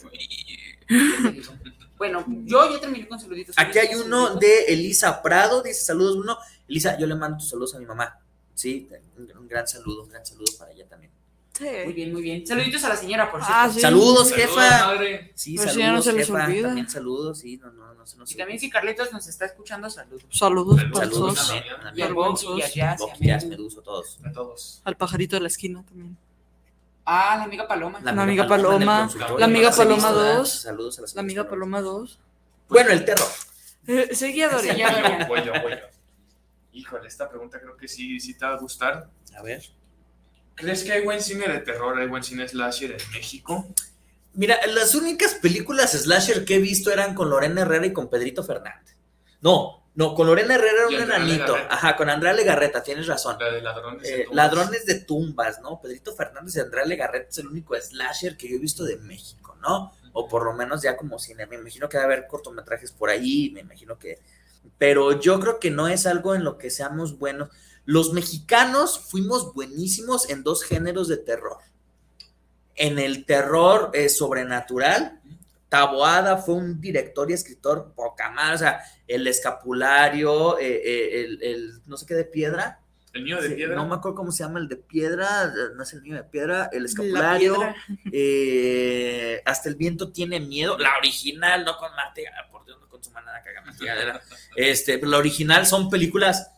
Bueno, 1.99 2.25
yo 2.45 2.73
ya 2.73 2.81
terminé 2.81 3.09
con 3.09 3.19
saluditos. 3.21 3.55
Aquí 3.59 3.79
hay 3.79 3.95
uno 3.97 4.37
de 4.37 4.67
Elisa 4.69 5.21
Prado, 5.21 5.63
dice 5.63 5.85
saludos 5.85 6.17
Bruno. 6.17 6.39
Elisa, 6.69 6.97
yo 6.97 7.07
le 7.07 7.15
mando 7.17 7.39
tus 7.39 7.51
saludos 7.51 7.75
a 7.75 7.79
mi 7.79 7.87
mamá. 7.87 8.21
Sí, 8.55 8.89
un 9.37 9.49
gran 9.49 9.67
saludo, 9.69 10.05
un 10.05 10.09
gran 10.09 10.25
saludo 10.25 10.53
para 10.59 10.73
ella 10.73 10.87
también. 10.89 11.13
Muy 11.61 11.93
bien, 11.93 12.13
muy 12.13 12.23
bien. 12.23 12.47
Saluditos 12.47 12.85
a 12.85 12.89
la 12.91 12.97
señora, 12.97 13.31
por 13.31 13.41
cierto. 13.41 13.55
Ah, 13.57 13.71
sí. 13.73 13.81
Saludos, 13.81 14.29
Saludos, 14.29 14.33
jefa. 14.33 14.87
madre. 14.87 15.33
Sí, 15.35 15.57
Pero 15.59 15.71
si 15.73 15.79
ya 15.79 15.93
no 15.93 16.03
saludos, 16.03 16.05
se 16.05 16.13
les 16.13 16.27
jefa. 16.27 16.45
olvida. 16.47 16.67
También 16.69 16.89
saludos, 16.91 17.39
sí, 17.39 17.57
no, 17.57 17.71
no, 17.73 17.95
no 17.95 18.07
se 18.07 18.17
nos 18.17 18.31
Y 18.33 18.37
también 18.37 18.59
si 18.61 18.71
Carlitos 18.71 19.13
nos 19.13 19.27
está 19.27 19.47
escuchando, 19.47 19.91
saludos. 19.91 20.25
Saludos, 20.31 20.81
Saludos, 20.95 21.49
también, 21.49 21.65
Y 21.95 22.03
al 22.03 22.15
y 22.59 22.63
a. 22.63 22.69
Jazz, 22.69 23.01
y 23.21 23.31
a. 23.31 23.39
Meduso, 23.39 23.83
todos. 23.83 24.19
A 24.25 24.33
todos. 24.33 24.81
Al 24.85 24.97
pajarito 24.97 25.37
de 25.37 25.41
la 25.43 25.49
esquina 25.49 25.83
también. 25.85 26.17
Ah, 27.05 27.37
la 27.39 27.45
amiga 27.45 27.67
Paloma. 27.67 28.01
La 28.03 28.11
amiga 28.11 28.47
Paloma, 28.47 29.09
la 29.39 29.47
amiga 29.47 29.71
Paloma 29.71 30.13
¿verdad? 30.13 30.37
dos. 30.39 30.51
Saludos 30.61 30.99
a 30.99 31.03
las 31.03 31.15
La 31.15 31.23
amiga 31.23 31.49
Paloma 31.49 31.81
2. 31.81 32.19
Bueno, 32.69 32.91
el 32.91 33.05
terror. 33.05 33.27
Eh, 33.87 34.11
seguí 34.15 34.43
a 34.43 34.51
Doria. 34.51 34.77
Híjole, 36.73 37.09
esta 37.09 37.29
pregunta 37.29 37.59
creo 37.59 37.77
que 37.79 37.89
sí, 37.89 38.21
sí 38.21 38.35
te 38.35 38.45
va 38.45 38.53
a 38.53 38.59
gustar. 38.59 39.09
A 39.35 39.43
ver. 39.43 39.63
¿Crees 40.59 40.85
que 40.85 40.93
hay 40.93 41.05
buen 41.05 41.23
cine 41.23 41.49
de 41.49 41.59
terror, 41.61 41.99
hay 41.99 42.07
buen 42.09 42.23
cine 42.23 42.47
slasher 42.49 42.93
en 42.93 43.11
México? 43.13 43.67
Mira, 44.35 44.59
las 44.69 44.95
únicas 44.95 45.35
películas 45.35 45.93
slasher 45.93 46.45
que 46.45 46.57
he 46.57 46.59
visto 46.61 46.93
eran 46.93 47.15
con 47.15 47.31
Lorena 47.31 47.63
Herrera 47.63 47.87
y 47.87 47.93
con 47.93 48.09
Pedrito 48.09 48.45
Fernández. 48.45 48.97
No, 49.41 49.89
no, 49.95 50.15
con 50.15 50.27
Lorena 50.27 50.55
Herrera 50.55 50.73
era 50.79 50.89
un 50.89 50.95
enanito. 51.11 51.57
Ajá, 51.69 51.97
con 51.97 52.09
Andrea 52.11 52.33
Legarreta, 52.33 52.83
tienes 52.83 53.07
razón. 53.07 53.37
La 53.41 53.51
de 53.51 53.61
ladrones. 53.63 54.03
de 54.03 54.09
Eh, 54.09 54.25
tumbas. 54.25 54.37
ladrones 54.37 54.87
de 54.87 54.95
tumbas, 55.01 55.61
¿no? 55.61 55.81
Pedrito 55.81 56.15
Fernández 56.15 56.57
y 56.57 56.61
Andrea 56.61 56.85
Legarreta 56.85 57.29
es 57.31 57.39
el 57.39 57.49
único 57.49 57.75
slasher 57.81 58.37
que 58.37 58.49
yo 58.49 58.57
he 58.57 58.61
visto 58.61 58.85
de 58.85 58.97
México, 58.99 59.57
¿no? 59.61 59.93
O 60.13 60.29
por 60.29 60.45
lo 60.45 60.53
menos 60.53 60.83
ya 60.83 60.97
como 60.97 61.19
cine. 61.19 61.47
Me 61.47 61.57
imagino 61.57 61.89
que 61.89 61.99
debe 61.99 62.13
haber 62.15 62.27
cortometrajes 62.29 62.93
por 62.93 63.11
ahí, 63.11 63.51
me 63.55 63.61
imagino 63.61 63.99
que. 63.99 64.19
Pero 64.77 65.21
yo 65.21 65.41
creo 65.41 65.59
que 65.59 65.71
no 65.71 65.89
es 65.89 66.07
algo 66.07 66.35
en 66.35 66.45
lo 66.45 66.59
que 66.59 66.71
seamos 66.71 67.19
buenos. 67.19 67.49
Los 67.89 68.13
mexicanos 68.13 68.99
fuimos 68.99 69.55
buenísimos 69.55 70.29
en 70.29 70.43
dos 70.43 70.63
géneros 70.63 71.09
de 71.09 71.17
terror. 71.17 71.57
En 72.75 72.99
el 72.99 73.25
terror 73.25 73.91
eh, 73.95 74.11
sobrenatural, 74.11 75.23
Taboada 75.71 76.37
fue 76.37 76.57
un 76.57 76.83
director 76.83 77.31
y 77.31 77.33
escritor 77.33 77.95
poca 77.97 78.31
más, 78.31 78.57
o 78.57 78.59
sea, 78.59 78.83
el 79.07 79.27
escapulario, 79.27 80.59
eh, 80.59 80.83
eh, 80.85 81.25
el, 81.25 81.43
el 81.43 81.81
no 81.87 81.97
sé 81.97 82.05
qué 82.05 82.13
de 82.13 82.27
piedra, 82.27 82.79
El 83.15 83.25
niño 83.25 83.41
de 83.41 83.49
Sí, 83.49 83.55
piedra. 83.55 83.77
No 83.77 83.89
me 83.89 83.95
acuerdo 83.95 84.17
cómo 84.17 84.33
se 84.33 84.45
llama 84.45 84.59
el 84.59 84.69
de 84.69 84.77
piedra, 84.77 85.51
no 85.75 85.83
es 85.83 85.91
el 85.95 86.03
niño 86.03 86.17
de 86.17 86.25
piedra, 86.25 86.69
el 86.71 86.85
escapulario, 86.85 87.55
piedra. 87.55 87.77
eh, 88.13 89.41
hasta 89.47 89.71
el 89.71 89.77
viento 89.77 90.13
tiene 90.13 90.41
miedo, 90.41 90.77
la 90.77 90.95
original, 90.99 91.65
no 91.65 91.79
con 91.79 91.91
Gareda, 91.97 92.51
por 92.53 92.67
Dios, 92.67 92.79
no 92.83 92.87
con 92.91 93.03
su 93.03 93.11
manada 93.13 93.43
caga 93.43 93.63
Marta 93.63 93.83
Gareda. 93.83 94.23
este, 94.57 94.99
pero 94.99 95.11
la 95.11 95.17
original 95.17 95.65
son 95.65 95.89
películas 95.89 96.51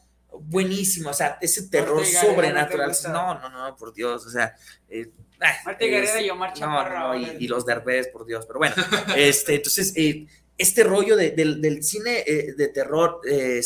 buenísimas, 0.45 1.17
o 1.17 1.19
sea, 1.19 1.39
ese 1.41 1.69
terror 1.69 2.05
sobrenatural, 2.05 2.93
¿no 3.05 3.35
no, 3.35 3.49
no, 3.51 3.69
no, 3.69 3.77
por 3.77 3.93
Dios, 3.93 4.27
o 4.27 4.31
sea, 4.31 4.55
eh, 4.89 5.11
es- 5.41 5.65
Gareda 5.91 6.21
y 6.21 6.31
Omar 6.31 6.51
no, 6.51 6.57
Chaparro. 6.57 6.99
no, 6.99 7.09
no, 7.09 7.17
y, 7.17 7.45
y 7.45 7.49
los 7.49 7.65
derbés, 7.65 8.09
por 8.09 8.27
Dios, 8.27 8.45
pero 8.47 8.59
bueno, 8.59 8.75
este, 9.17 9.55
entonces, 9.57 9.93
eh, 9.97 10.27
este 10.59 10.85
rollo 10.85 11.17
de- 11.17 11.31
del, 11.31 11.61
del 11.63 11.83
cine 11.83 12.25
eh, 12.27 12.55
de 12.57 12.69
terror, 12.69 13.21
eh, 13.29 13.63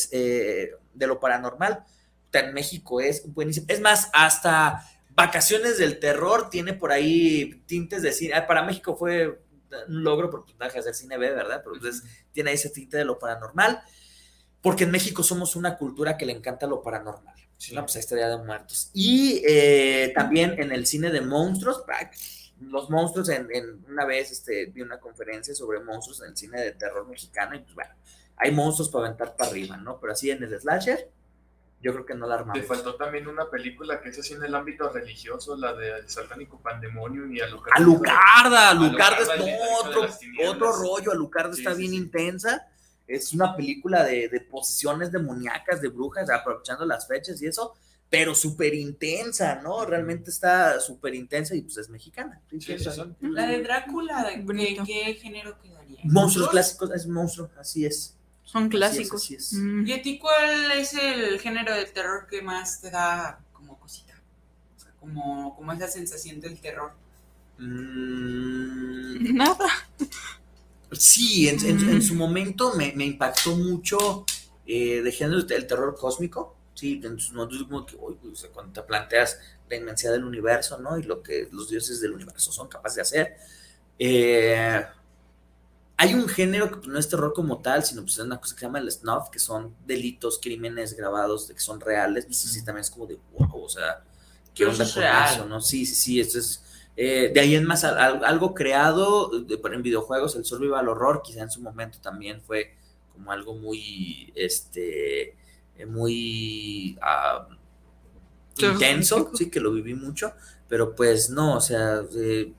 de 0.93 1.07
lo 1.07 1.19
paranormal, 1.19 1.85
en 2.33 2.53
México 2.53 3.01
es 3.01 3.33
buenísimo. 3.33 3.67
Es 3.69 3.81
más, 3.81 4.11
hasta 4.13 4.85
Vacaciones 5.11 5.79
del 5.79 6.01
Terror 6.01 6.51
tiene 6.51 6.73
por 6.75 6.91
ahí 6.91 7.63
tintes 7.67 8.03
de 8.03 8.13
cine. 8.13 8.35
Ah, 8.35 8.47
Para 8.49 8.63
México 8.65 8.97
fue 8.97 9.41
un 9.89 10.03
logro 10.03 10.31
por 10.31 10.45
puntaje 10.45 10.81
hacer 10.81 10.95
cine 10.95 11.17
B, 11.17 11.31
¿verdad? 11.31 11.61
Pero 11.63 11.77
entonces 11.77 12.03
tiene 12.33 12.53
ese 12.53 12.71
tinte 12.71 12.97
de 12.97 13.05
lo 13.05 13.19
paranormal, 13.21 13.81
porque 14.65 14.83
en 14.85 14.91
México 14.91 15.23
somos 15.23 15.55
una 15.55 15.77
cultura 15.77 16.17
que 16.17 16.27
le 16.27 16.33
encanta 16.33 16.67
lo 16.67 16.83
paranormal. 16.83 17.37
Sí. 17.59 17.75
No, 17.75 17.83
pues 17.83 17.95
ahí 17.97 18.03
de 18.17 18.37
Muertos. 18.39 18.91
Y 18.95 19.43
eh, 19.47 20.11
también 20.17 20.61
en 20.61 20.73
el 20.73 20.87
cine 20.87 21.11
de 21.11 21.21
monstruos, 21.21 21.85
los 22.61 22.89
monstruos, 22.91 23.29
en, 23.29 23.47
en- 23.53 23.85
una 23.89 24.05
vez 24.07 24.33
este, 24.33 24.67
vi 24.67 24.81
una 24.83 24.99
conferencia 24.99 25.55
sobre 25.55 25.81
monstruos 25.81 26.21
en 26.23 26.31
el 26.31 26.37
cine 26.37 26.61
de 26.61 26.73
terror 26.73 27.07
mexicano, 27.07 27.55
y 27.55 27.61
pues 27.61 27.75
bueno, 27.75 27.95
hay 28.37 28.51
monstruos 28.51 28.89
para 28.89 29.07
aventar 29.07 29.37
para 29.37 29.51
arriba, 29.51 29.77
¿no? 29.77 30.01
Pero 30.01 30.13
así 30.15 30.31
en 30.31 30.43
el 30.43 30.59
slasher, 30.61 31.11
yo 31.83 31.93
creo 31.93 32.07
que 32.07 32.15
no 32.15 32.27
la 32.27 32.37
Te 32.37 32.41
armamos. 32.41 32.67
faltó 32.67 32.95
también 32.97 33.29
una 33.29 33.51
película 33.51 34.01
que 34.01 34.09
es 34.09 34.19
así 34.19 34.33
en 34.33 34.43
el 34.43 34.55
ámbito 34.55 34.89
religioso, 34.89 35.57
la 35.57 35.75
de 35.75 35.91
El 35.99 36.09
Satánico 36.09 36.59
Pandemonium 36.61 37.31
y 37.35 37.41
Alucard. 37.41 37.75
Alucarda, 37.77 38.71
Alucarda 38.71 39.17
Alucarda, 39.35 39.35
es 39.35 39.45
de 39.45 39.59
otro, 40.49 40.51
otro 40.51 40.73
rollo, 40.73 41.13
Alucarda 41.13 41.53
Sí, 41.53 41.61
está 41.61 41.73
sí, 41.75 41.81
bien 41.81 41.91
sí. 41.93 41.99
intensa, 41.99 42.67
es 43.07 43.33
una 43.33 43.55
película 43.57 44.03
de, 44.05 44.29
de 44.29 44.41
posesiones 44.41 45.13
demoníacas, 45.13 45.81
de 45.81 45.89
brujas, 45.89 46.31
aprovechando 46.31 46.85
las 46.87 47.07
fechas 47.07 47.41
y 47.43 47.47
eso, 47.47 47.75
pero 48.11 48.35
súper 48.35 48.75
intensa, 48.75 49.61
¿no? 49.63 49.85
Realmente 49.85 50.31
está 50.31 50.79
súper 50.81 51.15
intensa 51.15 51.55
y 51.55 51.63
pues 51.63 51.77
es 51.79 51.89
mexicana. 51.89 52.41
Sí. 52.61 52.77
La 53.21 53.47
de 53.47 53.63
Drácula, 53.63 54.25
¿de 54.25 54.43
Bonito. 54.43 54.85
qué, 54.87 55.15
género 55.15 55.59
quedaría? 55.61 56.01
Monstruos 56.05 56.49
clásicos, 56.51 56.91
es 56.93 57.07
monstruo, 57.07 57.51
así 57.59 57.85
es. 57.85 58.17
Son 58.45 58.65
Así 58.65 58.67
es, 58.67 58.71
clásicos. 58.79 59.25
así 59.25 59.35
es. 59.35 59.53
Mm. 59.55 59.87
¿Y 59.87 59.93
a 59.95 60.03
ti 60.03 60.19
cuál 60.19 60.71
es 60.73 60.95
el 60.95 61.41
género 61.41 61.75
de 61.75 61.87
terror 61.87 62.27
que 62.29 62.41
más 62.43 62.81
te 62.81 62.91
da 62.91 63.41
como 63.53 63.79
cosita? 63.81 64.15
O 64.77 64.81
sea, 64.81 64.93
como, 65.01 65.57
como 65.57 65.73
esa 65.73 65.89
sensación 65.89 66.41
del 66.41 66.61
terror. 66.61 66.93
Mm, 67.59 69.35
Nada. 69.35 69.67
Sí, 70.99 71.49
en, 71.49 71.65
en- 71.65 71.85
Mm. 71.87 71.91
en 71.91 72.03
su 72.03 72.15
momento 72.15 72.75
me, 72.75 72.93
me 72.95 73.05
impactó 73.05 73.57
mucho 73.57 74.25
eh, 74.67 75.03
de 75.03 75.13
género 75.13 75.39
el, 75.39 75.67
terror 75.67 75.97
cósmico. 75.99 76.57
Sí, 76.75 77.01
en 77.05 77.19
sus 77.21 77.33
momentos 77.35 77.63
como 77.69 77.87
que, 77.87 77.97
uy, 77.97 78.19
sea, 78.35 78.51
cuando 78.51 78.73
te 78.73 78.83
planteas 78.83 79.39
la 79.71 79.77
inmensidad 79.77 80.13
del 80.13 80.25
universo, 80.25 80.79
¿no? 80.79 80.99
Y 80.99 81.05
lo 81.05 81.23
que 81.23 81.49
los 81.53 81.69
dioses 81.71 82.01
del 82.01 82.13
universo 82.13 82.51
son 82.53 82.69
capaces 82.69 82.97
de 82.97 83.03
hacer. 83.03 83.37
Eh, 83.99 84.85
hay 85.97 86.15
un 86.15 86.29
género 86.29 86.69
que 86.71 86.77
pues, 86.77 86.89
no 86.89 86.99
es 86.99 87.09
terror 87.09 87.33
como 87.33 87.61
tal, 87.63 87.85
sino 87.85 88.03
pues 88.03 88.15
es 88.15 88.25
una 88.25 88.41
cosa 88.41 88.55
que 88.55 88.61
se 88.61 88.67
llama 88.67 88.81
el 88.81 88.91
snuff, 88.91 89.29
que 89.31 89.39
son 89.39 89.75
delitos, 89.87 90.41
crímenes 90.43 90.95
grabados 90.95 91.49
de 91.49 91.55
que 91.55 91.61
son 91.61 91.81
reales. 91.81 92.27
Pues 92.27 92.39
sí, 92.39 92.65
también 92.65 92.83
es 92.83 92.91
como 92.91 93.07
de 93.07 93.19
wow, 93.33 93.63
o 93.65 93.69
sea, 93.69 94.03
¿qué 94.55 94.67
onda 94.67 94.85
eso 94.85 94.93
con 94.93 95.07
es 95.07 95.13
real. 95.13 95.25
eso, 95.25 95.47
no? 95.47 95.61
Sí, 95.61 95.87
sí, 95.87 95.95
sí, 95.95 96.21
esto 96.21 96.39
es. 96.41 96.63
Eh, 96.97 97.31
de 97.35 97.41
ahí 97.41 97.55
en 97.57 97.65
más, 97.65 97.85
al- 97.85 97.99
al- 97.99 98.25
algo 98.25 98.55
creado 98.55 99.29
de- 99.41 99.61
en 99.73 99.83
videojuegos, 99.83 100.37
el 100.37 100.45
survival 100.45 100.89
horror, 100.89 101.23
quizá 101.23 101.43
en 101.43 101.51
su 101.51 101.61
momento 101.63 101.99
también 102.01 102.41
fue 102.43 102.75
como 103.13 103.33
algo 103.33 103.55
muy, 103.55 104.33
este, 104.37 105.37
eh, 105.77 105.87
muy 105.87 106.99
ah, 107.03 107.49
intenso, 108.59 109.31
sí, 109.35 109.51
que 109.51 109.61
lo 109.61 109.73
viví 109.73 109.95
mucho, 109.95 110.33
pero 110.69 110.95
pues 110.95 111.31
no, 111.31 111.57
o 111.57 111.61
sea, 111.61 112.03
eh, 112.17 112.53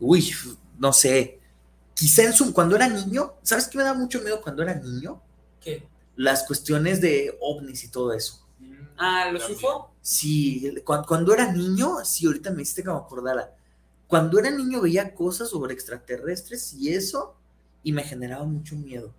uy, 0.00 0.30
no 0.78 0.92
sé, 0.92 1.40
quizá 1.94 2.24
en 2.24 2.32
su, 2.32 2.52
cuando 2.52 2.76
era 2.76 2.88
niño, 2.88 3.34
¿sabes 3.42 3.68
qué 3.68 3.78
me 3.78 3.84
da 3.84 3.94
mucho 3.94 4.20
miedo 4.22 4.40
cuando 4.42 4.62
era 4.62 4.74
niño? 4.74 5.22
¿Qué? 5.60 5.86
Las 6.16 6.44
cuestiones 6.46 7.00
de 7.00 7.36
ovnis 7.40 7.84
y 7.84 7.90
todo 7.90 8.12
eso. 8.12 8.46
Ah, 8.96 9.30
¿los. 9.32 9.48
UFO? 9.50 9.93
Sí, 10.04 10.74
cuando, 10.84 11.06
cuando 11.08 11.32
era 11.32 11.50
niño, 11.50 12.04
sí, 12.04 12.26
ahorita 12.26 12.50
me 12.50 12.60
hiciste 12.62 12.82
que 12.82 12.90
me 12.90 12.96
acordara. 12.96 13.54
Cuando 14.06 14.38
era 14.38 14.50
niño 14.50 14.82
veía 14.82 15.14
cosas 15.14 15.48
sobre 15.48 15.72
extraterrestres 15.72 16.74
y 16.74 16.90
eso, 16.90 17.34
y 17.82 17.92
me 17.92 18.02
generaba 18.04 18.44
mucho 18.44 18.76
miedo. 18.76 19.14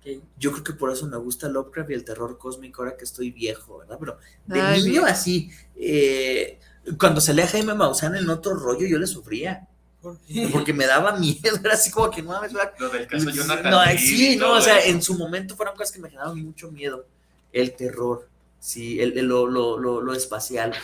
Ok. 0.00 0.22
Yo 0.38 0.50
creo 0.52 0.64
que 0.64 0.72
por 0.72 0.90
eso 0.92 1.06
me 1.06 1.16
gusta 1.16 1.48
Lovecraft 1.48 1.90
y 1.90 1.94
el 1.94 2.04
terror 2.04 2.38
cósmico 2.38 2.82
ahora 2.82 2.96
que 2.96 3.04
estoy 3.04 3.30
viejo, 3.30 3.78
¿verdad? 3.78 3.98
Pero 4.00 4.18
de 4.46 4.60
Ay, 4.60 4.82
niño 4.82 5.04
viejo. 5.04 5.06
así, 5.06 5.50
eh, 5.76 6.58
cuando 6.98 7.20
salía 7.20 7.46
Jaime 7.46 7.74
Maussan 7.74 8.16
en 8.16 8.28
otro 8.28 8.54
rollo, 8.54 8.86
yo 8.86 8.98
le 8.98 9.06
sufría, 9.06 9.68
¿Por 10.00 10.18
qué? 10.20 10.48
porque 10.52 10.72
me 10.72 10.86
daba 10.86 11.18
miedo, 11.18 11.56
era 11.64 11.74
así 11.74 11.90
como 11.90 12.10
que 12.10 12.22
no 12.22 12.30
mames, 12.30 12.52
¿verdad? 12.52 12.74
Lo 12.78 12.88
del 12.90 13.06
caso 13.06 13.30
Jonathan. 13.30 13.70
No, 13.70 13.80
sí, 13.98 14.36
no, 14.36 14.52
o 14.54 14.60
sea, 14.60 14.78
eso. 14.78 14.88
en 14.90 15.02
su 15.02 15.14
momento 15.16 15.56
fueron 15.56 15.76
cosas 15.76 15.92
que 15.92 16.00
me 16.00 16.08
generaban 16.10 16.42
mucho 16.44 16.70
miedo. 16.70 17.06
El 17.52 17.74
terror, 17.76 18.28
sí, 18.66 19.00
el, 19.00 19.16
el- 19.18 19.26
lo, 19.26 19.46
lo, 19.46 19.78
lo, 19.78 20.00
lo 20.00 20.12
espacial. 20.14 20.74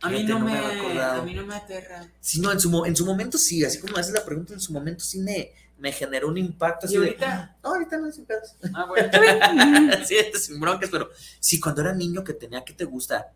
A 0.00 0.08
mí 0.10 0.22
no, 0.24 0.38
no 0.38 0.44
me, 0.44 0.52
me 0.52 1.00
a 1.02 1.22
mí 1.22 1.34
no 1.34 1.44
me 1.46 1.54
aterra. 1.56 2.06
Sí, 2.20 2.40
no, 2.40 2.52
en 2.52 2.60
su, 2.60 2.84
en 2.84 2.94
su 2.96 3.04
momento 3.06 3.38
sí, 3.38 3.64
así 3.64 3.78
como 3.80 3.96
haces 3.96 4.14
la 4.14 4.24
pregunta, 4.24 4.54
en 4.54 4.60
su 4.60 4.72
momento 4.72 5.04
sí 5.04 5.18
me, 5.18 5.52
me 5.78 5.92
generó 5.92 6.28
un 6.28 6.38
impacto 6.38 6.86
así 6.86 6.94
¿Y 6.94 6.98
de, 6.98 7.06
ahorita? 7.06 7.56
no, 7.62 7.70
ahorita 7.70 7.98
no 7.98 8.12
sin 8.12 8.24
pedos. 8.26 8.54
Ah, 8.72 8.86
bueno. 8.86 9.10
sí, 10.06 10.16
este, 10.16 10.38
sin 10.38 10.60
broncas, 10.60 10.90
pero 10.90 11.10
sí, 11.40 11.58
cuando 11.58 11.80
era 11.82 11.92
niño 11.94 12.22
que 12.22 12.34
tenía, 12.34 12.64
¿qué 12.64 12.74
te 12.74 12.84
gusta? 12.84 13.32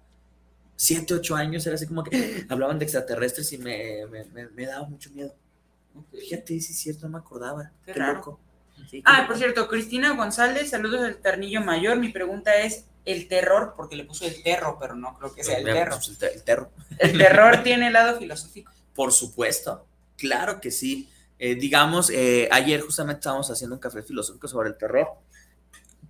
Siete, 0.77 1.15
ocho 1.15 1.37
años, 1.37 1.67
era 1.67 1.77
así 1.77 1.87
como 1.87 2.05
que 2.05 2.47
hablaban 2.51 2.79
de 2.79 2.85
extraterrestres 2.85 3.53
y 3.53 3.59
me, 3.59 4.07
me, 4.11 4.25
me- 4.27 4.49
me 4.51 4.67
daba 4.67 4.87
mucho 4.89 5.11
miedo. 5.13 5.35
Fíjate, 6.13 6.61
sí 6.61 6.73
es 6.73 6.79
cierto, 6.79 7.07
no 7.07 7.13
me 7.13 7.19
acordaba. 7.19 7.71
Qué 7.85 7.93
Qué, 7.93 8.01
raro. 8.01 8.15
loco. 8.17 8.41
Sí, 8.91 9.03
qué 9.03 9.05
Ah, 9.05 9.25
por 9.27 9.37
cierto, 9.37 9.69
Cristina 9.69 10.17
González, 10.17 10.71
saludos 10.71 11.03
del 11.03 11.17
Ternillo 11.19 11.61
Mayor. 11.61 11.99
Mi 11.99 12.11
pregunta 12.11 12.55
es, 12.57 12.87
¿el 13.05 13.29
terror, 13.29 13.75
porque 13.77 13.97
le 13.97 14.05
puso 14.05 14.25
el 14.25 14.43
terro, 14.43 14.79
pero 14.81 14.95
no 14.95 15.17
creo 15.19 15.35
que 15.35 15.45
sea 15.45 15.59
el 15.59 15.69
el 15.69 15.77
el 15.77 16.43
terror. 16.45 16.71
¿El 16.99 17.19
terror 17.19 17.63
tiene 17.63 17.91
lado 17.91 18.19
filosófico? 18.19 18.73
Por 18.95 19.13
supuesto, 19.13 19.87
claro 20.17 20.61
que 20.61 20.71
sí. 20.71 21.09
Eh, 21.39 21.57
digamos, 21.57 22.11
eh, 22.11 22.49
ayer 22.53 22.81
justamente 22.81 23.19
estábamos 23.19 23.51
haciendo 23.51 23.75
un 23.75 23.81
café 23.81 24.03
filosófico 24.03 24.47
sobre 24.47 24.69
el 24.69 24.77
terror. 24.77 25.09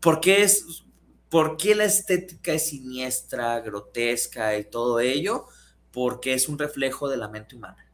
¿Por 0.01 0.21
qué, 0.21 0.43
es, 0.43 0.85
¿Por 1.31 1.57
qué 1.57 1.75
la 1.75 1.85
estética 1.85 2.53
es 2.53 2.69
siniestra, 2.69 3.61
grotesca 3.61 4.59
y 4.59 4.65
todo 4.65 5.01
ello? 5.01 5.47
Porque 5.91 6.35
es 6.35 6.49
un 6.49 6.59
reflejo 6.59 7.09
de 7.09 7.17
la 7.17 7.29
mente 7.29 7.57
humana. 7.57 7.87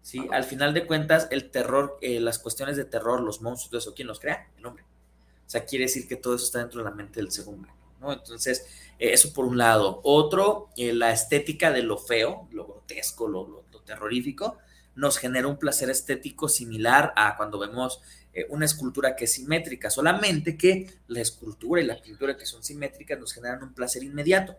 ¿sí? 0.00 0.26
Al 0.30 0.44
final 0.44 0.72
de 0.72 0.86
cuentas, 0.86 1.28
el 1.30 1.50
terror, 1.50 1.98
eh, 2.00 2.18
las 2.18 2.38
cuestiones 2.38 2.78
de 2.78 2.86
terror, 2.86 3.20
los 3.20 3.42
monstruos, 3.42 3.84
eso, 3.84 3.94
¿quién 3.94 4.08
los 4.08 4.20
crea? 4.20 4.48
El 4.56 4.64
hombre. 4.64 4.84
O 4.84 5.50
sea, 5.50 5.66
quiere 5.66 5.84
decir 5.84 6.08
que 6.08 6.16
todo 6.16 6.34
eso 6.34 6.46
está 6.46 6.60
dentro 6.60 6.82
de 6.82 6.88
la 6.88 6.94
mente 6.94 7.20
del 7.20 7.30
ser 7.30 7.46
humano. 7.48 7.74
¿No? 8.00 8.12
Entonces, 8.12 8.66
eh, 8.98 9.12
eso 9.12 9.32
por 9.32 9.44
un 9.46 9.58
lado. 9.58 10.00
Otro, 10.04 10.68
eh, 10.76 10.92
la 10.92 11.12
estética 11.12 11.72
de 11.72 11.82
lo 11.82 11.98
feo, 11.98 12.48
lo 12.52 12.66
grotesco, 12.66 13.28
lo, 13.28 13.46
lo- 13.48 13.68
terrorífico, 13.88 14.58
nos 14.96 15.16
genera 15.16 15.46
un 15.48 15.56
placer 15.58 15.88
estético 15.88 16.46
similar 16.46 17.14
a 17.16 17.38
cuando 17.38 17.58
vemos 17.58 18.02
eh, 18.34 18.44
una 18.50 18.66
escultura 18.66 19.16
que 19.16 19.24
es 19.24 19.32
simétrica, 19.32 19.88
solamente 19.88 20.58
que 20.58 20.92
la 21.06 21.22
escultura 21.22 21.80
y 21.80 21.86
la 21.86 21.98
pintura 22.02 22.36
que 22.36 22.44
son 22.44 22.62
simétricas 22.62 23.18
nos 23.18 23.32
generan 23.32 23.62
un 23.62 23.72
placer 23.72 24.02
inmediato. 24.02 24.56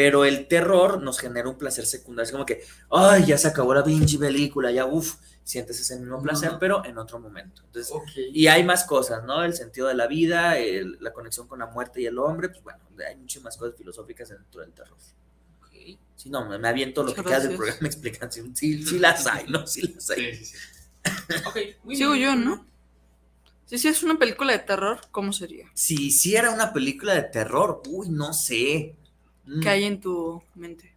Pero 0.00 0.24
el 0.24 0.46
terror 0.46 1.02
nos 1.02 1.18
genera 1.18 1.48
un 1.48 1.58
placer 1.58 1.84
secundario. 1.84 2.26
Es 2.26 2.30
como 2.30 2.46
que, 2.46 2.62
ay, 2.88 3.26
ya 3.26 3.36
se 3.36 3.48
acabó 3.48 3.74
la 3.74 3.82
pinche 3.82 4.16
película, 4.16 4.70
ya, 4.70 4.86
uff, 4.86 5.16
sientes 5.42 5.80
ese 5.80 5.98
mismo 5.98 6.22
placer, 6.22 6.52
pero 6.60 6.84
en 6.84 6.98
otro 6.98 7.18
momento. 7.18 7.62
Entonces, 7.64 7.92
Y 8.32 8.46
hay 8.46 8.62
más 8.62 8.84
cosas, 8.84 9.24
¿no? 9.24 9.42
El 9.42 9.54
sentido 9.54 9.88
de 9.88 9.94
la 9.94 10.06
vida, 10.06 10.54
la 11.00 11.12
conexión 11.12 11.48
con 11.48 11.58
la 11.58 11.66
muerte 11.66 12.00
y 12.00 12.06
el 12.06 12.16
hombre, 12.16 12.48
pues 12.48 12.62
bueno, 12.62 12.78
hay 13.04 13.16
muchísimas 13.16 13.56
cosas 13.56 13.74
filosóficas 13.76 14.28
dentro 14.28 14.60
del 14.60 14.72
terror. 14.72 14.96
Sí, 16.14 16.30
no, 16.30 16.48
me, 16.48 16.68
aviento 16.68 17.02
lo 17.02 17.12
que 17.12 17.24
queda 17.24 17.40
del 17.40 17.56
programa 17.56 17.88
explicación. 17.88 18.54
Sí, 18.54 18.84
sí 18.84 19.00
las 19.00 19.26
hay, 19.26 19.48
¿no? 19.48 19.66
Sí 19.66 19.82
las 19.82 20.10
hay. 20.10 20.36
Sí, 20.36 20.44
sí, 20.44 20.56
sí. 21.90 21.96
Sigo 21.96 22.14
yo, 22.14 22.36
¿no? 22.36 22.64
Si 23.66 23.78
sí, 23.78 23.88
es 23.88 24.04
una 24.04 24.16
película 24.16 24.52
de 24.52 24.60
terror, 24.60 25.00
¿cómo 25.10 25.32
sería? 25.32 25.66
Si 25.74 26.06
hiciera 26.06 26.50
una 26.50 26.72
película 26.72 27.14
de 27.14 27.22
terror, 27.22 27.82
uy, 27.88 28.10
no 28.10 28.32
sé. 28.32 28.94
Mm. 29.48 29.60
¿Qué 29.60 29.68
hay 29.70 29.84
en 29.84 30.00
tu 30.00 30.42
mente? 30.54 30.94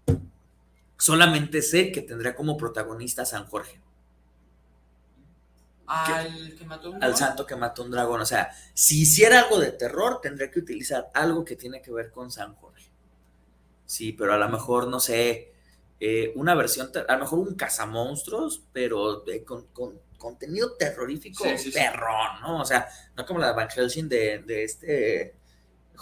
Solamente 0.98 1.62
sé 1.62 1.92
que 1.92 2.02
tendría 2.02 2.36
como 2.36 2.58
protagonista 2.58 3.22
a 3.22 3.26
San 3.26 3.46
Jorge. 3.46 3.80
Al 5.88 6.56
que 6.56 6.66
mató 6.66 6.92
un 6.92 7.00
dragón. 7.00 7.04
Al 7.04 7.18
santo 7.18 7.46
que 7.46 7.56
mató 7.56 7.84
un 7.84 7.92
dragón. 7.92 8.22
O 8.22 8.26
sea, 8.26 8.52
si 8.74 9.02
hiciera 9.02 9.40
algo 9.40 9.60
de 9.60 9.72
terror, 9.72 10.20
tendría 10.22 10.52
que 10.52 10.60
utilizar 10.60 11.10
algo 11.14 11.44
que 11.46 11.56
tiene 11.56 11.82
que 11.82 11.92
ver 11.92 12.12
con 12.12 12.30
San 12.30 12.54
Jorge. 12.56 12.90
Sí, 13.86 14.14
pero 14.14 14.34
a 14.34 14.38
lo 14.38 14.48
mejor, 14.50 14.88
no 14.88 15.00
sé, 15.00 15.54
eh, 16.00 16.34
una 16.36 16.54
versión, 16.54 16.92
a 17.08 17.14
lo 17.14 17.20
mejor 17.20 17.40
un 17.40 17.56
cazamonstruos, 17.56 18.64
pero 18.72 19.24
con, 19.46 20.00
contenido 20.18 20.74
terrorífico, 20.74 21.46
terror, 21.74 22.42
¿no? 22.42 22.62
O 22.62 22.66
sea, 22.66 22.88
no 23.16 23.26
como 23.26 23.40
la 23.40 23.54
Van 23.54 23.70
Helsing 23.70 24.08
de, 24.08 24.40
de 24.40 24.64
este 24.64 25.41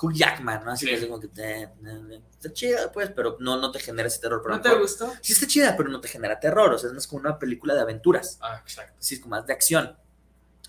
Hugh 0.01 0.13
Jackman, 0.13 0.63
¿no? 0.63 0.71
Así 0.71 0.85
que 0.85 0.95
es 0.95 1.05
como 1.05 1.19
que 1.19 1.27
está 1.27 2.53
chida, 2.53 2.91
pues, 2.91 3.11
pero 3.11 3.37
no, 3.39 3.57
no 3.57 3.71
te 3.71 3.79
genera 3.79 4.07
ese 4.07 4.19
terror. 4.19 4.41
¿No 4.47 4.61
te 4.61 4.73
gustó? 4.75 5.11
Sí 5.21 5.33
está 5.33 5.47
chida, 5.47 5.75
pero 5.75 5.89
no 5.89 5.99
te 5.99 6.07
genera 6.07 6.39
terror, 6.39 6.73
o 6.73 6.77
sea, 6.77 6.89
es 6.89 6.93
más 6.93 7.07
como 7.07 7.21
una 7.21 7.37
película 7.37 7.73
de 7.75 7.81
aventuras. 7.81 8.37
Ah, 8.41 8.59
exacto. 8.61 8.95
Sí, 8.99 9.15
es 9.15 9.21
como 9.21 9.35
más 9.35 9.45
de 9.45 9.53
acción. 9.53 9.97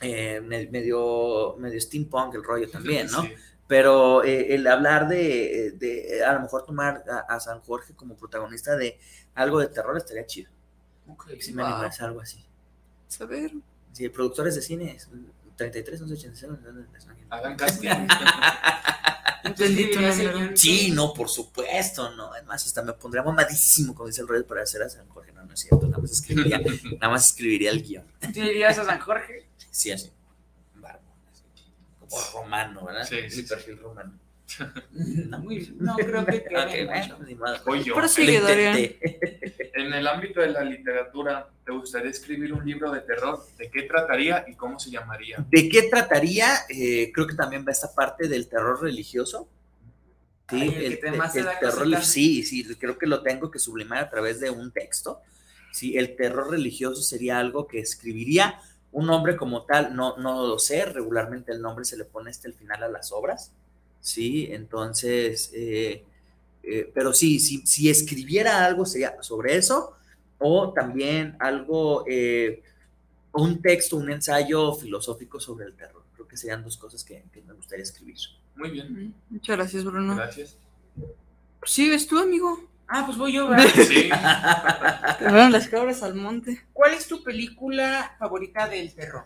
Eh, 0.01 0.41
medio, 0.41 1.57
medio 1.59 1.81
steampunk 1.81 2.35
el 2.35 2.43
rollo 2.43 2.71
también, 2.71 3.09
¿no? 3.11 3.23
Pero 3.66 4.25
eh, 4.25 4.55
el 4.55 4.66
hablar 4.66 5.07
de, 5.07 5.75
de, 5.77 6.25
a 6.25 6.33
lo 6.33 6.41
mejor 6.41 6.64
tomar 6.64 7.05
a, 7.29 7.39
San 7.39 7.61
Jorge 7.61 7.95
como 7.95 8.16
protagonista 8.16 8.75
de 8.75 8.99
algo 9.35 9.61
de 9.61 9.68
terror 9.68 9.97
estaría 9.97 10.27
chido. 10.27 10.51
Ok. 11.07 11.35
Si 11.39 11.53
me 11.53 11.62
animas 11.62 12.01
algo 12.01 12.21
así. 12.21 12.45
Saber. 13.07 13.53
Sí, 13.93 14.09
productores 14.09 14.57
de 14.57 14.62
cine, 14.62 14.99
33, 15.61 16.00
11, 16.00 16.46
Hagan 17.28 17.56
casting. 17.56 17.90
Sí, 20.54 20.90
no, 20.92 21.14
por 21.14 21.28
supuesto, 21.28 22.11
no. 22.11 22.32
Además, 22.32 22.64
hasta 22.66 22.82
me 22.82 22.92
pondría 22.92 23.22
mamadísimo, 23.22 23.94
como 23.94 24.06
dice 24.06 24.20
el 24.20 24.28
rey, 24.28 24.42
para 24.42 24.62
hacer 24.62 24.82
a 24.82 24.88
San 24.88 25.08
Jorge. 25.08 25.32
No, 25.32 25.44
no 25.44 25.54
es 25.54 25.61
cierto, 25.61 25.86
nada 25.86 26.00
más 26.00 26.12
escribiría, 26.12 26.58
nada 27.00 27.08
más 27.08 27.30
escribiría 27.30 27.70
el 27.70 27.82
guion. 27.82 28.04
¿Tú 28.20 28.40
dirías 28.40 28.78
a 28.78 28.84
San 28.84 29.00
Jorge? 29.00 29.48
Sí, 29.70 29.90
así. 29.90 30.12
Como 31.98 32.22
romano, 32.34 32.84
¿verdad? 32.84 33.06
Sí, 33.08 33.16
sí. 33.28 33.42
Mi 33.42 33.48
perfil 33.48 33.78
romano. 33.78 34.12
No, 34.59 35.38
no 35.78 35.96
creo 35.96 36.26
que 36.26 36.44
quede 36.44 36.88
En 39.74 39.92
el 39.92 40.07
ámbito 40.07 40.40
de 40.40 40.48
la 40.48 40.62
literatura, 40.62 41.48
¿te 41.64 41.72
gustaría 41.72 42.11
escribir 42.11 42.53
un 42.53 42.66
libro 42.66 42.90
de 42.90 43.01
terror? 43.01 43.44
¿De 43.57 43.70
qué 43.70 43.82
trataría 43.82 44.44
y 44.48 44.55
cómo 44.55 44.78
se 44.78 44.90
llamaría? 44.90 45.44
¿De 45.48 45.68
qué 45.68 45.84
trataría? 45.84 46.48
Eh, 46.68 47.11
creo 47.14 47.26
que 47.26 47.34
también 47.34 47.64
va 47.66 47.72
esta 47.72 47.94
parte 47.94 48.28
del 48.28 48.48
terror 48.48 48.82
religioso. 48.82 49.48
Sí, 50.51 50.74
el, 50.76 50.98
terror, 50.98 52.03
sí, 52.03 52.42
sí, 52.42 52.64
creo 52.74 52.98
que 52.98 53.07
lo 53.07 53.22
tengo 53.22 53.53
que 53.53 53.61
sublimar 53.61 53.98
a 53.98 54.11
través 54.11 54.40
de 54.40 54.51
un 54.51 54.72
texto. 54.72 55.20
Sí, 55.72 55.96
el 55.96 56.16
terror 56.16 56.51
religioso 56.51 57.03
sería 57.03 57.38
algo 57.38 57.68
que 57.68 57.78
escribiría 57.78 58.61
un 58.92 59.07
nombre 59.07 59.36
como 59.36 59.64
tal, 59.64 59.94
no, 59.94 60.16
no 60.16 60.46
lo 60.46 60.59
sé, 60.59 60.84
regularmente 60.84 61.53
el 61.53 61.62
nombre 61.62 61.84
se 61.84 61.96
le 61.96 62.05
pone 62.05 62.30
hasta 62.30 62.48
el 62.48 62.55
final 62.55 62.82
a 62.82 62.88
las 62.88 63.12
obras. 63.12 63.53
¿Sí? 64.01 64.48
Entonces, 64.51 65.51
eh, 65.55 66.05
eh, 66.62 66.90
pero 66.92 67.12
sí, 67.12 67.38
si, 67.38 67.88
escribiera 67.88 68.64
algo 68.64 68.84
sería 68.84 69.22
sobre 69.22 69.57
eso, 69.57 69.96
o 70.38 70.72
también 70.72 71.36
algo, 71.38 72.05
eh, 72.07 72.62
un 73.32 73.61
texto, 73.61 73.96
un 73.96 74.11
ensayo 74.11 74.74
filosófico 74.74 75.40
sobre 75.40 75.66
el 75.66 75.74
terror. 75.74 76.03
Creo 76.14 76.26
que 76.26 76.36
serían 76.36 76.62
dos 76.62 76.76
cosas 76.76 77.05
que, 77.05 77.24
me 77.46 77.55
gustaría 77.55 77.82
escribir. 77.82 78.16
Muy 78.57 78.70
bien. 78.70 79.14
Muchas 79.30 79.57
gracias, 79.57 79.84
Bruno. 79.84 80.16
Gracias. 80.16 80.57
¿Sigues 81.64 82.07
tú, 82.07 82.18
amigo? 82.18 82.68
Ah, 82.86 83.05
pues 83.07 83.16
voy 83.16 83.32
yo, 83.32 83.48
¿verdad? 83.48 83.66
Sí. 83.88 84.09
las 85.20 85.68
cabras 85.68 86.03
al 86.03 86.14
monte. 86.14 86.64
¿Cuál 86.72 86.94
es 86.94 87.07
tu 87.07 87.22
película 87.22 88.16
favorita 88.18 88.68
del 88.68 88.92
terror? 88.94 89.24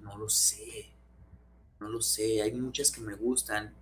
No 0.00 0.18
lo 0.18 0.28
sé. 0.28 0.90
No 1.78 1.88
lo 1.88 2.00
sé. 2.00 2.42
Hay 2.42 2.52
muchas 2.52 2.90
que 2.90 3.00
me 3.00 3.14
gustan. 3.14 3.72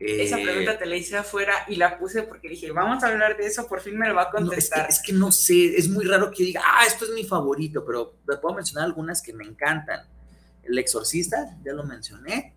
Esa 0.00 0.40
eh, 0.40 0.42
pregunta 0.42 0.78
te 0.78 0.86
la 0.86 0.96
hice 0.96 1.18
afuera 1.18 1.66
y 1.68 1.76
la 1.76 1.98
puse 1.98 2.22
porque 2.22 2.48
dije, 2.48 2.72
vamos 2.72 3.04
a 3.04 3.08
hablar 3.08 3.36
de 3.36 3.44
eso, 3.44 3.68
por 3.68 3.82
fin 3.82 3.98
me 3.98 4.08
lo 4.08 4.14
va 4.14 4.22
a 4.22 4.30
contestar. 4.30 4.88
es, 4.88 5.02
que, 5.02 5.12
no 5.12 5.30
sé, 5.30 5.76
es 5.76 5.90
muy 5.90 6.06
raro 6.06 6.30
que 6.30 6.42
diga, 6.42 6.62
ah, 6.64 6.86
esto 6.86 7.04
es 7.04 7.10
mi 7.10 7.24
favorito, 7.24 7.84
pero 7.84 8.16
te 8.26 8.38
puedo 8.38 8.54
mencionar 8.54 8.86
algunas 8.86 9.20
que 9.20 9.34
me 9.34 9.44
encantan. 9.44 10.08
El 10.62 10.78
Exorcista, 10.78 11.54
ya 11.62 11.74
lo 11.74 11.84
mencioné. 11.84 12.54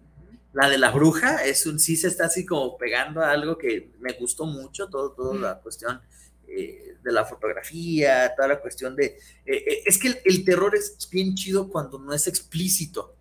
La 0.54 0.70
de 0.70 0.78
la 0.78 0.92
bruja, 0.92 1.44
es 1.44 1.66
un, 1.66 1.82
sí 1.82 1.98
se 1.98 2.08
está 2.08 2.28
así 2.28 2.46
como 2.46 2.78
pegando 2.78 3.22
a 3.22 3.32
algo 3.32 3.58
que 3.58 3.92
me 4.00 4.14
gustó 4.14 4.46
mucho, 4.46 4.88
todo, 4.88 5.12
toda 5.12 5.36
la 5.36 5.60
cuestión 5.60 6.00
eh, 6.48 6.96
de 7.04 7.12
la 7.12 7.26
fotografía, 7.26 8.34
toda 8.38 8.48
la 8.48 8.62
cuestión 8.62 8.96
de... 8.96 9.18
Eh, 9.46 9.84
es 9.86 9.98
que 9.98 10.22
el 10.24 10.46
terror 10.46 10.76
es 10.76 11.10
bien 11.12 11.36
chido 11.36 11.68
cuando 11.68 12.00
no 12.00 12.14
es 12.14 12.26
explícito 12.28 13.18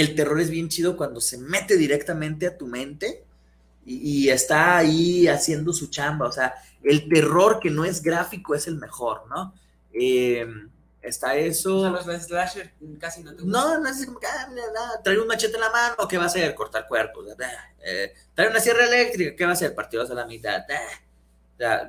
el 0.00 0.14
terror 0.14 0.40
es 0.40 0.50
bien 0.50 0.68
chido 0.68 0.96
cuando 0.96 1.20
se 1.20 1.36
mete 1.36 1.76
directamente 1.76 2.46
a 2.46 2.56
tu 2.56 2.66
mente 2.66 3.24
y, 3.84 4.28
está 4.28 4.78
ahí 4.78 5.26
haciendo 5.26 5.72
su 5.72 5.88
chamba. 5.88 6.28
O 6.28 6.32
sea, 6.32 6.54
el 6.82 7.08
terror 7.08 7.58
que 7.60 7.70
no 7.70 7.84
es 7.84 8.02
gráfico 8.02 8.54
es 8.54 8.66
el 8.66 8.76
mejor, 8.76 9.26
¿no? 9.28 9.52
Eh, 9.92 10.46
está 11.02 11.34
eso. 11.34 11.78
O 11.78 12.02
sea, 12.02 12.12
los 12.12 12.22
slasher 12.22 12.72
casi 12.98 13.22
no 13.22 13.34
te 13.34 13.42
No, 13.44 13.78
no 13.78 13.88
es 13.88 14.06
como 14.06 14.20
que, 14.20 14.26
ah, 14.26 14.48
trae 15.02 15.18
un 15.18 15.26
machete 15.26 15.54
en 15.54 15.60
la 15.60 15.70
mano, 15.70 16.08
¿qué 16.08 16.18
va 16.18 16.24
a 16.24 16.26
hacer? 16.26 16.54
Cortar 16.54 16.86
cuerpos. 16.86 17.26
Eh, 17.84 18.14
trae 18.34 18.48
una 18.48 18.60
sierra 18.60 18.84
eléctrica, 18.84 19.34
¿qué 19.34 19.44
va 19.44 19.50
a 19.50 19.54
hacer? 19.54 19.74
Partidos 19.74 20.10
a 20.10 20.14
la 20.14 20.26
mitad. 20.26 20.62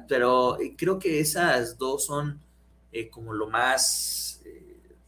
pero 0.08 0.60
eh, 0.60 0.76
creo 0.78 0.98
que 0.98 1.20
esas 1.20 1.78
dos 1.78 2.06
son 2.06 2.42
como 3.12 3.34
lo 3.34 3.48
más 3.48 4.42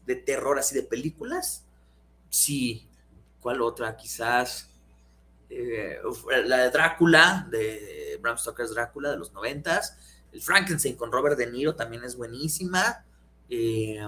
de 0.05 0.15
terror 0.15 0.57
así 0.59 0.75
de 0.75 0.83
películas 0.83 1.63
Sí, 2.33 2.87
¿cuál 3.43 3.61
otra? 3.61 3.95
Quizás 3.95 4.69
eh, 5.49 5.99
la 6.45 6.57
de 6.57 6.71
Drácula, 6.71 7.47
de 7.51 8.17
Bram 8.21 8.37
Stoker's 8.37 8.73
Drácula 8.73 9.11
de 9.11 9.17
los 9.17 9.33
noventas. 9.33 9.97
El 10.31 10.41
Frankenstein 10.41 10.95
con 10.95 11.11
Robert 11.11 11.37
De 11.37 11.51
Niro 11.51 11.75
también 11.75 12.03
es 12.03 12.15
buenísima. 12.15 13.05
Eh, 13.49 13.99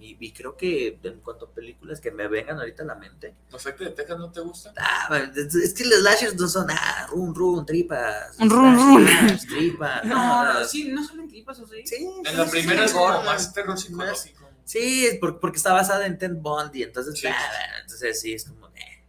y, 0.00 0.32
creo 0.32 0.56
que 0.56 0.98
en 1.02 1.20
cuanto 1.20 1.46
a 1.46 1.50
películas 1.50 2.00
que 2.00 2.10
me 2.10 2.26
vengan 2.26 2.58
ahorita 2.58 2.82
a 2.82 2.86
la 2.86 2.94
mente. 2.96 3.34
¿Los 3.50 3.62
Sectos 3.62 3.86
de 3.86 3.92
Texas 3.92 4.18
no 4.18 4.30
te 4.30 4.40
gustan? 4.40 4.74
Ah, 4.76 5.30
es 5.34 5.72
que 5.72 5.84
los 5.84 6.00
slashers 6.00 6.34
no 6.34 6.48
son, 6.48 6.66
ah, 6.68 7.06
run, 7.10 7.34
run, 7.34 7.64
tripas. 7.64 8.36
Run, 8.38 8.76
run. 8.76 9.06
Tripas. 9.48 10.04
No, 10.04 10.44
no, 10.44 10.64
sí, 10.64 10.88
no 10.88 11.04
son 11.04 11.28
tripas, 11.28 11.60
¿o 11.60 11.66
sí? 11.66 11.86
Sí. 11.86 12.08
En 12.24 12.36
la 12.36 12.44
primera 12.50 12.84
es 12.84 12.94
más 12.94 13.52
terror 13.54 13.78
psicológico. 13.78 14.47
Sí, 14.68 15.18
porque 15.18 15.56
está 15.56 15.72
basada 15.72 16.04
en 16.04 16.18
Ted 16.18 16.34
Bundy, 16.34 16.82
entonces, 16.82 17.24
entonces 17.80 18.20
sí, 18.20 18.34
es 18.34 18.44
como... 18.44 18.68
Eh, 18.68 19.02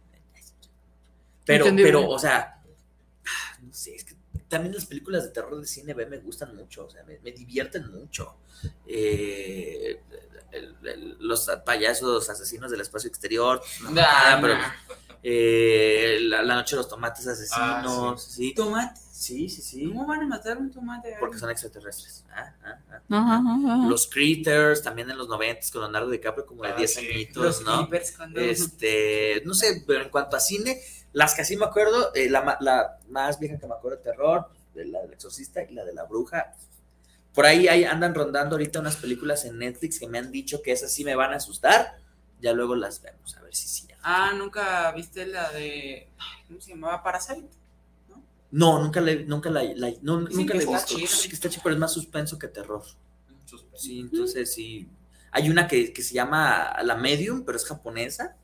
pero, 1.44 1.66
pero, 1.76 2.08
o 2.08 2.18
sea, 2.18 2.62
no 3.60 3.70
sé, 3.70 3.94
es 3.94 4.04
que 4.04 4.14
también 4.48 4.74
las 4.74 4.86
películas 4.86 5.22
de 5.22 5.28
terror 5.28 5.60
de 5.60 5.66
cine 5.66 5.92
B 5.92 6.06
me 6.06 6.16
gustan 6.16 6.56
mucho, 6.56 6.86
o 6.86 6.90
sea, 6.90 7.04
me, 7.04 7.30
divierten 7.30 7.90
mucho. 7.90 8.36
Eh, 8.86 10.00
los 11.18 11.50
payasos 11.66 12.30
asesinos 12.30 12.70
del 12.70 12.80
espacio 12.80 13.08
exterior, 13.08 13.60
pero, 14.40 14.56
eh, 15.22 16.18
la, 16.22 16.42
noche 16.42 16.76
de 16.76 16.82
los 16.82 16.88
tomates 16.88 17.26
asesinos, 17.26 17.58
ah, 17.58 18.14
sí. 18.16 18.54
¿Tomates? 18.54 19.02
Sí, 19.12 19.50
sí, 19.50 19.60
sí. 19.60 19.86
¿Cómo 19.86 20.06
van 20.06 20.22
a 20.22 20.26
matar 20.26 20.56
un 20.56 20.70
tomate? 20.70 21.16
Porque 21.20 21.36
son 21.36 21.50
extraterrestres. 21.50 22.24
Ah, 22.30 22.54
ah, 22.64 22.78
ah. 23.10 23.86
Los 23.86 24.06
Critters, 24.06 24.82
también 24.82 25.10
en 25.10 25.18
los 25.18 25.28
90 25.28 25.66
con 25.70 25.82
Leonardo 25.82 26.08
DiCaprio, 26.08 26.46
como 26.46 26.62
de 26.62 26.72
10 26.72 26.96
añitos, 26.96 27.44
los 27.44 27.62
¿no? 27.62 27.88
Este, 28.36 29.42
no 29.44 29.52
sé, 29.52 29.84
pero 29.86 30.04
en 30.04 30.08
cuanto 30.08 30.36
a 30.36 30.40
cine, 30.40 30.80
las 31.12 31.34
que 31.34 31.44
sí 31.44 31.58
me 31.58 31.66
acuerdo, 31.66 32.14
eh, 32.14 32.30
la, 32.30 32.56
la, 32.60 32.98
más 33.10 33.38
vieja 33.38 33.58
que 33.58 33.66
me 33.66 33.74
acuerdo 33.74 33.98
de 33.98 34.04
terror, 34.04 34.48
de 34.74 34.86
la 34.86 35.02
del 35.02 35.12
exorcista 35.12 35.62
y 35.64 35.74
la 35.74 35.84
de 35.84 35.92
la 35.92 36.04
bruja. 36.04 36.54
Por 37.34 37.44
ahí, 37.44 37.68
ahí 37.68 37.84
andan 37.84 38.14
rondando 38.14 38.54
ahorita 38.54 38.80
unas 38.80 38.96
películas 38.96 39.44
en 39.44 39.58
Netflix 39.58 40.00
que 40.00 40.08
me 40.08 40.16
han 40.16 40.32
dicho 40.32 40.62
que 40.62 40.72
esas 40.72 40.90
sí 40.90 41.04
me 41.04 41.14
van 41.14 41.34
a 41.34 41.36
asustar. 41.36 41.98
Ya 42.40 42.54
luego 42.54 42.74
las 42.74 43.02
vemos, 43.02 43.36
a 43.36 43.42
ver 43.42 43.54
si 43.54 43.68
sí. 43.68 43.89
Ah, 44.02 44.32
nunca 44.36 44.90
viste 44.92 45.26
la 45.26 45.50
de. 45.52 46.08
¿Cómo 46.48 46.60
se 46.60 46.70
llamaba? 46.70 47.02
Parasite. 47.02 47.48
No, 48.50 48.82
nunca 48.82 49.00
la, 49.00 49.14
nunca 49.14 49.48
la, 49.50 49.62
la- 49.62 49.92
no, 50.02 50.20
nunca 50.22 50.54
la 50.54 50.60
he 50.60 50.64
está 50.64 50.78
visto. 50.86 50.96
Sí, 51.16 51.28
que 51.28 51.34
está 51.34 51.48
chido, 51.48 51.62
pero 51.62 51.74
es 51.74 51.80
más 51.80 51.92
suspenso 51.92 52.38
que 52.38 52.48
terror. 52.48 52.82
Sí, 53.74 54.00
entonces 54.00 54.52
sí. 54.52 54.88
Hay 55.32 55.48
una 55.50 55.68
que, 55.68 55.92
que 55.92 56.02
se 56.02 56.14
llama 56.14 56.76
La 56.82 56.96
Medium, 56.96 57.44
pero 57.44 57.56
es 57.56 57.64
japonesa, 57.64 58.36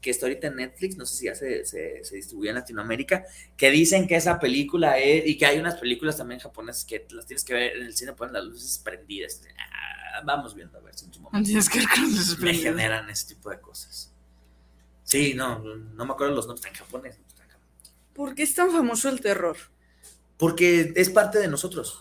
que 0.00 0.10
está 0.10 0.26
ahorita 0.26 0.46
en 0.48 0.56
Netflix, 0.56 0.96
no 0.96 1.04
sé 1.06 1.16
si 1.16 1.24
ya 1.26 1.34
se, 1.34 1.64
se, 1.64 2.04
se 2.04 2.16
distribuye 2.16 2.50
en 2.50 2.56
Latinoamérica, 2.56 3.24
que 3.56 3.70
dicen 3.72 4.06
que 4.06 4.14
esa 4.16 4.38
película 4.38 4.98
es, 4.98 5.26
y 5.26 5.36
que 5.36 5.46
hay 5.46 5.58
unas 5.58 5.74
películas 5.76 6.16
también 6.16 6.40
japonesas 6.40 6.84
que 6.84 7.06
las 7.10 7.26
tienes 7.26 7.44
que 7.44 7.54
ver 7.54 7.76
en 7.76 7.86
el 7.86 7.94
cine, 7.96 8.12
ponen 8.12 8.34
las 8.34 8.44
luces 8.44 8.78
prendidas. 8.78 9.42
Ah, 9.58 10.22
vamos 10.24 10.54
viendo 10.54 10.78
a 10.78 10.80
ver 10.80 10.94
si 10.96 11.06
en 11.06 11.12
su 11.12 11.20
momento 11.20 11.50
me 12.40 12.54
generan 12.54 13.10
ese 13.10 13.26
tipo 13.34 13.50
de 13.50 13.60
cosas. 13.60 14.12
Sí, 15.08 15.32
no, 15.32 15.60
no 15.60 16.04
me 16.04 16.12
acuerdo 16.12 16.34
los 16.34 16.46
nombres, 16.46 16.66
en 16.66 16.74
japonés. 16.74 17.16
¿Por 18.12 18.34
qué 18.34 18.42
es 18.42 18.54
tan 18.54 18.70
famoso 18.70 19.08
el 19.08 19.22
terror? 19.22 19.56
Porque 20.36 20.92
es 20.94 21.08
parte 21.08 21.38
de 21.38 21.48
nosotros. 21.48 21.98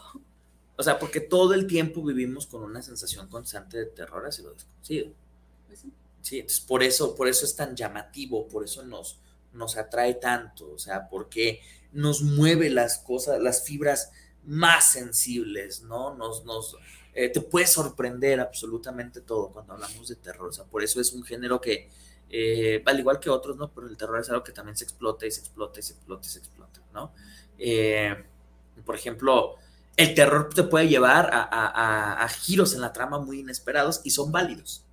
O 0.76 0.84
sea, 0.84 0.99
porque 0.99 1.22
todo 1.22 1.53
el 1.53 1.68
tiempo 1.68 2.03
vivimos 2.03 2.47
con 2.47 2.64
una 2.64 2.82
sensación 2.82 3.30
constante 3.30 3.78
de 3.78 3.86
terror 3.86 4.28
hacia 4.28 4.43
lo 4.43 4.53
desconocido. 4.53 5.14
Sí, 6.22 6.39
entonces 6.39 6.60
por 6.60 6.84
eso, 6.84 7.16
por 7.16 7.30
eso 7.30 7.45
es 7.45 7.55
tan 7.55 7.78
llamativo, 7.78 8.45
por 8.49 8.66
eso 8.66 8.84
nos, 8.84 9.22
nos 9.53 9.78
atrae 9.78 10.16
tanto, 10.16 10.70
o 10.74 10.78
sea, 10.78 11.08
porque 11.08 11.62
nos 11.93 12.22
mueve 12.22 12.70
las 12.70 12.97
cosas, 12.97 13.39
las 13.39 13.64
fibras 13.64 14.12
más 14.43 14.91
sensibles, 14.91 15.82
¿no? 15.84 16.14
Nos, 16.14 16.43
nos, 16.43 16.76
eh, 17.14 17.30
te 17.30 17.39
puede 17.39 17.68
sorprender 17.68 18.41
absolutamente 18.41 19.22
todo 19.22 19.47
cuando 19.47 19.74
hablamos 19.76 20.10
de 20.10 20.18
terror, 20.18 20.49
o 20.49 20.51
sea, 20.51 20.66
por 20.66 20.84
eso 20.84 20.99
es 20.99 21.14
un 21.14 21.24
género 21.24 21.62
que, 21.62 21.89
eh, 22.30 22.84
al 22.86 22.99
igual 22.99 23.19
que 23.19 23.30
otros, 23.30 23.57
¿no? 23.57 23.71
Pero 23.73 23.88
el 23.88 23.97
terror 23.97 24.19
es 24.19 24.30
algo 24.30 24.43
que 24.43 24.51
también 24.51 24.75
se 24.78 24.84
explota 24.86 25.25
y 25.25 25.32
se 25.32 25.41
explota 25.41 25.80
y 25.80 25.84
se 25.84 25.93
explota 25.93 26.28
y 26.28 26.30
se 26.30 26.39
explota, 26.39 26.82
¿no? 26.93 27.13
Eh, 27.57 28.15
por 28.86 28.95
ejemplo, 28.95 29.55
el 29.95 30.13
terror 30.13 30.49
te 30.53 30.63
puede 30.63 30.88
llevar 30.88 31.34
a, 31.34 31.41
a- 31.43 31.67
a- 31.67 32.23
a 32.23 32.30
giros 32.30 32.73
en 32.75 32.82
la 32.82 32.93
trama 32.93 33.19
muy 33.19 33.39
inesperados 33.39 34.01
y 34.03 34.11
son 34.11 34.32
válidos. 34.32 34.84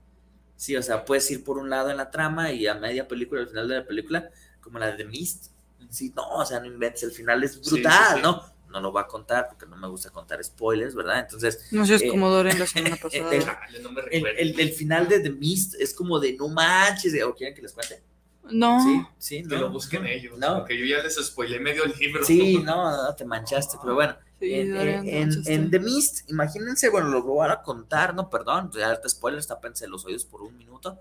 Sí, 0.57 0.77
o 0.77 0.83
sea, 0.83 1.05
puedes 1.05 1.31
ir 1.31 1.45
por 1.45 1.59
un 1.59 1.69
lado 1.71 1.91
en 1.91 1.97
la 1.97 2.11
trama 2.11 2.53
y 2.53 2.67
a 2.67 2.75
media 2.75 3.09
película, 3.09 3.43
al 3.43 3.49
final 3.49 3.69
de 3.69 3.77
la 3.77 3.87
película, 3.87 4.31
como 4.61 4.79
la 4.79 4.87
de 4.89 4.97
The 4.99 5.05
Mist. 5.05 5.47
Sí, 5.91 6.13
no, 6.17 6.29
o 6.29 6.45
sea, 6.45 6.61
no 6.61 6.67
inventes, 6.67 7.03
el 7.05 7.13
final 7.13 7.45
es 7.45 7.61
Sí, 7.61 7.65
brutal, 7.65 7.91
sí, 7.91 8.23
sí. 8.23 8.23
¿no? 8.23 8.43
No 8.75 8.81
lo 8.81 8.93
voy 8.93 9.01
a 9.03 9.07
contar 9.07 9.47
porque 9.49 9.67
no 9.67 9.77
me 9.77 9.87
gusta 9.89 10.11
contar 10.11 10.43
spoilers, 10.45 10.95
¿verdad? 10.95 11.21
Entonces, 11.21 11.69
No 11.71 11.87
seas 11.87 12.03
Eh, 12.03 12.09
como 12.09 12.29
Dorian 12.29 12.59
la 12.59 12.67
semana 12.67 12.97
pasada. 13.03 13.33
el- 13.33 13.45
Chale, 13.45 13.79
no 13.81 13.93
me 13.93 14.01
el, 14.01 14.07
recuerdo. 14.11 14.39
el- 14.39 14.61
el 14.61 14.73
final 14.73 15.09
de 15.09 15.21
The 15.21 15.31
Mist 15.31 15.75
es 15.77 15.95
como 15.95 16.19
de 16.21 16.33
no 16.35 16.49
manches, 16.49 17.15
o 17.23 17.35
quieren 17.35 17.55
que 17.55 17.63
les 17.63 17.73
cuente. 17.73 18.03
no. 18.51 18.83
Sí, 18.85 19.03
sí, 19.19 19.37
Que 19.49 19.55
no, 19.55 19.61
lo 19.63 19.71
busquen 19.71 20.03
no, 20.03 20.09
ellos. 20.09 20.37
No, 20.39 20.59
Porque 20.59 20.77
yo 20.79 20.85
ya 20.85 21.03
les 21.03 21.15
spoilé 21.25 21.59
medio 21.61 21.87
libro. 21.87 22.25
sí, 22.25 22.59
no, 22.59 22.91
no, 23.05 23.15
te 23.15 23.25
manchaste, 23.25 23.79
pero 23.81 23.95
bueno. 23.95 24.17
Sí, 24.41 24.53
en, 24.53 24.77
en- 25.09 25.43
en 25.47 25.71
The 25.71 25.79
Mist, 25.79 26.29
imagínense, 26.29 26.91
bueno, 26.91 27.09
lo 27.09 27.23
voy 27.23 27.49
a 27.49 27.63
contar, 27.63 28.15
no, 28.15 28.29
perdón, 28.29 28.71
ya 28.77 28.89
ahorita 28.89 29.09
spoilers, 29.09 29.47
tápense 29.47 29.87
los 29.87 30.05
oídos 30.05 30.25
por 30.27 30.43
un 30.43 30.57
minuto. 30.59 30.99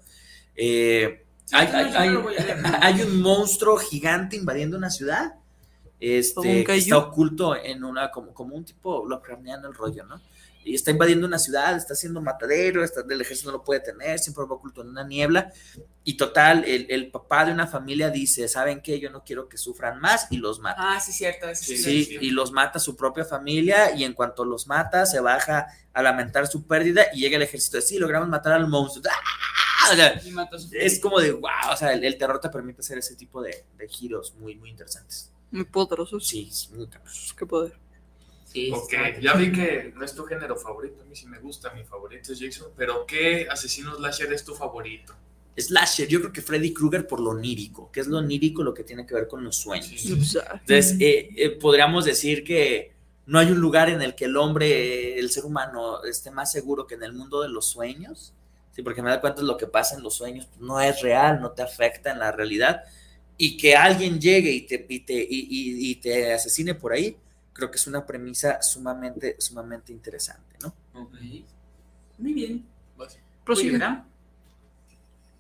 Eh, 0.56 1.26
Sí, 1.46 1.56
hay, 1.58 1.68
hay- 1.68 2.16
hay 2.82 3.02
un 3.02 3.22
monstruo 3.22 3.76
gigante 3.78 4.38
invadiendo 4.38 4.78
una 4.78 4.90
ciudad. 4.90 5.34
Este, 6.06 6.66
que 6.66 6.76
está 6.76 6.98
oculto 6.98 7.56
en 7.56 7.82
una, 7.86 8.12
como, 8.12 8.34
como 8.34 8.56
un 8.56 8.66
tipo 8.66 9.06
Lovecraftiano 9.08 9.70
el 9.70 9.74
rollo, 9.74 10.04
¿no? 10.04 10.22
Y 10.66 10.76
está 10.76 10.92
invadiendo 10.92 11.26
una 11.28 11.40
ciudad, 11.40 11.76
está 11.78 11.94
haciendo 11.94 12.20
matadero, 12.22 12.84
está, 12.84 13.04
el 13.10 13.22
ejército 13.22 13.52
no 13.52 13.58
lo 13.60 13.64
puede 13.64 13.80
tener, 13.80 14.20
siempre 14.20 14.44
va 14.46 14.56
oculto 14.56 14.82
en 14.82 14.90
una 14.90 15.06
niebla. 15.06 15.52
Y 16.04 16.16
total, 16.18 16.66
el, 16.66 16.88
el 16.90 17.10
papá 17.12 17.46
de 17.46 17.54
una 17.54 17.68
familia 17.68 18.10
dice, 18.10 18.48
¿saben 18.50 18.82
qué? 18.82 19.00
Yo 19.00 19.10
no 19.10 19.24
quiero 19.24 19.48
que 19.48 19.58
sufran 19.58 20.00
más 20.02 20.28
y 20.30 20.38
los 20.38 20.60
mata. 20.60 20.96
Ah, 20.96 21.00
sí, 21.00 21.12
cierto. 21.14 21.48
ese 21.48 21.64
sí, 21.64 21.78
Sí, 21.78 22.06
sí. 22.06 22.18
y 22.20 22.32
los 22.32 22.52
mata 22.52 22.80
su 22.80 22.96
propia 22.98 23.24
familia 23.26 23.96
y 23.96 24.04
en 24.04 24.14
cuanto 24.14 24.44
los 24.46 24.68
mata 24.68 25.06
se 25.06 25.22
baja 25.22 25.68
a 25.94 26.02
lamentar 26.02 26.48
su 26.48 26.66
pérdida 26.68 27.08
y 27.14 27.22
llega 27.22 27.38
el 27.38 27.44
ejército 27.44 27.78
de 27.78 27.82
sí, 27.84 27.98
logramos 27.98 28.28
matar 28.28 28.54
al 28.54 28.68
monstruo. 28.68 29.04
¡Ah! 29.10 29.92
O 29.92 29.96
sea, 29.96 30.22
es 30.80 31.00
como 31.00 31.20
de 31.20 31.32
wow, 31.32 31.72
o 31.74 31.76
sea, 31.76 31.92
el, 31.92 32.06
el 32.06 32.18
terror 32.18 32.40
te 32.40 32.48
permite 32.50 32.80
hacer 32.80 32.98
ese 32.98 33.16
tipo 33.16 33.42
de, 33.42 33.66
de 33.78 33.88
giros 33.90 34.34
muy, 34.36 34.56
muy 34.56 34.70
interesantes. 34.70 35.33
Muy 35.54 35.66
poderosos. 35.66 36.28
Sí, 36.28 36.50
sí, 36.52 36.70
muy 36.74 36.88
cabrosos. 36.88 37.34
Qué 37.38 37.46
poder. 37.46 37.74
Sí, 38.46 38.72
Ok, 38.72 38.94
ya 39.22 39.34
vi 39.36 39.52
que 39.52 39.94
no 39.96 40.04
es 40.04 40.14
tu 40.14 40.26
género 40.26 40.56
favorito, 40.56 41.02
a 41.02 41.06
mí 41.06 41.16
sí 41.16 41.28
me 41.28 41.40
gusta, 41.40 41.72
mi 41.74 41.84
favorito 41.84 42.34
es 42.34 42.40
Jason, 42.40 42.72
pero 42.76 43.06
¿qué 43.06 43.48
asesino 43.50 43.96
slasher 43.96 44.32
es 44.32 44.44
tu 44.44 44.54
favorito? 44.54 45.14
Slasher, 45.58 46.08
yo 46.08 46.20
creo 46.20 46.34
que 46.34 46.42
Freddy 46.42 46.74
Krueger 46.74 47.08
por 47.08 47.20
lo 47.20 47.32
onírico, 47.32 47.92
que 47.92 48.00
es 48.00 48.08
lo 48.08 48.18
onírico 48.18 48.64
lo 48.64 48.74
que 48.74 48.84
tiene 48.84 49.06
que 49.06 49.14
ver 49.14 49.28
con 49.28 49.44
los 49.44 49.56
sueños. 49.56 49.88
Sí. 49.88 50.14
Entonces, 50.14 50.98
eh, 51.00 51.30
eh, 51.36 51.50
podríamos 51.52 52.06
decir 52.06 52.44
que 52.44 52.94
no 53.28 53.38
hay 53.40 53.52
un 53.52 53.60
lugar 53.60 53.90
en 53.90 54.02
el 54.02 54.16
que 54.16 54.26
el 54.26 54.38
hombre, 54.38 55.20
el 55.20 55.30
ser 55.30 55.46
humano, 55.46 56.04
esté 56.04 56.32
más 56.32 56.52
seguro 56.52 56.88
que 56.88 56.96
en 56.96 57.04
el 57.04 57.14
mundo 57.14 57.42
de 57.42 57.50
los 57.50 57.68
sueños. 57.68 58.34
Sí, 58.72 58.82
porque 58.82 59.04
me 59.04 59.12
da 59.12 59.22
cuenta 59.22 59.44
lo 59.44 59.58
que 59.58 59.68
pasa 59.68 59.96
en 59.96 60.02
los 60.02 60.16
sueños 60.16 60.48
pues, 60.48 60.60
no 60.60 60.82
es 60.82 61.02
real, 61.02 61.40
no 61.40 61.52
te 61.52 61.62
afecta 61.62 62.12
en 62.12 62.20
la 62.20 62.32
realidad. 62.32 62.84
Y 63.38 63.58
que 63.58 63.76
alguien 63.76 64.20
llegue 64.20 64.52
y 64.52 64.62
te, 64.68 64.86
y 64.90 65.00
te, 65.02 65.14
y- 65.14 65.48
y- 65.50 65.92
y 65.92 65.96
te 65.96 66.34
asesine 66.34 66.76
por 66.76 66.94
ahí, 66.94 67.18
creo 67.54 67.70
que 67.72 67.78
es 67.78 67.88
una 67.88 68.06
premisa 68.06 68.62
sumamente, 68.62 69.36
sumamente 69.40 69.92
interesante, 69.92 70.58
¿no? 70.62 70.74
Ok. 70.94 71.14
Muy 73.54 73.68
bien. 73.68 73.94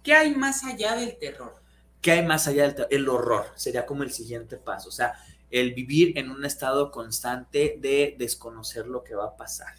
¿Qué 0.03 0.13
hay 0.13 0.35
más 0.35 0.63
allá 0.63 0.95
del 0.95 1.17
terror? 1.17 1.55
¿Qué 2.01 2.11
hay 2.11 2.25
más 2.25 2.47
allá 2.47 2.63
del 2.63 2.75
te- 2.75 2.95
el 2.95 3.07
horror? 3.07 3.47
Sería 3.55 3.85
como 3.85 4.03
el 4.03 4.11
siguiente 4.11 4.57
paso. 4.57 4.89
O 4.89 4.91
sea, 4.91 5.13
el 5.49 5.73
vivir 5.73 6.17
en 6.17 6.29
un 6.31 6.43
estado 6.45 6.91
constante 6.91 7.77
de 7.79 8.15
desconocer 8.17 8.87
lo 8.87 9.03
que 9.03 9.15
va 9.15 9.25
a 9.25 9.37
pasar, 9.37 9.73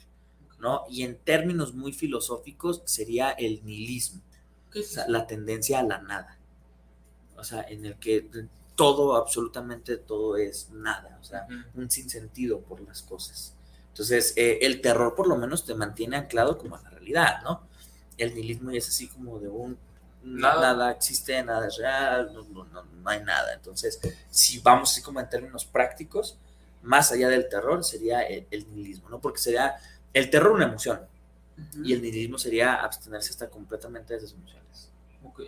¿no? 0.58 0.84
Y 0.88 1.02
en 1.02 1.16
términos 1.18 1.74
muy 1.74 1.92
filosóficos 1.92 2.82
sería 2.86 3.30
el 3.32 3.64
nihilismo, 3.64 4.22
¿Qué 4.70 4.80
o 4.80 4.82
sea, 4.82 5.06
la 5.08 5.26
tendencia 5.26 5.80
a 5.80 5.82
la 5.82 5.98
nada. 6.00 6.38
O 7.44 7.46
sea, 7.46 7.62
en 7.68 7.84
el 7.84 7.96
que 7.96 8.26
todo, 8.74 9.16
absolutamente 9.16 9.98
todo 9.98 10.38
es 10.38 10.70
nada, 10.70 11.18
o 11.20 11.24
sea, 11.24 11.46
un 11.74 11.90
sinsentido 11.90 12.60
por 12.60 12.80
las 12.80 13.02
cosas. 13.02 13.54
Entonces, 13.88 14.32
eh, 14.36 14.60
el 14.62 14.80
terror 14.80 15.14
por 15.14 15.28
lo 15.28 15.36
menos 15.36 15.66
te 15.66 15.74
mantiene 15.74 16.16
anclado 16.16 16.56
como 16.56 16.76
a 16.76 16.80
la 16.82 16.88
realidad, 16.88 17.42
¿no? 17.44 17.60
El 18.16 18.34
nihilismo 18.34 18.70
ya 18.70 18.78
es 18.78 18.88
así 18.88 19.08
como 19.08 19.38
de 19.38 19.48
un 19.48 19.76
Nada. 20.22 20.72
nada, 20.72 20.90
existe, 20.92 21.42
nada 21.42 21.68
es 21.68 21.76
real, 21.76 22.32
no, 22.32 22.44
no- 22.44 22.64
no- 22.64 22.82
no 22.82 23.10
hay 23.10 23.22
nada. 23.22 23.52
Entonces, 23.52 24.00
si 24.30 24.58
vamos 24.60 24.90
así 24.90 25.02
como 25.02 25.20
en 25.20 25.28
términos 25.28 25.66
prácticos, 25.66 26.38
más 26.82 27.12
allá 27.12 27.28
del 27.28 27.46
terror 27.50 27.84
sería 27.84 28.22
el, 28.22 28.46
el 28.50 28.66
nihilismo, 28.74 29.10
¿no? 29.10 29.20
Porque 29.20 29.38
sería 29.38 29.76
el 30.14 30.30
terror 30.30 30.52
una 30.52 30.64
emoción 30.64 31.00
Ujú. 31.58 31.84
y 31.84 31.92
el 31.92 32.00
nihilismo 32.00 32.38
sería 32.38 32.74
abstenerse 32.82 33.30
hasta 33.30 33.50
completamente 33.50 34.14
de 34.14 34.18
esas 34.20 34.32
emociones. 34.32 34.88
Ok. 35.22 35.40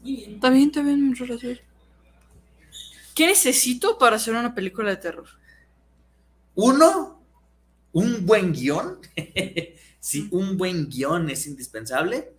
Muy 0.00 0.16
bien. 0.16 0.34
Está 0.34 0.50
bien, 0.50 0.66
está 0.68 0.82
bien, 0.82 1.06
muchas 1.06 1.28
gracias. 1.28 1.60
¿Qué 3.14 3.26
necesito 3.26 3.98
para 3.98 4.16
hacer 4.16 4.34
una 4.34 4.54
película 4.54 4.90
de 4.90 4.96
terror? 4.96 5.26
Uno, 6.54 7.22
un 7.92 8.24
buen 8.24 8.52
guion. 8.52 8.98
sí, 10.00 10.28
un 10.30 10.56
buen 10.56 10.88
guion 10.88 11.28
es 11.28 11.46
indispensable. 11.46 12.32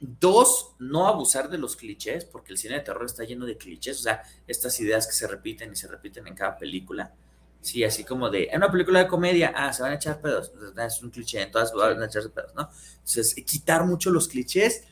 Dos, 0.00 0.74
no 0.78 1.08
abusar 1.08 1.50
de 1.50 1.58
los 1.58 1.76
clichés, 1.76 2.24
porque 2.24 2.52
el 2.52 2.58
cine 2.58 2.74
de 2.76 2.80
terror 2.80 3.04
está 3.04 3.24
lleno 3.24 3.46
de 3.46 3.56
clichés, 3.56 3.98
o 3.98 4.02
sea, 4.02 4.22
estas 4.46 4.78
ideas 4.80 5.06
que 5.06 5.12
se 5.12 5.26
repiten 5.26 5.72
y 5.72 5.76
se 5.76 5.88
repiten 5.88 6.26
en 6.28 6.34
cada 6.34 6.56
película. 6.56 7.12
Sí, 7.60 7.82
así 7.82 8.04
como 8.04 8.30
de, 8.30 8.44
en 8.44 8.58
una 8.58 8.70
película 8.70 9.00
de 9.00 9.08
comedia, 9.08 9.52
ah, 9.56 9.72
se 9.72 9.82
van 9.82 9.92
a 9.92 9.96
echar 9.96 10.20
pedos, 10.20 10.52
es 10.76 11.02
un 11.02 11.10
cliché, 11.10 11.42
en 11.42 11.50
todas 11.50 11.72
van 11.72 12.00
a 12.00 12.06
echarse 12.06 12.28
pedos, 12.28 12.54
¿no? 12.54 12.70
Entonces, 12.98 13.34
quitar 13.44 13.84
mucho 13.84 14.10
los 14.10 14.28
clichés 14.28 14.84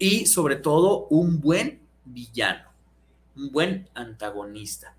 y 0.00 0.26
sobre 0.26 0.56
todo 0.56 1.06
un 1.10 1.40
buen 1.40 1.80
villano, 2.04 2.64
un 3.36 3.52
buen 3.52 3.88
antagonista. 3.94 4.94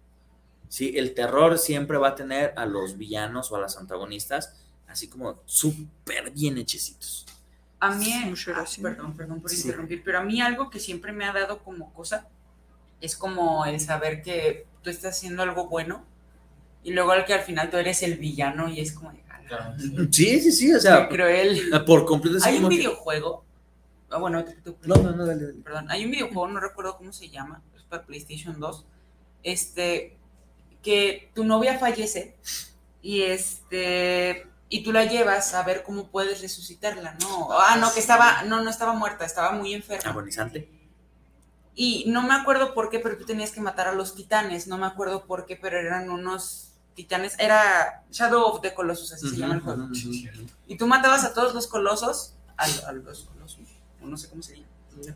Sí, 0.69 0.93
el 0.95 1.13
terror 1.13 1.57
siempre 1.57 1.97
va 1.97 2.09
a 2.09 2.15
tener 2.15 2.53
a 2.55 2.65
los 2.65 2.97
villanos 2.97 3.51
o 3.51 3.57
a 3.57 3.59
las 3.59 3.75
antagonistas 3.77 4.55
así 4.87 5.07
como 5.09 5.41
súper 5.45 6.31
bien 6.31 6.57
hechecitos. 6.57 7.25
A 7.79 7.95
mí, 7.95 8.11
ah, 8.13 8.65
perdón, 8.81 9.17
perdón 9.17 9.41
por 9.41 9.49
Sí. 9.49 9.61
interrumpir, 9.63 10.03
pero 10.03 10.19
a 10.19 10.23
mí 10.23 10.39
algo 10.41 10.69
que 10.69 10.79
siempre 10.79 11.11
me 11.13 11.25
ha 11.25 11.33
dado 11.33 11.59
como 11.63 11.91
cosa 11.93 12.27
es 13.01 13.15
como 13.15 13.65
el 13.65 13.79
saber 13.79 14.21
que 14.21 14.67
tú 14.83 14.89
estás 14.89 15.17
haciendo 15.17 15.41
algo 15.43 15.67
bueno 15.67 16.05
y 16.83 16.91
luego 16.93 17.11
al 17.11 17.25
que 17.25 17.33
al 17.33 17.41
final 17.41 17.69
tú 17.71 17.77
eres 17.77 18.03
el 18.03 18.17
villano 18.17 18.69
y 18.69 18.79
es 18.81 18.91
como 18.91 19.11
de 19.11 19.23
"Ala, 19.29 19.75
Ya, 19.77 20.07
Sí, 20.11 20.39
sí, 20.41 20.51
sí, 20.51 20.73
o 20.73 20.79
sea, 20.79 21.09
cruel. 21.09 21.71
por 21.87 22.05
completo. 22.05 22.37
Hay 22.43 22.57
un 22.57 22.69
videojuego. 22.69 23.43
Ah, 24.11 24.17
bueno, 24.17 24.43
No, 24.83 24.95
no, 24.95 25.11
no, 25.11 25.25
dale, 25.25 25.45
dale. 25.45 25.59
perdón, 25.63 25.89
hay 25.89 26.05
un 26.05 26.11
videojuego, 26.11 26.47
no 26.47 26.59
recuerdo 26.59 26.97
cómo 26.97 27.13
se 27.13 27.29
llama, 27.29 27.61
es 27.75 27.83
para 27.83 28.03
PlayStation 28.05 28.59
2, 28.59 28.85
este, 29.43 30.17
que 30.83 31.31
tu 31.33 31.43
novia 31.43 31.79
fallece 31.79 32.35
y 33.01 33.21
este, 33.23 34.47
y 34.69 34.83
tú 34.83 34.91
la 34.93 35.05
llevas 35.05 35.53
a 35.53 35.63
ver 35.63 35.83
cómo 35.83 36.07
puedes 36.07 36.41
resucitarla, 36.41 37.15
¿no? 37.21 37.49
Ah, 37.51 37.77
no, 37.77 37.91
que 37.93 37.99
estaba, 37.99 38.43
no, 38.43 38.61
no 38.61 38.69
estaba 38.69 38.93
muerta, 38.93 39.25
estaba 39.25 39.51
muy 39.51 39.73
enferma. 39.73 40.11
Agonizante. 40.11 40.69
Y 41.73 42.05
no 42.07 42.21
me 42.21 42.33
acuerdo 42.33 42.73
por 42.73 42.89
qué, 42.89 42.99
pero 42.99 43.17
tú 43.17 43.25
tenías 43.25 43.51
que 43.51 43.61
matar 43.61 43.87
a 43.87 43.93
los 43.93 44.13
titanes. 44.13 44.67
No 44.67 44.77
me 44.77 44.85
acuerdo 44.85 45.25
por 45.25 45.45
qué, 45.45 45.55
pero 45.55 45.77
eran 45.79 46.09
unos 46.09 46.73
titanes. 46.95 47.35
Era 47.39 48.03
Shadow 48.11 48.43
of 48.43 48.61
the 48.61 48.73
Colossus, 48.73 49.13
así 49.13 49.29
se 49.29 49.37
llama 49.37 49.55
el 49.55 49.61
juego. 49.61 49.87
Y 50.67 50.77
tú 50.77 50.85
matabas 50.87 51.23
a 51.23 51.33
todos 51.33 51.53
los 51.53 51.67
colosos, 51.67 52.35
a, 52.57 52.65
a 52.87 52.91
los 52.91 53.21
colosos, 53.23 53.60
no 54.09 54.17
sé 54.17 54.29
cómo 54.29 54.41
se 54.43 54.55
llama. 54.55 54.67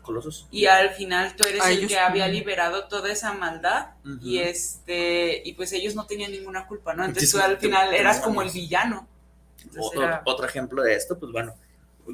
Colosos. 0.02 0.48
Y 0.50 0.64
al 0.66 0.90
final 0.90 1.36
tú 1.36 1.44
eres 1.44 1.62
A 1.62 1.70
el 1.70 1.78
ellos 1.78 1.90
que 1.90 1.98
había 1.98 2.28
liberado 2.28 2.88
toda 2.88 3.12
esa 3.12 3.34
maldad 3.34 3.90
y 4.22 4.38
este 4.38 5.42
y 5.44 5.52
pues 5.52 5.70
ellos 5.72 5.94
no 5.94 6.06
tenían 6.06 6.32
ninguna 6.32 6.66
culpa, 6.66 6.94
¿no? 6.94 7.04
Entonces 7.04 7.30
tú 7.30 7.38
al 7.38 7.58
final 7.58 7.92
eras 7.94 8.20
como 8.20 8.40
el 8.42 8.50
villano. 8.50 9.06
Otro, 9.78 10.02
era- 10.02 10.22
otro 10.24 10.46
ejemplo 10.46 10.82
de 10.82 10.94
esto, 10.94 11.18
pues 11.18 11.30
bueno, 11.30 11.54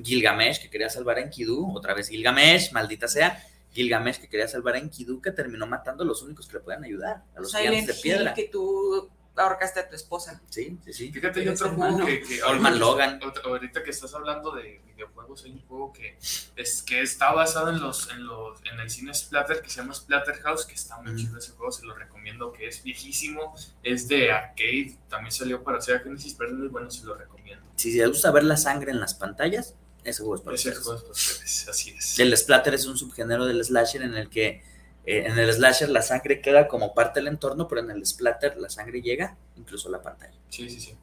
Gilgamesh 0.03 0.61
que 0.61 0.71
quería 0.71 0.89
salvar 0.91 1.19
a 1.19 1.21
Enkidu, 1.21 1.71
otra 1.77 1.95
vez 1.95 2.09
Gilgamesh, 2.09 2.73
maldita 2.73 3.07
sea, 3.07 3.41
Gilgamesh 3.73 4.19
que 4.21 4.29
quería 4.29 4.49
salvar 4.49 4.75
a 4.75 4.79
Enkidu, 4.79 5.21
que 5.21 5.31
terminó 5.31 5.67
matando 5.67 6.03
a 6.03 6.07
los 6.07 6.21
únicos 6.23 6.49
que 6.49 6.55
le 6.55 6.61
pueden 6.61 6.83
ayudar, 6.85 7.23
a 7.37 7.41
los 7.41 7.51
Silent 7.53 7.71
gigantes 7.75 7.97
de 7.97 8.03
piedra. 8.03 8.35
Que 8.35 8.49
tú 8.49 9.09
ahorcaste 9.37 9.81
a 9.81 9.89
tu 9.89 9.95
esposa. 9.97 10.41
Sí, 10.51 10.79
sí, 10.85 10.93
sí. 10.93 11.13
Fíjate, 11.13 11.41
hay 11.41 11.49
otro 11.49 11.67
hermano. 11.69 11.93
juego 12.05 12.07
que, 12.07 12.21
que 12.23 12.43
Olman 12.43 12.73
ahorita- 12.75 12.79
Logan. 12.87 13.21
ahorita- 13.45 13.83
que 13.83 13.91
estás 13.91 14.13
hablando 14.15 14.51
de 14.53 14.81
videojuegos, 14.87 15.45
hay 15.45 15.53
un 15.53 15.67
juego 15.67 15.93
que 15.93 16.19
es 16.57 16.83
que 16.83 17.01
está 17.03 17.33
basado 17.33 17.71
en 17.71 17.81
los 17.81 18.11
en 18.11 18.27
los 18.27 18.59
en 18.71 18.79
el 18.81 18.91
cine 18.91 19.15
Splatter 19.15 19.63
que 19.63 19.71
se 19.71 19.77
llama 19.81 19.95
Splatterhouse, 19.95 20.67
que 20.67 20.75
está 20.75 20.99
muy 21.01 21.13
Ujú. 21.13 21.21
chido 21.21 21.39
ese 21.39 21.53
juego, 21.53 21.73
se 21.73 21.85
lo 21.87 21.95
recomiendo, 21.95 22.53
que 22.53 22.69
es 22.69 22.83
viejísimo, 22.83 23.55
es 23.83 24.07
de 24.09 24.31
arcade, 24.31 24.99
también 25.09 25.33
salió 25.33 25.63
para 25.65 25.81
Sega 25.81 26.01
Genesis, 26.01 26.35
pero 26.35 26.51
es 26.51 26.57
muy 26.57 26.69
bueno, 26.69 26.91
se 26.91 27.05
lo 27.05 27.15
recomiendo. 27.15 27.65
Si 27.77 27.93
les 27.95 28.09
gusta 28.09 28.31
ver 28.31 28.45
la 28.45 28.57
sangre 28.57 28.91
en 28.93 29.01
las 29.01 29.15
pantallas, 29.15 29.75
ese 30.05 30.19
juego 30.21 30.35
es 30.37 30.41
para 30.43 30.55
Ese 30.57 30.69
ustedes. 30.69 30.85
juego 30.85 30.99
es 30.99 31.03
para 31.05 31.13
ustedes, 31.13 31.69
así 31.69 31.91
es. 31.91 32.19
El 32.19 32.37
splatter 32.37 32.75
es 32.75 32.87
un 32.87 32.99
subgénero 32.99 33.47
del 33.47 33.65
slasher 33.65 34.03
en 34.03 34.15
el 34.15 34.29
que 34.29 34.63
eh, 35.05 35.25
en 35.27 35.39
el 35.39 35.53
slasher 35.53 35.89
la 35.89 36.03
sangre 36.03 36.41
queda 36.41 36.69
como 36.69 36.95
parte 36.95 37.21
del 37.21 37.29
entorno, 37.29 37.67
pero 37.69 37.81
en 37.81 37.91
el 37.91 38.07
splatter 38.07 38.57
la 38.59 38.69
sangre 38.71 39.01
llega 39.03 39.37
incluso 39.57 39.89
a 39.89 39.93
la 39.93 40.03
pantalla. 40.03 40.35
Sí, 40.49 40.69
sí, 40.71 40.81
sí. 40.81 40.95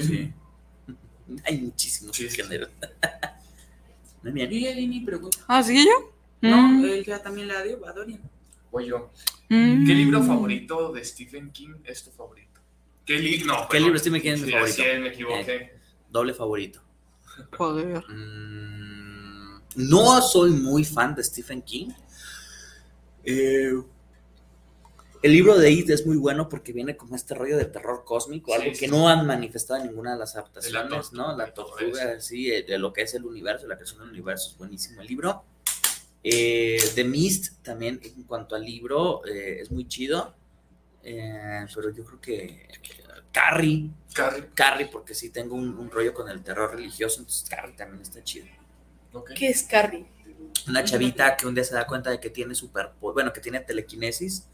Sí. 0.00 0.32
Hay 1.44 1.58
muchísimos 1.60 2.16
Sí, 2.16 2.22
sí, 2.24 2.30
sí. 2.30 2.36
subgéneros. 2.36 2.70
Muy 4.22 4.32
bien. 4.32 4.52
Y 4.52 4.66
Elini 4.66 5.00
pregunta. 5.00 5.38
¿Ah, 5.46 5.62
sigue 5.62 5.84
yo? 5.84 6.12
No, 6.40 6.56
Mm. 6.68 6.84
él 6.84 7.04
ya 7.04 7.22
también 7.22 7.48
la 7.48 7.62
dio 7.62 7.84
a 7.86 7.92
Dorian. 7.92 8.20
Voy 8.70 8.86
yo. 8.86 9.10
Mm. 9.48 9.86
¿Qué 9.86 9.94
libro 9.94 10.22
favorito 10.22 10.92
de 10.92 11.04
Stephen 11.04 11.50
King 11.52 11.74
es 11.84 12.04
tu 12.04 12.10
favorito? 12.10 12.60
¿Qué, 13.04 13.18
li- 13.18 13.42
no, 13.44 13.66
¿Qué 13.68 13.78
libro 13.80 13.94
de 13.94 13.98
Stephen 14.00 14.20
King 14.22 14.30
es 14.32 14.40
mi 14.42 14.46
Sí, 14.48 14.52
favorito? 14.52 14.82
me 15.00 15.08
equivoqué. 15.08 15.72
Doble 16.10 16.34
favorito. 16.34 16.80
Joder. 17.56 18.04
Mm, 18.08 19.60
no 19.76 20.20
soy 20.22 20.50
muy 20.52 20.84
fan 20.84 21.14
de 21.14 21.22
Stephen 21.24 21.62
King. 21.62 21.88
Eh, 23.30 23.72
el 25.20 25.32
libro 25.32 25.58
de 25.58 25.70
It 25.70 25.90
es 25.90 26.06
muy 26.06 26.16
bueno 26.16 26.48
porque 26.48 26.72
viene 26.72 26.96
como 26.96 27.16
este 27.16 27.34
rollo 27.34 27.56
de 27.56 27.64
terror 27.64 28.04
cósmico, 28.04 28.52
Sí, 28.52 28.60
algo 28.62 28.74
sí. 28.74 28.80
que 28.80 28.88
no 28.88 29.08
han 29.08 29.26
manifestado 29.26 29.80
en 29.80 29.88
ninguna 29.88 30.12
de 30.12 30.18
las 30.20 30.34
De 30.34 30.40
adaptaciones, 30.40 31.12
la 31.12 31.22
¿no? 31.32 31.36
La 31.36 31.52
tortuga 31.52 32.20
sí, 32.20 32.50
eh, 32.52 32.62
de 32.62 32.78
lo 32.78 32.92
que 32.92 33.02
es 33.02 33.14
el 33.14 33.24
universo, 33.24 33.66
la 33.66 33.74
creación 33.76 34.00
del 34.00 34.10
universo, 34.10 34.50
es 34.52 34.58
buenísimo 34.58 35.00
el 35.00 35.08
libro. 35.08 35.44
Eh, 36.22 36.78
The 36.94 37.04
Mist 37.04 37.62
también, 37.62 38.00
en 38.02 38.22
cuanto 38.24 38.54
al 38.54 38.64
libro, 38.64 39.24
eh, 39.26 39.58
es 39.60 39.70
muy 39.70 39.86
chido. 39.88 40.34
Eh, 41.02 41.66
pero 41.74 41.90
yo 41.90 42.04
creo 42.04 42.20
que 42.20 42.68
Carrie, 43.32 43.90
Carrie. 44.12 44.48
Carrie, 44.54 44.86
porque 44.86 45.14
sí 45.14 45.30
tengo 45.30 45.54
un, 45.56 45.76
un 45.78 45.90
rollo 45.90 46.12
con 46.14 46.28
el 46.28 46.42
terror 46.42 46.74
religioso, 46.74 47.20
entonces 47.20 47.48
Carrie 47.48 47.74
también 47.76 48.02
está 48.02 48.22
chido. 48.22 48.46
¿Qué 49.34 49.48
es 49.48 49.62
Carrie? 49.64 50.06
Una 50.66 50.84
chavita 50.84 51.36
que 51.36 51.46
un 51.46 51.54
día 51.54 51.64
se 51.64 51.74
da 51.74 51.86
cuenta 51.86 52.10
de 52.10 52.20
que 52.20 52.30
tiene 52.30 52.54
super, 52.54 52.92
bueno, 53.00 53.32
que 53.32 53.40
tiene 53.40 53.60
telequinesis, 53.60 54.46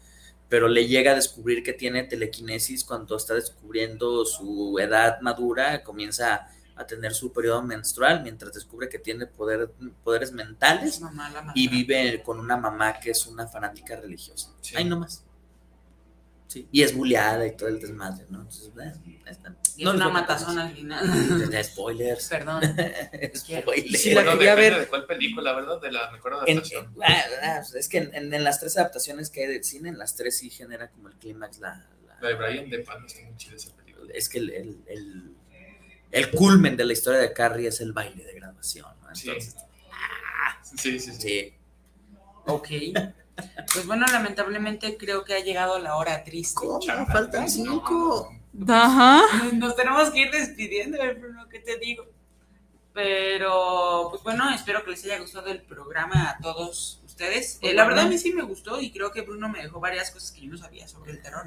pero 0.47 0.67
le 0.67 0.87
llega 0.87 1.11
a 1.11 1.15
descubrir 1.15 1.63
que 1.63 1.73
tiene 1.73 2.03
telequinesis 2.03 2.83
cuando 2.83 3.17
está 3.17 3.33
descubriendo 3.33 4.25
su 4.25 4.77
edad 4.79 5.19
madura, 5.21 5.83
comienza 5.83 6.47
a 6.75 6.85
tener 6.85 7.13
su 7.13 7.31
periodo 7.31 7.63
menstrual, 7.63 8.21
mientras 8.21 8.53
descubre 8.53 8.89
que 8.89 8.99
tiene 8.99 9.27
poder, 9.27 9.71
poderes 10.03 10.31
mentales 10.31 10.99
Mamá 10.99 11.53
y 11.55 11.67
vive 11.67 12.21
con 12.23 12.39
una 12.39 12.57
mamá 12.57 12.99
que 12.99 13.11
es 13.11 13.25
una 13.25 13.47
fanática 13.47 13.95
religiosa. 13.95 14.53
Sí. 14.61 14.75
Ahí 14.75 14.83
nomás. 14.85 15.23
Sí. 16.47 16.67
Y 16.71 16.83
es 16.83 16.93
bulleada 16.95 17.45
y 17.47 17.55
todo 17.57 17.69
el 17.69 17.79
desmadre, 17.79 18.25
¿no? 18.29 18.39
Entonces, 18.41 18.71
eh, 18.79 18.93
ahí 19.05 19.19
está. 19.31 19.55
Y 19.75 19.83
No 19.83 19.89
es 19.91 19.95
una 19.97 20.09
matazón 20.09 20.57
al 20.59 20.73
final. 20.73 21.49
Ya, 21.51 21.63
Spoilers. 21.63 22.27
Perdón. 22.27 22.61
Spoilers. 23.35 24.01
Sí, 24.01 24.13
la 24.13 24.21
Bueno, 24.23 24.37
quería 24.37 24.55
depende 24.55 24.69
ver. 24.71 24.79
de 24.81 24.87
cuál 24.87 25.05
película, 25.05 25.53
¿verdad? 25.53 25.81
De 25.81 25.91
la 25.91 26.11
mejor 26.11 26.33
En- 26.47 26.57
adaptación. 26.59 26.85
en- 26.95 27.03
ah, 27.03 27.23
ah, 27.43 27.61
es 27.75 27.89
que 27.89 27.97
en, 27.97 28.15
en- 28.15 28.33
en 28.33 28.43
las 28.43 28.59
tres 28.59 28.77
adaptaciones 28.77 29.29
que 29.29 29.41
hay 29.41 29.47
del 29.47 29.63
cine, 29.63 29.89
en 29.89 29.97
las 29.97 30.15
tres 30.15 30.37
sí 30.37 30.49
genera 30.49 30.89
como 30.91 31.07
el 31.09 31.15
clímax 31.15 31.59
la, 31.59 31.87
la- 32.07 32.17
La 32.21 32.27
de 32.29 32.33
Brian 32.35 32.69
De 32.69 32.79
Palma 32.79 33.05
está 33.07 33.21
muy 33.25 33.35
chida 33.37 33.55
esa 33.55 33.75
película. 33.75 34.11
es 34.13 34.29
que 34.29 34.37
el, 34.37 34.49
el, 34.51 34.83
el- 34.87 35.35
el 36.11 36.31
culmen 36.31 36.77
de 36.77 36.85
la 36.85 36.93
historia 36.93 37.19
de 37.19 37.33
Carrie 37.33 37.67
es 37.67 37.81
el 37.81 37.91
baile 37.91 38.23
de 38.23 38.33
graduación, 38.35 38.85
¿no? 39.01 39.13
Sí. 39.15 39.27
Entonces, 39.29 39.55
Sí, 40.77 40.99
sí, 40.99 41.11
sí. 41.11 41.21
sí. 41.21 41.53
Ok. 42.47 42.67
Pues 43.73 43.85
bueno, 43.85 44.05
lamentablemente 44.07 44.97
creo 44.97 45.25
que 45.25 45.33
ha 45.33 45.39
llegado 45.39 45.79
la 45.79 45.97
hora 45.97 46.23
triste. 46.23 46.65
Chale, 46.79 47.05
Faltan 47.05 47.43
no, 47.43 47.49
cinco. 47.49 48.33
Ajá. 48.67 49.21
Nos 49.53 49.75
tenemos 49.75 50.11
que 50.11 50.21
ir 50.21 50.31
despidiendo, 50.31 50.97
eh, 50.97 51.13
Bruno, 51.13 51.47
¿qué 51.49 51.59
te 51.59 51.77
digo? 51.77 52.05
Pero, 52.93 54.07
pues 54.09 54.23
bueno, 54.23 54.49
espero 54.51 54.85
que 54.85 54.91
les 54.91 55.03
haya 55.03 55.19
gustado 55.19 55.47
el 55.47 55.61
programa 55.61 56.29
a 56.29 56.37
todos 56.37 57.01
ustedes. 57.05 57.59
Eh, 57.61 57.73
la 57.73 57.85
verdad 57.85 58.05
a 58.05 58.07
mí 58.07 58.17
sí 58.17 58.31
me 58.31 58.43
gustó 58.43 58.79
y 58.79 58.91
creo 58.91 59.11
que 59.11 59.21
Bruno 59.21 59.49
me 59.49 59.61
dejó 59.61 59.81
varias 59.81 60.11
cosas 60.11 60.31
que 60.31 60.41
yo 60.41 60.51
no 60.51 60.57
sabía 60.57 60.87
sobre 60.87 61.11
el 61.11 61.21
terror. 61.21 61.45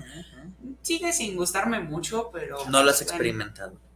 Sigue 0.83 1.11
sin 1.15 1.37
gustarme 1.37 1.81
mucho, 1.81 2.31
pero... 2.31 2.59
No 2.67 2.83
lo 2.83 2.91
has 2.91 2.99
bueno, 2.99 3.11
experimentado. 3.11 3.88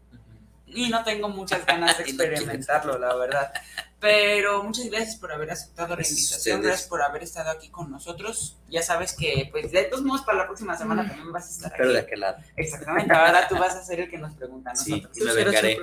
Y 0.75 0.89
no 0.89 1.05
tengo 1.05 1.29
muchas 1.29 1.65
ganas 1.67 1.99
de 1.99 2.05
experimentarlo, 2.09 2.99
la 2.99 3.15
verdad. 3.17 3.53
Pero 4.01 4.65
muchas 4.65 4.87
gracias 4.87 5.15
por 5.15 5.31
haber 5.31 5.53
aceptado 5.53 5.95
la 5.95 6.03
invitación, 6.03 6.39
ustedes. 6.57 6.61
gracias 6.63 6.89
por 6.89 7.03
haber 7.03 7.23
estado 7.23 7.51
aquí 7.53 7.69
con 7.71 7.89
nosotros. 7.89 8.59
Ya 8.69 8.83
sabes 8.83 9.13
que, 9.13 9.49
pues, 9.53 9.71
de 9.71 9.85
todos 9.85 10.03
modos, 10.03 10.23
para 10.23 10.39
la 10.39 10.47
próxima 10.47 10.77
semana 10.77 11.07
también 11.07 11.31
vas 11.31 11.47
a 11.47 11.51
estar 11.51 11.73
Pero 11.77 11.93
de 11.93 11.99
aquí. 11.99 12.07
aquel 12.09 12.21
lado. 12.21 12.39
Exactamente, 12.57 13.15
ahora 13.15 13.47
tú 13.47 13.57
vas 13.59 13.77
a 13.77 13.85
ser 13.85 14.01
el 14.01 14.11
que 14.11 14.19
nos 14.19 14.35
pregunta 14.35 14.73
a 14.73 14.75
Sí. 14.77 14.91
nosotros. 14.91 15.19
Y 15.19 15.23
me 15.25 15.33
vengaré. 15.35 15.79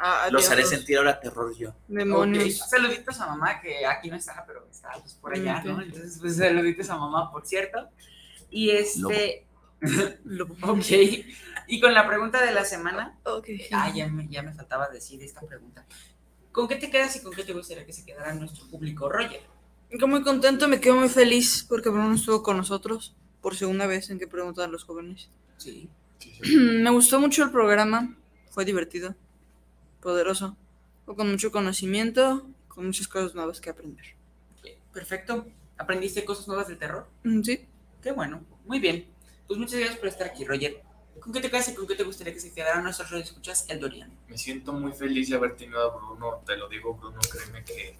Ah, 0.00 0.28
Los 0.30 0.50
haré 0.50 0.66
sentir 0.66 0.98
ahora 0.98 1.18
terror 1.18 1.56
yo. 1.56 1.74
Demonios. 1.88 2.58
Saluditos 2.68 3.18
a 3.20 3.26
mamá, 3.28 3.58
que 3.62 3.86
aquí 3.86 4.10
no 4.10 4.16
está, 4.16 4.44
pero 4.46 4.66
está 4.70 4.90
pues, 5.00 5.14
por 5.14 5.32
allá, 5.32 5.62
¿no? 5.64 5.80
Entonces, 5.80 6.18
pues 6.20 6.36
saluditos 6.36 6.90
a 6.90 6.96
mamá, 6.98 7.30
por 7.32 7.46
cierto. 7.46 7.88
Y 8.50 8.70
este. 8.70 9.46
Lo- 10.24 10.44
ok. 10.62 10.84
Y 11.66 11.80
con 11.80 11.94
la 11.94 12.06
pregunta 12.06 12.44
de 12.44 12.52
la 12.52 12.64
semana. 12.64 13.18
Ah, 13.72 13.92
ya 13.94 14.08
me, 14.08 14.28
ya 14.28 14.42
me 14.42 14.52
faltaba 14.52 14.88
decir 14.88 15.22
esta 15.22 15.40
pregunta. 15.40 15.86
¿Con 16.50 16.68
qué 16.68 16.76
te 16.76 16.90
quedas 16.90 17.16
y 17.16 17.22
con 17.22 17.32
qué 17.32 17.44
te 17.44 17.52
gustaría 17.52 17.86
que 17.86 17.92
se 17.92 18.04
quedara 18.04 18.34
nuestro 18.34 18.66
público, 18.68 19.08
Roger? 19.08 19.40
Yo 19.90 20.06
muy 20.08 20.22
contento, 20.22 20.68
me 20.68 20.80
quedo 20.80 20.96
muy 20.96 21.08
feliz 21.08 21.64
porque 21.68 21.88
Bruno 21.88 22.14
estuvo 22.14 22.42
con 22.42 22.56
nosotros 22.56 23.14
por 23.40 23.56
segunda 23.56 23.86
vez 23.86 24.10
en 24.10 24.18
que 24.18 24.26
preguntan 24.26 24.72
los 24.72 24.84
jóvenes. 24.84 25.30
Sí. 25.56 25.88
Sí, 26.18 26.32
sí. 26.42 26.56
Me 26.56 26.90
gustó 26.90 27.20
mucho 27.20 27.42
el 27.44 27.50
programa, 27.50 28.16
fue 28.50 28.64
divertido, 28.64 29.14
poderoso, 30.00 30.56
fue 31.04 31.16
con 31.16 31.30
mucho 31.30 31.50
conocimiento, 31.50 32.46
con 32.68 32.86
muchas 32.86 33.08
cosas 33.08 33.34
nuevas 33.34 33.60
que 33.60 33.70
aprender. 33.70 34.04
Perfecto. 34.92 35.46
¿Aprendiste 35.78 36.24
cosas 36.24 36.46
nuevas 36.48 36.68
del 36.68 36.78
terror? 36.78 37.08
Mm, 37.24 37.42
Sí, 37.42 37.66
Qué 38.02 38.12
bueno. 38.12 38.44
Muy 38.66 38.78
bien. 38.80 39.06
Pues 39.46 39.58
muchas 39.58 39.78
gracias 39.78 39.98
por 39.98 40.08
estar 40.08 40.26
aquí, 40.28 40.44
Roger. 40.44 40.82
¿Con 41.20 41.32
qué 41.32 41.40
te 41.40 41.50
quedas 41.50 41.68
y 41.68 41.74
con 41.74 41.86
qué 41.86 41.94
te 41.94 42.04
gustaría 42.04 42.32
que 42.32 42.40
se 42.40 42.52
quedara 42.52 42.80
nuestros 42.80 43.12
escuchas 43.12 43.66
el 43.68 43.78
Dorian? 43.80 44.10
Me 44.28 44.36
siento 44.38 44.72
muy 44.72 44.92
feliz 44.92 45.28
de 45.30 45.36
haber 45.36 45.54
tenido 45.56 45.80
a 45.80 45.96
Bruno, 45.96 46.42
te 46.46 46.56
lo 46.56 46.68
digo 46.68 46.94
Bruno, 46.94 47.20
créeme 47.30 47.64
que 47.64 47.96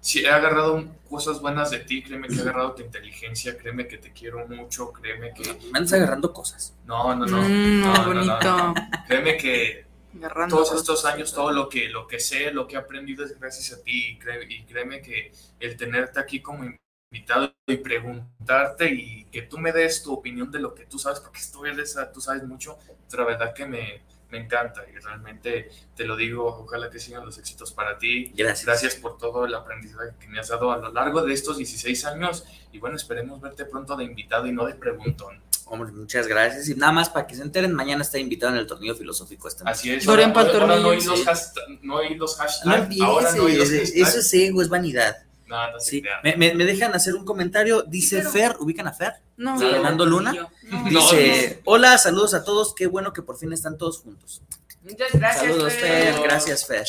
si 0.00 0.20
he 0.24 0.28
agarrado 0.28 0.84
cosas 1.08 1.40
buenas 1.40 1.70
de 1.70 1.80
ti, 1.80 2.02
créeme 2.02 2.26
que 2.28 2.34
he 2.34 2.40
agarrado 2.40 2.74
tu 2.74 2.82
inteligencia, 2.82 3.56
créeme 3.56 3.86
que 3.86 3.98
te 3.98 4.12
quiero 4.12 4.46
mucho, 4.48 4.92
créeme 4.92 5.32
que... 5.34 5.54
Me 5.70 5.78
andas 5.78 5.92
agarrando 5.92 6.32
cosas. 6.32 6.74
No, 6.84 7.14
no, 7.14 7.26
no. 7.26 7.42
Mm, 7.42 7.80
no, 7.80 7.92
no, 7.92 8.14
no, 8.14 8.14
bonito. 8.14 8.56
no. 8.58 8.74
Créeme 9.06 9.36
que 9.36 9.86
Agarrando 10.16 10.56
todos 10.56 10.70
cosas. 10.70 10.80
estos 10.82 11.04
años, 11.04 11.32
todo 11.32 11.52
lo 11.52 11.68
que, 11.68 11.88
lo 11.90 12.06
que 12.08 12.18
sé, 12.18 12.50
lo 12.50 12.66
que 12.66 12.74
he 12.74 12.78
aprendido 12.78 13.24
es 13.24 13.38
gracias 13.38 13.78
a 13.78 13.82
ti 13.82 14.12
y, 14.12 14.18
cré- 14.18 14.46
y 14.48 14.64
créeme 14.64 15.00
que 15.00 15.30
el 15.60 15.76
tenerte 15.76 16.18
aquí 16.18 16.40
como 16.40 16.64
invitado 17.12 17.54
y 17.66 17.76
preguntarte 17.78 18.90
y 18.92 19.24
que 19.32 19.42
tú 19.42 19.58
me 19.58 19.72
des 19.72 20.02
tu 20.02 20.12
opinión 20.12 20.50
de 20.50 20.58
lo 20.60 20.74
que 20.74 20.84
tú 20.86 20.98
sabes, 20.98 21.20
porque 21.20 21.40
tú 21.52 21.64
eres, 21.64 21.96
tú 22.12 22.20
sabes 22.20 22.42
mucho, 22.44 22.78
la 23.12 23.24
verdad 23.24 23.54
que 23.54 23.64
me, 23.66 24.02
me 24.30 24.38
encanta 24.38 24.82
y 24.94 24.98
realmente 24.98 25.70
te 25.96 26.04
lo 26.04 26.16
digo, 26.16 26.46
ojalá 26.46 26.90
que 26.90 26.98
sigan 26.98 27.24
los 27.24 27.38
éxitos 27.38 27.72
para 27.72 27.98
ti. 27.98 28.32
Gracias. 28.36 28.66
Gracias 28.66 28.94
por 28.96 29.16
todo 29.16 29.46
el 29.46 29.54
aprendizaje 29.54 30.10
que 30.20 30.28
me 30.28 30.38
has 30.38 30.48
dado 30.48 30.70
a 30.70 30.76
lo 30.76 30.92
largo 30.92 31.22
de 31.22 31.32
estos 31.32 31.56
16 31.56 32.04
años 32.04 32.44
y 32.72 32.78
bueno, 32.78 32.96
esperemos 32.96 33.40
verte 33.40 33.64
pronto 33.64 33.96
de 33.96 34.04
invitado 34.04 34.46
y 34.46 34.52
no 34.52 34.66
de 34.66 34.74
preguntón. 34.74 35.42
Hombre, 35.70 35.92
muchas 35.92 36.26
gracias. 36.26 36.68
Y 36.70 36.74
nada 36.74 36.92
más 36.92 37.10
para 37.10 37.26
que 37.26 37.34
se 37.34 37.42
enteren, 37.42 37.74
mañana 37.74 38.00
está 38.02 38.18
invitado 38.18 38.52
en 38.54 38.58
el 38.58 38.66
torneo 38.66 38.94
filosófico 38.94 39.48
este 39.48 39.64
Así 39.66 39.90
es. 39.92 40.04
Dorian 40.06 40.30
ahora, 40.34 40.50
pa'l 40.50 40.60
ahora 40.62 40.76
no 40.80 40.90
hay 40.90 41.00
los 41.02 41.18
sí. 41.18 41.24
hashtag- 41.26 41.78
no 41.82 41.98
hay 41.98 42.14
los 42.14 42.38
No 42.38 42.42
hashtags. 42.44 43.00
ahora 43.02 43.32
no 43.34 43.46
hay 43.46 43.56
los 43.56 43.68
empieces, 43.70 43.90
hashtags. 43.92 44.08
eso 44.08 44.18
es 44.20 44.34
ego, 44.34 44.62
es 44.62 44.68
vanidad. 44.70 45.16
No, 45.48 45.70
no 45.72 45.80
Sí. 45.80 46.00
sé 46.02 46.08
Me, 46.22 46.36
me- 46.36 46.54
me 46.54 46.64
dejan 46.64 46.94
hacer 46.94 47.14
un 47.14 47.24
comentario. 47.24 47.82
Dice 47.82 48.18
pero- 48.18 48.30
Fer, 48.30 48.56
¿ubican 48.60 48.86
a 48.86 48.92
Fer? 48.92 49.14
No, 49.36 49.58
Sí, 49.58 49.64
Fernando 49.66 50.04
Luna. 50.06 50.48
Dice, 50.88 51.60
hola, 51.64 51.96
saludos 51.98 52.34
a 52.34 52.44
todos. 52.44 52.74
Qué 52.74 52.86
bueno 52.86 53.12
que 53.12 53.22
por 53.22 53.38
fin 53.38 53.52
están 53.52 53.78
todos 53.78 53.98
juntos. 54.00 54.42
Muchas 54.82 55.12
gracias. 55.12 55.44
Saludos, 55.46 55.72
Fer. 55.74 56.14
Fer. 56.14 56.22
Gracias, 56.22 56.66
Fer. 56.66 56.86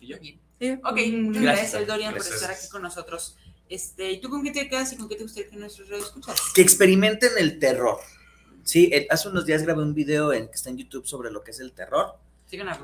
¿Y 0.00 0.08
yo? 0.08 0.16
Sí. 0.18 0.38
Ok, 0.84 0.98
muchas 1.12 1.42
Gracias. 1.42 1.70
gracias, 1.72 1.86
Dorian, 1.86 2.14
por 2.14 2.22
estar 2.22 2.50
aquí 2.50 2.68
con 2.70 2.82
nosotros. 2.82 3.36
Este, 3.68 4.12
¿y 4.12 4.20
tú 4.20 4.30
con 4.30 4.42
qué 4.44 4.52
te 4.52 4.68
quedas 4.68 4.92
y 4.92 4.96
con 4.96 5.08
qué 5.08 5.16
te 5.16 5.24
gustaría 5.24 5.50
que 5.50 5.56
nuestros 5.56 5.88
redes 5.88 6.04
escuchas? 6.04 6.40
Que 6.54 6.62
experimenten 6.62 7.32
el 7.38 7.58
terror. 7.58 7.98
Sí, 8.62 8.90
hace 9.10 9.28
unos 9.28 9.44
días 9.46 9.62
grabé 9.62 9.82
un 9.82 9.94
video 9.94 10.32
en, 10.32 10.46
que 10.48 10.54
está 10.54 10.70
en 10.70 10.78
YouTube 10.78 11.06
sobre 11.06 11.30
lo 11.30 11.42
que 11.42 11.50
es 11.50 11.60
el 11.60 11.72
terror. 11.72 12.16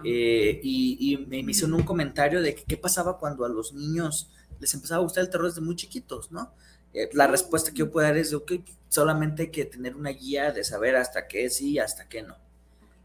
Eh, 0.04 0.60
y, 0.62 1.12
y 1.12 1.16
me, 1.18 1.42
me 1.42 1.52
hicieron 1.52 1.74
un 1.74 1.82
comentario 1.82 2.42
de 2.42 2.54
que 2.54 2.64
qué 2.64 2.76
pasaba 2.76 3.18
cuando 3.18 3.44
a 3.44 3.48
los 3.48 3.72
niños 3.72 4.30
les 4.60 4.72
empezaba 4.74 5.00
a 5.00 5.02
gustar 5.02 5.24
el 5.24 5.30
terror 5.30 5.48
desde 5.48 5.60
muy 5.60 5.76
chiquitos, 5.76 6.30
¿no? 6.30 6.54
Eh, 6.94 7.08
la 7.14 7.26
respuesta 7.26 7.70
que 7.70 7.78
yo 7.78 7.90
puedo 7.90 8.06
dar 8.06 8.16
es 8.16 8.30
de, 8.30 8.36
ok, 8.36 8.52
solamente 8.88 9.42
hay 9.42 9.50
que 9.50 9.64
tener 9.64 9.96
una 9.96 10.10
guía 10.10 10.52
de 10.52 10.62
saber 10.62 10.96
hasta 10.96 11.26
qué 11.26 11.48
sí 11.50 11.72
y 11.72 11.78
hasta 11.78 12.08
qué 12.08 12.22
no. 12.22 12.36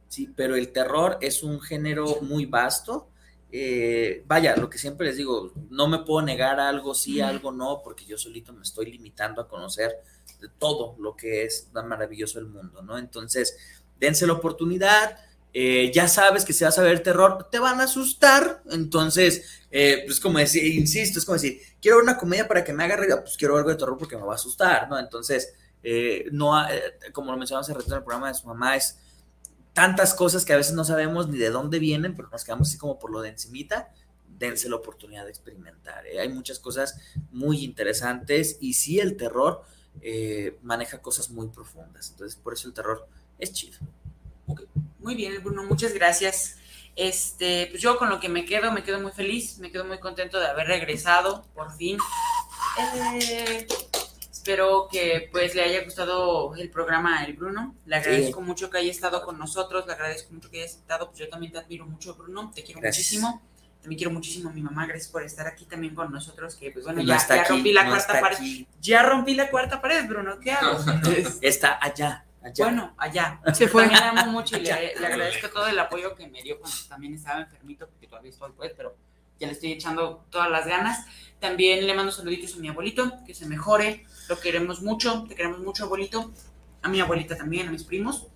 Sí, 0.09 0.29
pero 0.35 0.55
el 0.55 0.71
terror 0.71 1.17
es 1.21 1.43
un 1.43 1.59
género 1.61 2.21
muy 2.21 2.45
vasto. 2.45 3.09
Eh, 3.51 4.23
vaya, 4.27 4.55
lo 4.55 4.69
que 4.69 4.77
siempre 4.77 5.07
les 5.07 5.17
digo, 5.17 5.53
no 5.69 5.87
me 5.87 5.99
puedo 5.99 6.25
negar 6.25 6.59
a 6.59 6.69
algo 6.69 6.93
sí, 6.93 7.21
a 7.21 7.29
algo 7.29 7.51
no, 7.51 7.81
porque 7.83 8.05
yo 8.05 8.17
solito 8.17 8.53
me 8.53 8.63
estoy 8.63 8.91
limitando 8.91 9.41
a 9.41 9.47
conocer 9.47 9.95
de 10.41 10.49
todo 10.59 10.95
lo 10.99 11.15
que 11.15 11.43
es 11.43 11.69
tan 11.73 11.87
maravilloso 11.87 12.39
el 12.39 12.47
mundo, 12.47 12.81
¿no? 12.81 12.97
Entonces, 12.97 13.57
dense 13.99 14.27
la 14.27 14.33
oportunidad, 14.33 15.17
eh, 15.59 15.91
ya 15.91 16.07
sabes 16.07 16.45
que 16.45 16.53
si 16.53 16.63
vas 16.63 16.77
a 16.77 16.83
ver 16.83 17.01
terror, 17.01 17.47
te 17.49 17.57
van 17.57 17.81
a 17.81 17.85
asustar. 17.85 18.61
Entonces, 18.69 19.65
eh, 19.71 20.03
pues 20.05 20.19
como 20.19 20.37
decir, 20.37 20.63
insisto, 20.63 21.17
es 21.17 21.25
como 21.25 21.33
decir, 21.33 21.59
quiero 21.81 21.97
ver 21.97 22.03
una 22.03 22.17
comedia 22.17 22.47
para 22.47 22.63
que 22.63 22.73
me 22.73 22.83
haga 22.83 22.95
reír, 22.95 23.15
pues 23.21 23.37
quiero 23.37 23.57
algo 23.57 23.71
de 23.71 23.75
terror 23.75 23.97
porque 23.97 24.15
me 24.17 24.21
va 24.21 24.33
a 24.33 24.35
asustar, 24.35 24.87
¿no? 24.87 24.99
Entonces, 24.99 25.55
eh, 25.81 26.25
no, 26.31 26.63
eh, 26.69 26.93
como 27.11 27.31
lo 27.31 27.39
mencionamos 27.39 27.67
hace 27.67 27.73
rato 27.73 27.87
en 27.87 27.97
el 27.97 28.03
programa 28.03 28.27
de 28.27 28.35
su 28.35 28.45
mamá, 28.45 28.75
es 28.75 28.99
tantas 29.73 30.13
cosas 30.13 30.45
que 30.45 30.53
a 30.53 30.57
veces 30.57 30.73
no 30.73 30.83
sabemos 30.83 31.27
ni 31.27 31.39
de 31.39 31.49
dónde 31.49 31.79
vienen, 31.79 32.15
pero 32.15 32.29
nos 32.29 32.43
quedamos 32.43 32.67
así 32.69 32.77
como 32.77 32.99
por 32.99 33.11
lo 33.11 33.21
de 33.21 33.29
encimita. 33.29 33.89
Dense 34.27 34.69
la 34.69 34.75
oportunidad 34.75 35.23
de 35.23 35.31
experimentar. 35.31 36.05
¿eh? 36.05 36.19
Hay 36.19 36.29
muchas 36.29 36.59
cosas 36.59 36.99
muy 37.31 37.63
interesantes 37.63 38.57
y 38.61 38.73
sí 38.73 38.99
el 38.99 39.17
terror 39.17 39.63
eh, 40.01 40.59
maneja 40.61 41.01
cosas 41.01 41.31
muy 41.31 41.47
profundas. 41.47 42.11
Entonces, 42.11 42.39
por 42.39 42.53
eso 42.53 42.67
el 42.67 42.75
terror 42.75 43.07
es 43.39 43.53
chido. 43.53 43.79
Muy 45.07 45.15
bien, 45.15 45.41
Bruno, 45.41 45.63
muchas 45.63 45.93
gracias. 45.93 46.57
Este, 46.97 47.67
pues 47.71 47.81
yo 47.81 47.97
con 47.97 48.09
lo 48.09 48.19
que 48.19 48.27
me 48.27 48.43
quedo, 48.43 48.73
me 48.73 48.83
quedo 48.83 48.99
muy 48.99 49.13
feliz, 49.13 49.57
me 49.59 49.71
quedo 49.71 49.85
muy 49.85 49.99
contento 50.01 50.37
de 50.37 50.47
haber 50.47 50.67
regresado, 50.67 51.45
por 51.55 51.71
fin. 51.77 51.97
Eh, 52.77 53.65
espero 54.29 54.89
que 54.91 55.29
pues 55.31 55.55
le 55.55 55.61
haya 55.63 55.85
gustado 55.85 56.53
el 56.55 56.69
programa 56.69 57.23
El 57.23 57.35
Bruno. 57.37 57.73
Le 57.85 57.95
agradezco 57.95 58.41
mucho 58.41 58.69
que 58.69 58.79
haya 58.79 58.91
estado 58.91 59.23
con 59.23 59.39
nosotros, 59.39 59.87
le 59.87 59.93
agradezco 59.93 60.33
mucho 60.33 60.49
que 60.51 60.57
haya 60.57 60.65
estado. 60.65 61.07
Pues 61.07 61.19
yo 61.19 61.29
también 61.29 61.53
te 61.53 61.59
admiro 61.59 61.85
mucho, 61.85 62.13
Bruno, 62.15 62.51
te 62.53 62.61
quiero 62.61 62.81
Gracias. 62.81 63.05
muchísimo. 63.05 63.41
También 63.79 63.99
quiero 63.99 64.11
muchísimo 64.11 64.49
a 64.49 64.51
mi 64.51 64.61
mamá, 64.61 64.87
gracias 64.87 65.07
por 65.09 65.23
estar 65.23 65.47
aquí 65.47 65.63
también 65.63 65.95
con 65.95 66.11
nosotros, 66.11 66.55
que 66.55 66.71
pues 66.71 66.83
bueno, 66.83 67.01
No 67.01 67.07
ya, 67.07 67.25
ya 67.25 67.41
aquí, 67.43 67.49
rompí 67.53 67.71
la 67.71 67.83
no 67.85 67.91
cuarta 67.91 68.19
pared. 68.19 68.35
aquí. 68.35 68.67
Ya 68.81 69.03
rompí 69.03 69.35
la 69.35 69.49
cuarta 69.49 69.79
pared, 69.79 70.05
Bruno, 70.05 70.37
¿qué 70.41 70.51
hago? 70.51 70.77
Está 71.41 71.79
allá, 71.81 72.25
allá. 72.41 72.65
Bueno, 72.65 72.95
allá. 72.97 73.41
Se 73.53 73.67
fue. 73.67 73.83
También 73.83 74.15
le 74.15 74.21
amo 74.21 74.31
mucho 74.31 74.57
y 74.57 74.61
le, 74.61 74.95
le 74.95 75.05
agradezco 75.05 75.49
todo 75.49 75.67
el 75.67 75.79
apoyo 75.79 76.15
que 76.15 76.27
me 76.27 76.41
dio 76.43 76.59
cuando 76.59 76.77
también 76.87 77.13
estaba 77.13 77.41
enfermito, 77.41 77.87
porque 77.87 78.07
todavía 78.07 78.31
estoy, 78.31 78.51
pues, 78.53 78.73
pero 78.75 78.95
ya 79.39 79.47
le 79.47 79.53
estoy 79.53 79.71
echando 79.71 80.25
todas 80.29 80.49
las 80.49 80.65
ganas. 80.65 81.05
También 81.39 81.85
le 81.85 81.93
mando 81.93 82.11
saluditos 82.11 82.55
a 82.55 82.59
mi 82.59 82.69
abuelito, 82.69 83.13
que 83.25 83.33
se 83.33 83.45
mejore. 83.45 84.05
Lo 84.29 84.39
queremos 84.39 84.81
mucho, 84.81 85.25
te 85.27 85.35
queremos 85.35 85.59
mucho, 85.59 85.85
abuelito. 85.85 86.31
A 86.81 86.89
mi 86.89 86.99
abuelita 86.99 87.35
también, 87.35 87.67
a 87.67 87.71
mis 87.71 87.83
primos. 87.83 88.27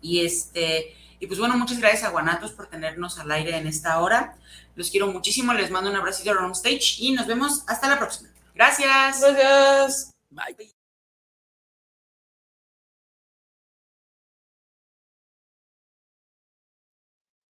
Y 0.00 0.24
este, 0.24 0.94
y 1.20 1.26
pues 1.26 1.38
bueno, 1.38 1.56
muchas 1.56 1.78
gracias 1.78 2.04
a 2.04 2.10
Guanatos 2.10 2.52
por 2.52 2.66
tenernos 2.66 3.18
al 3.18 3.30
aire 3.30 3.56
en 3.56 3.66
esta 3.66 4.00
hora. 4.00 4.36
Los 4.74 4.90
quiero 4.90 5.06
muchísimo, 5.06 5.54
les 5.54 5.70
mando 5.70 5.90
un 5.90 5.96
abracito 5.96 6.32
on 6.32 6.52
stage 6.52 6.96
y 6.98 7.12
nos 7.12 7.26
vemos 7.26 7.64
hasta 7.66 7.88
la 7.88 7.98
próxima. 7.98 8.30
Gracias. 8.54 9.20
Gracias. 9.20 10.10
Bye. 10.30 10.74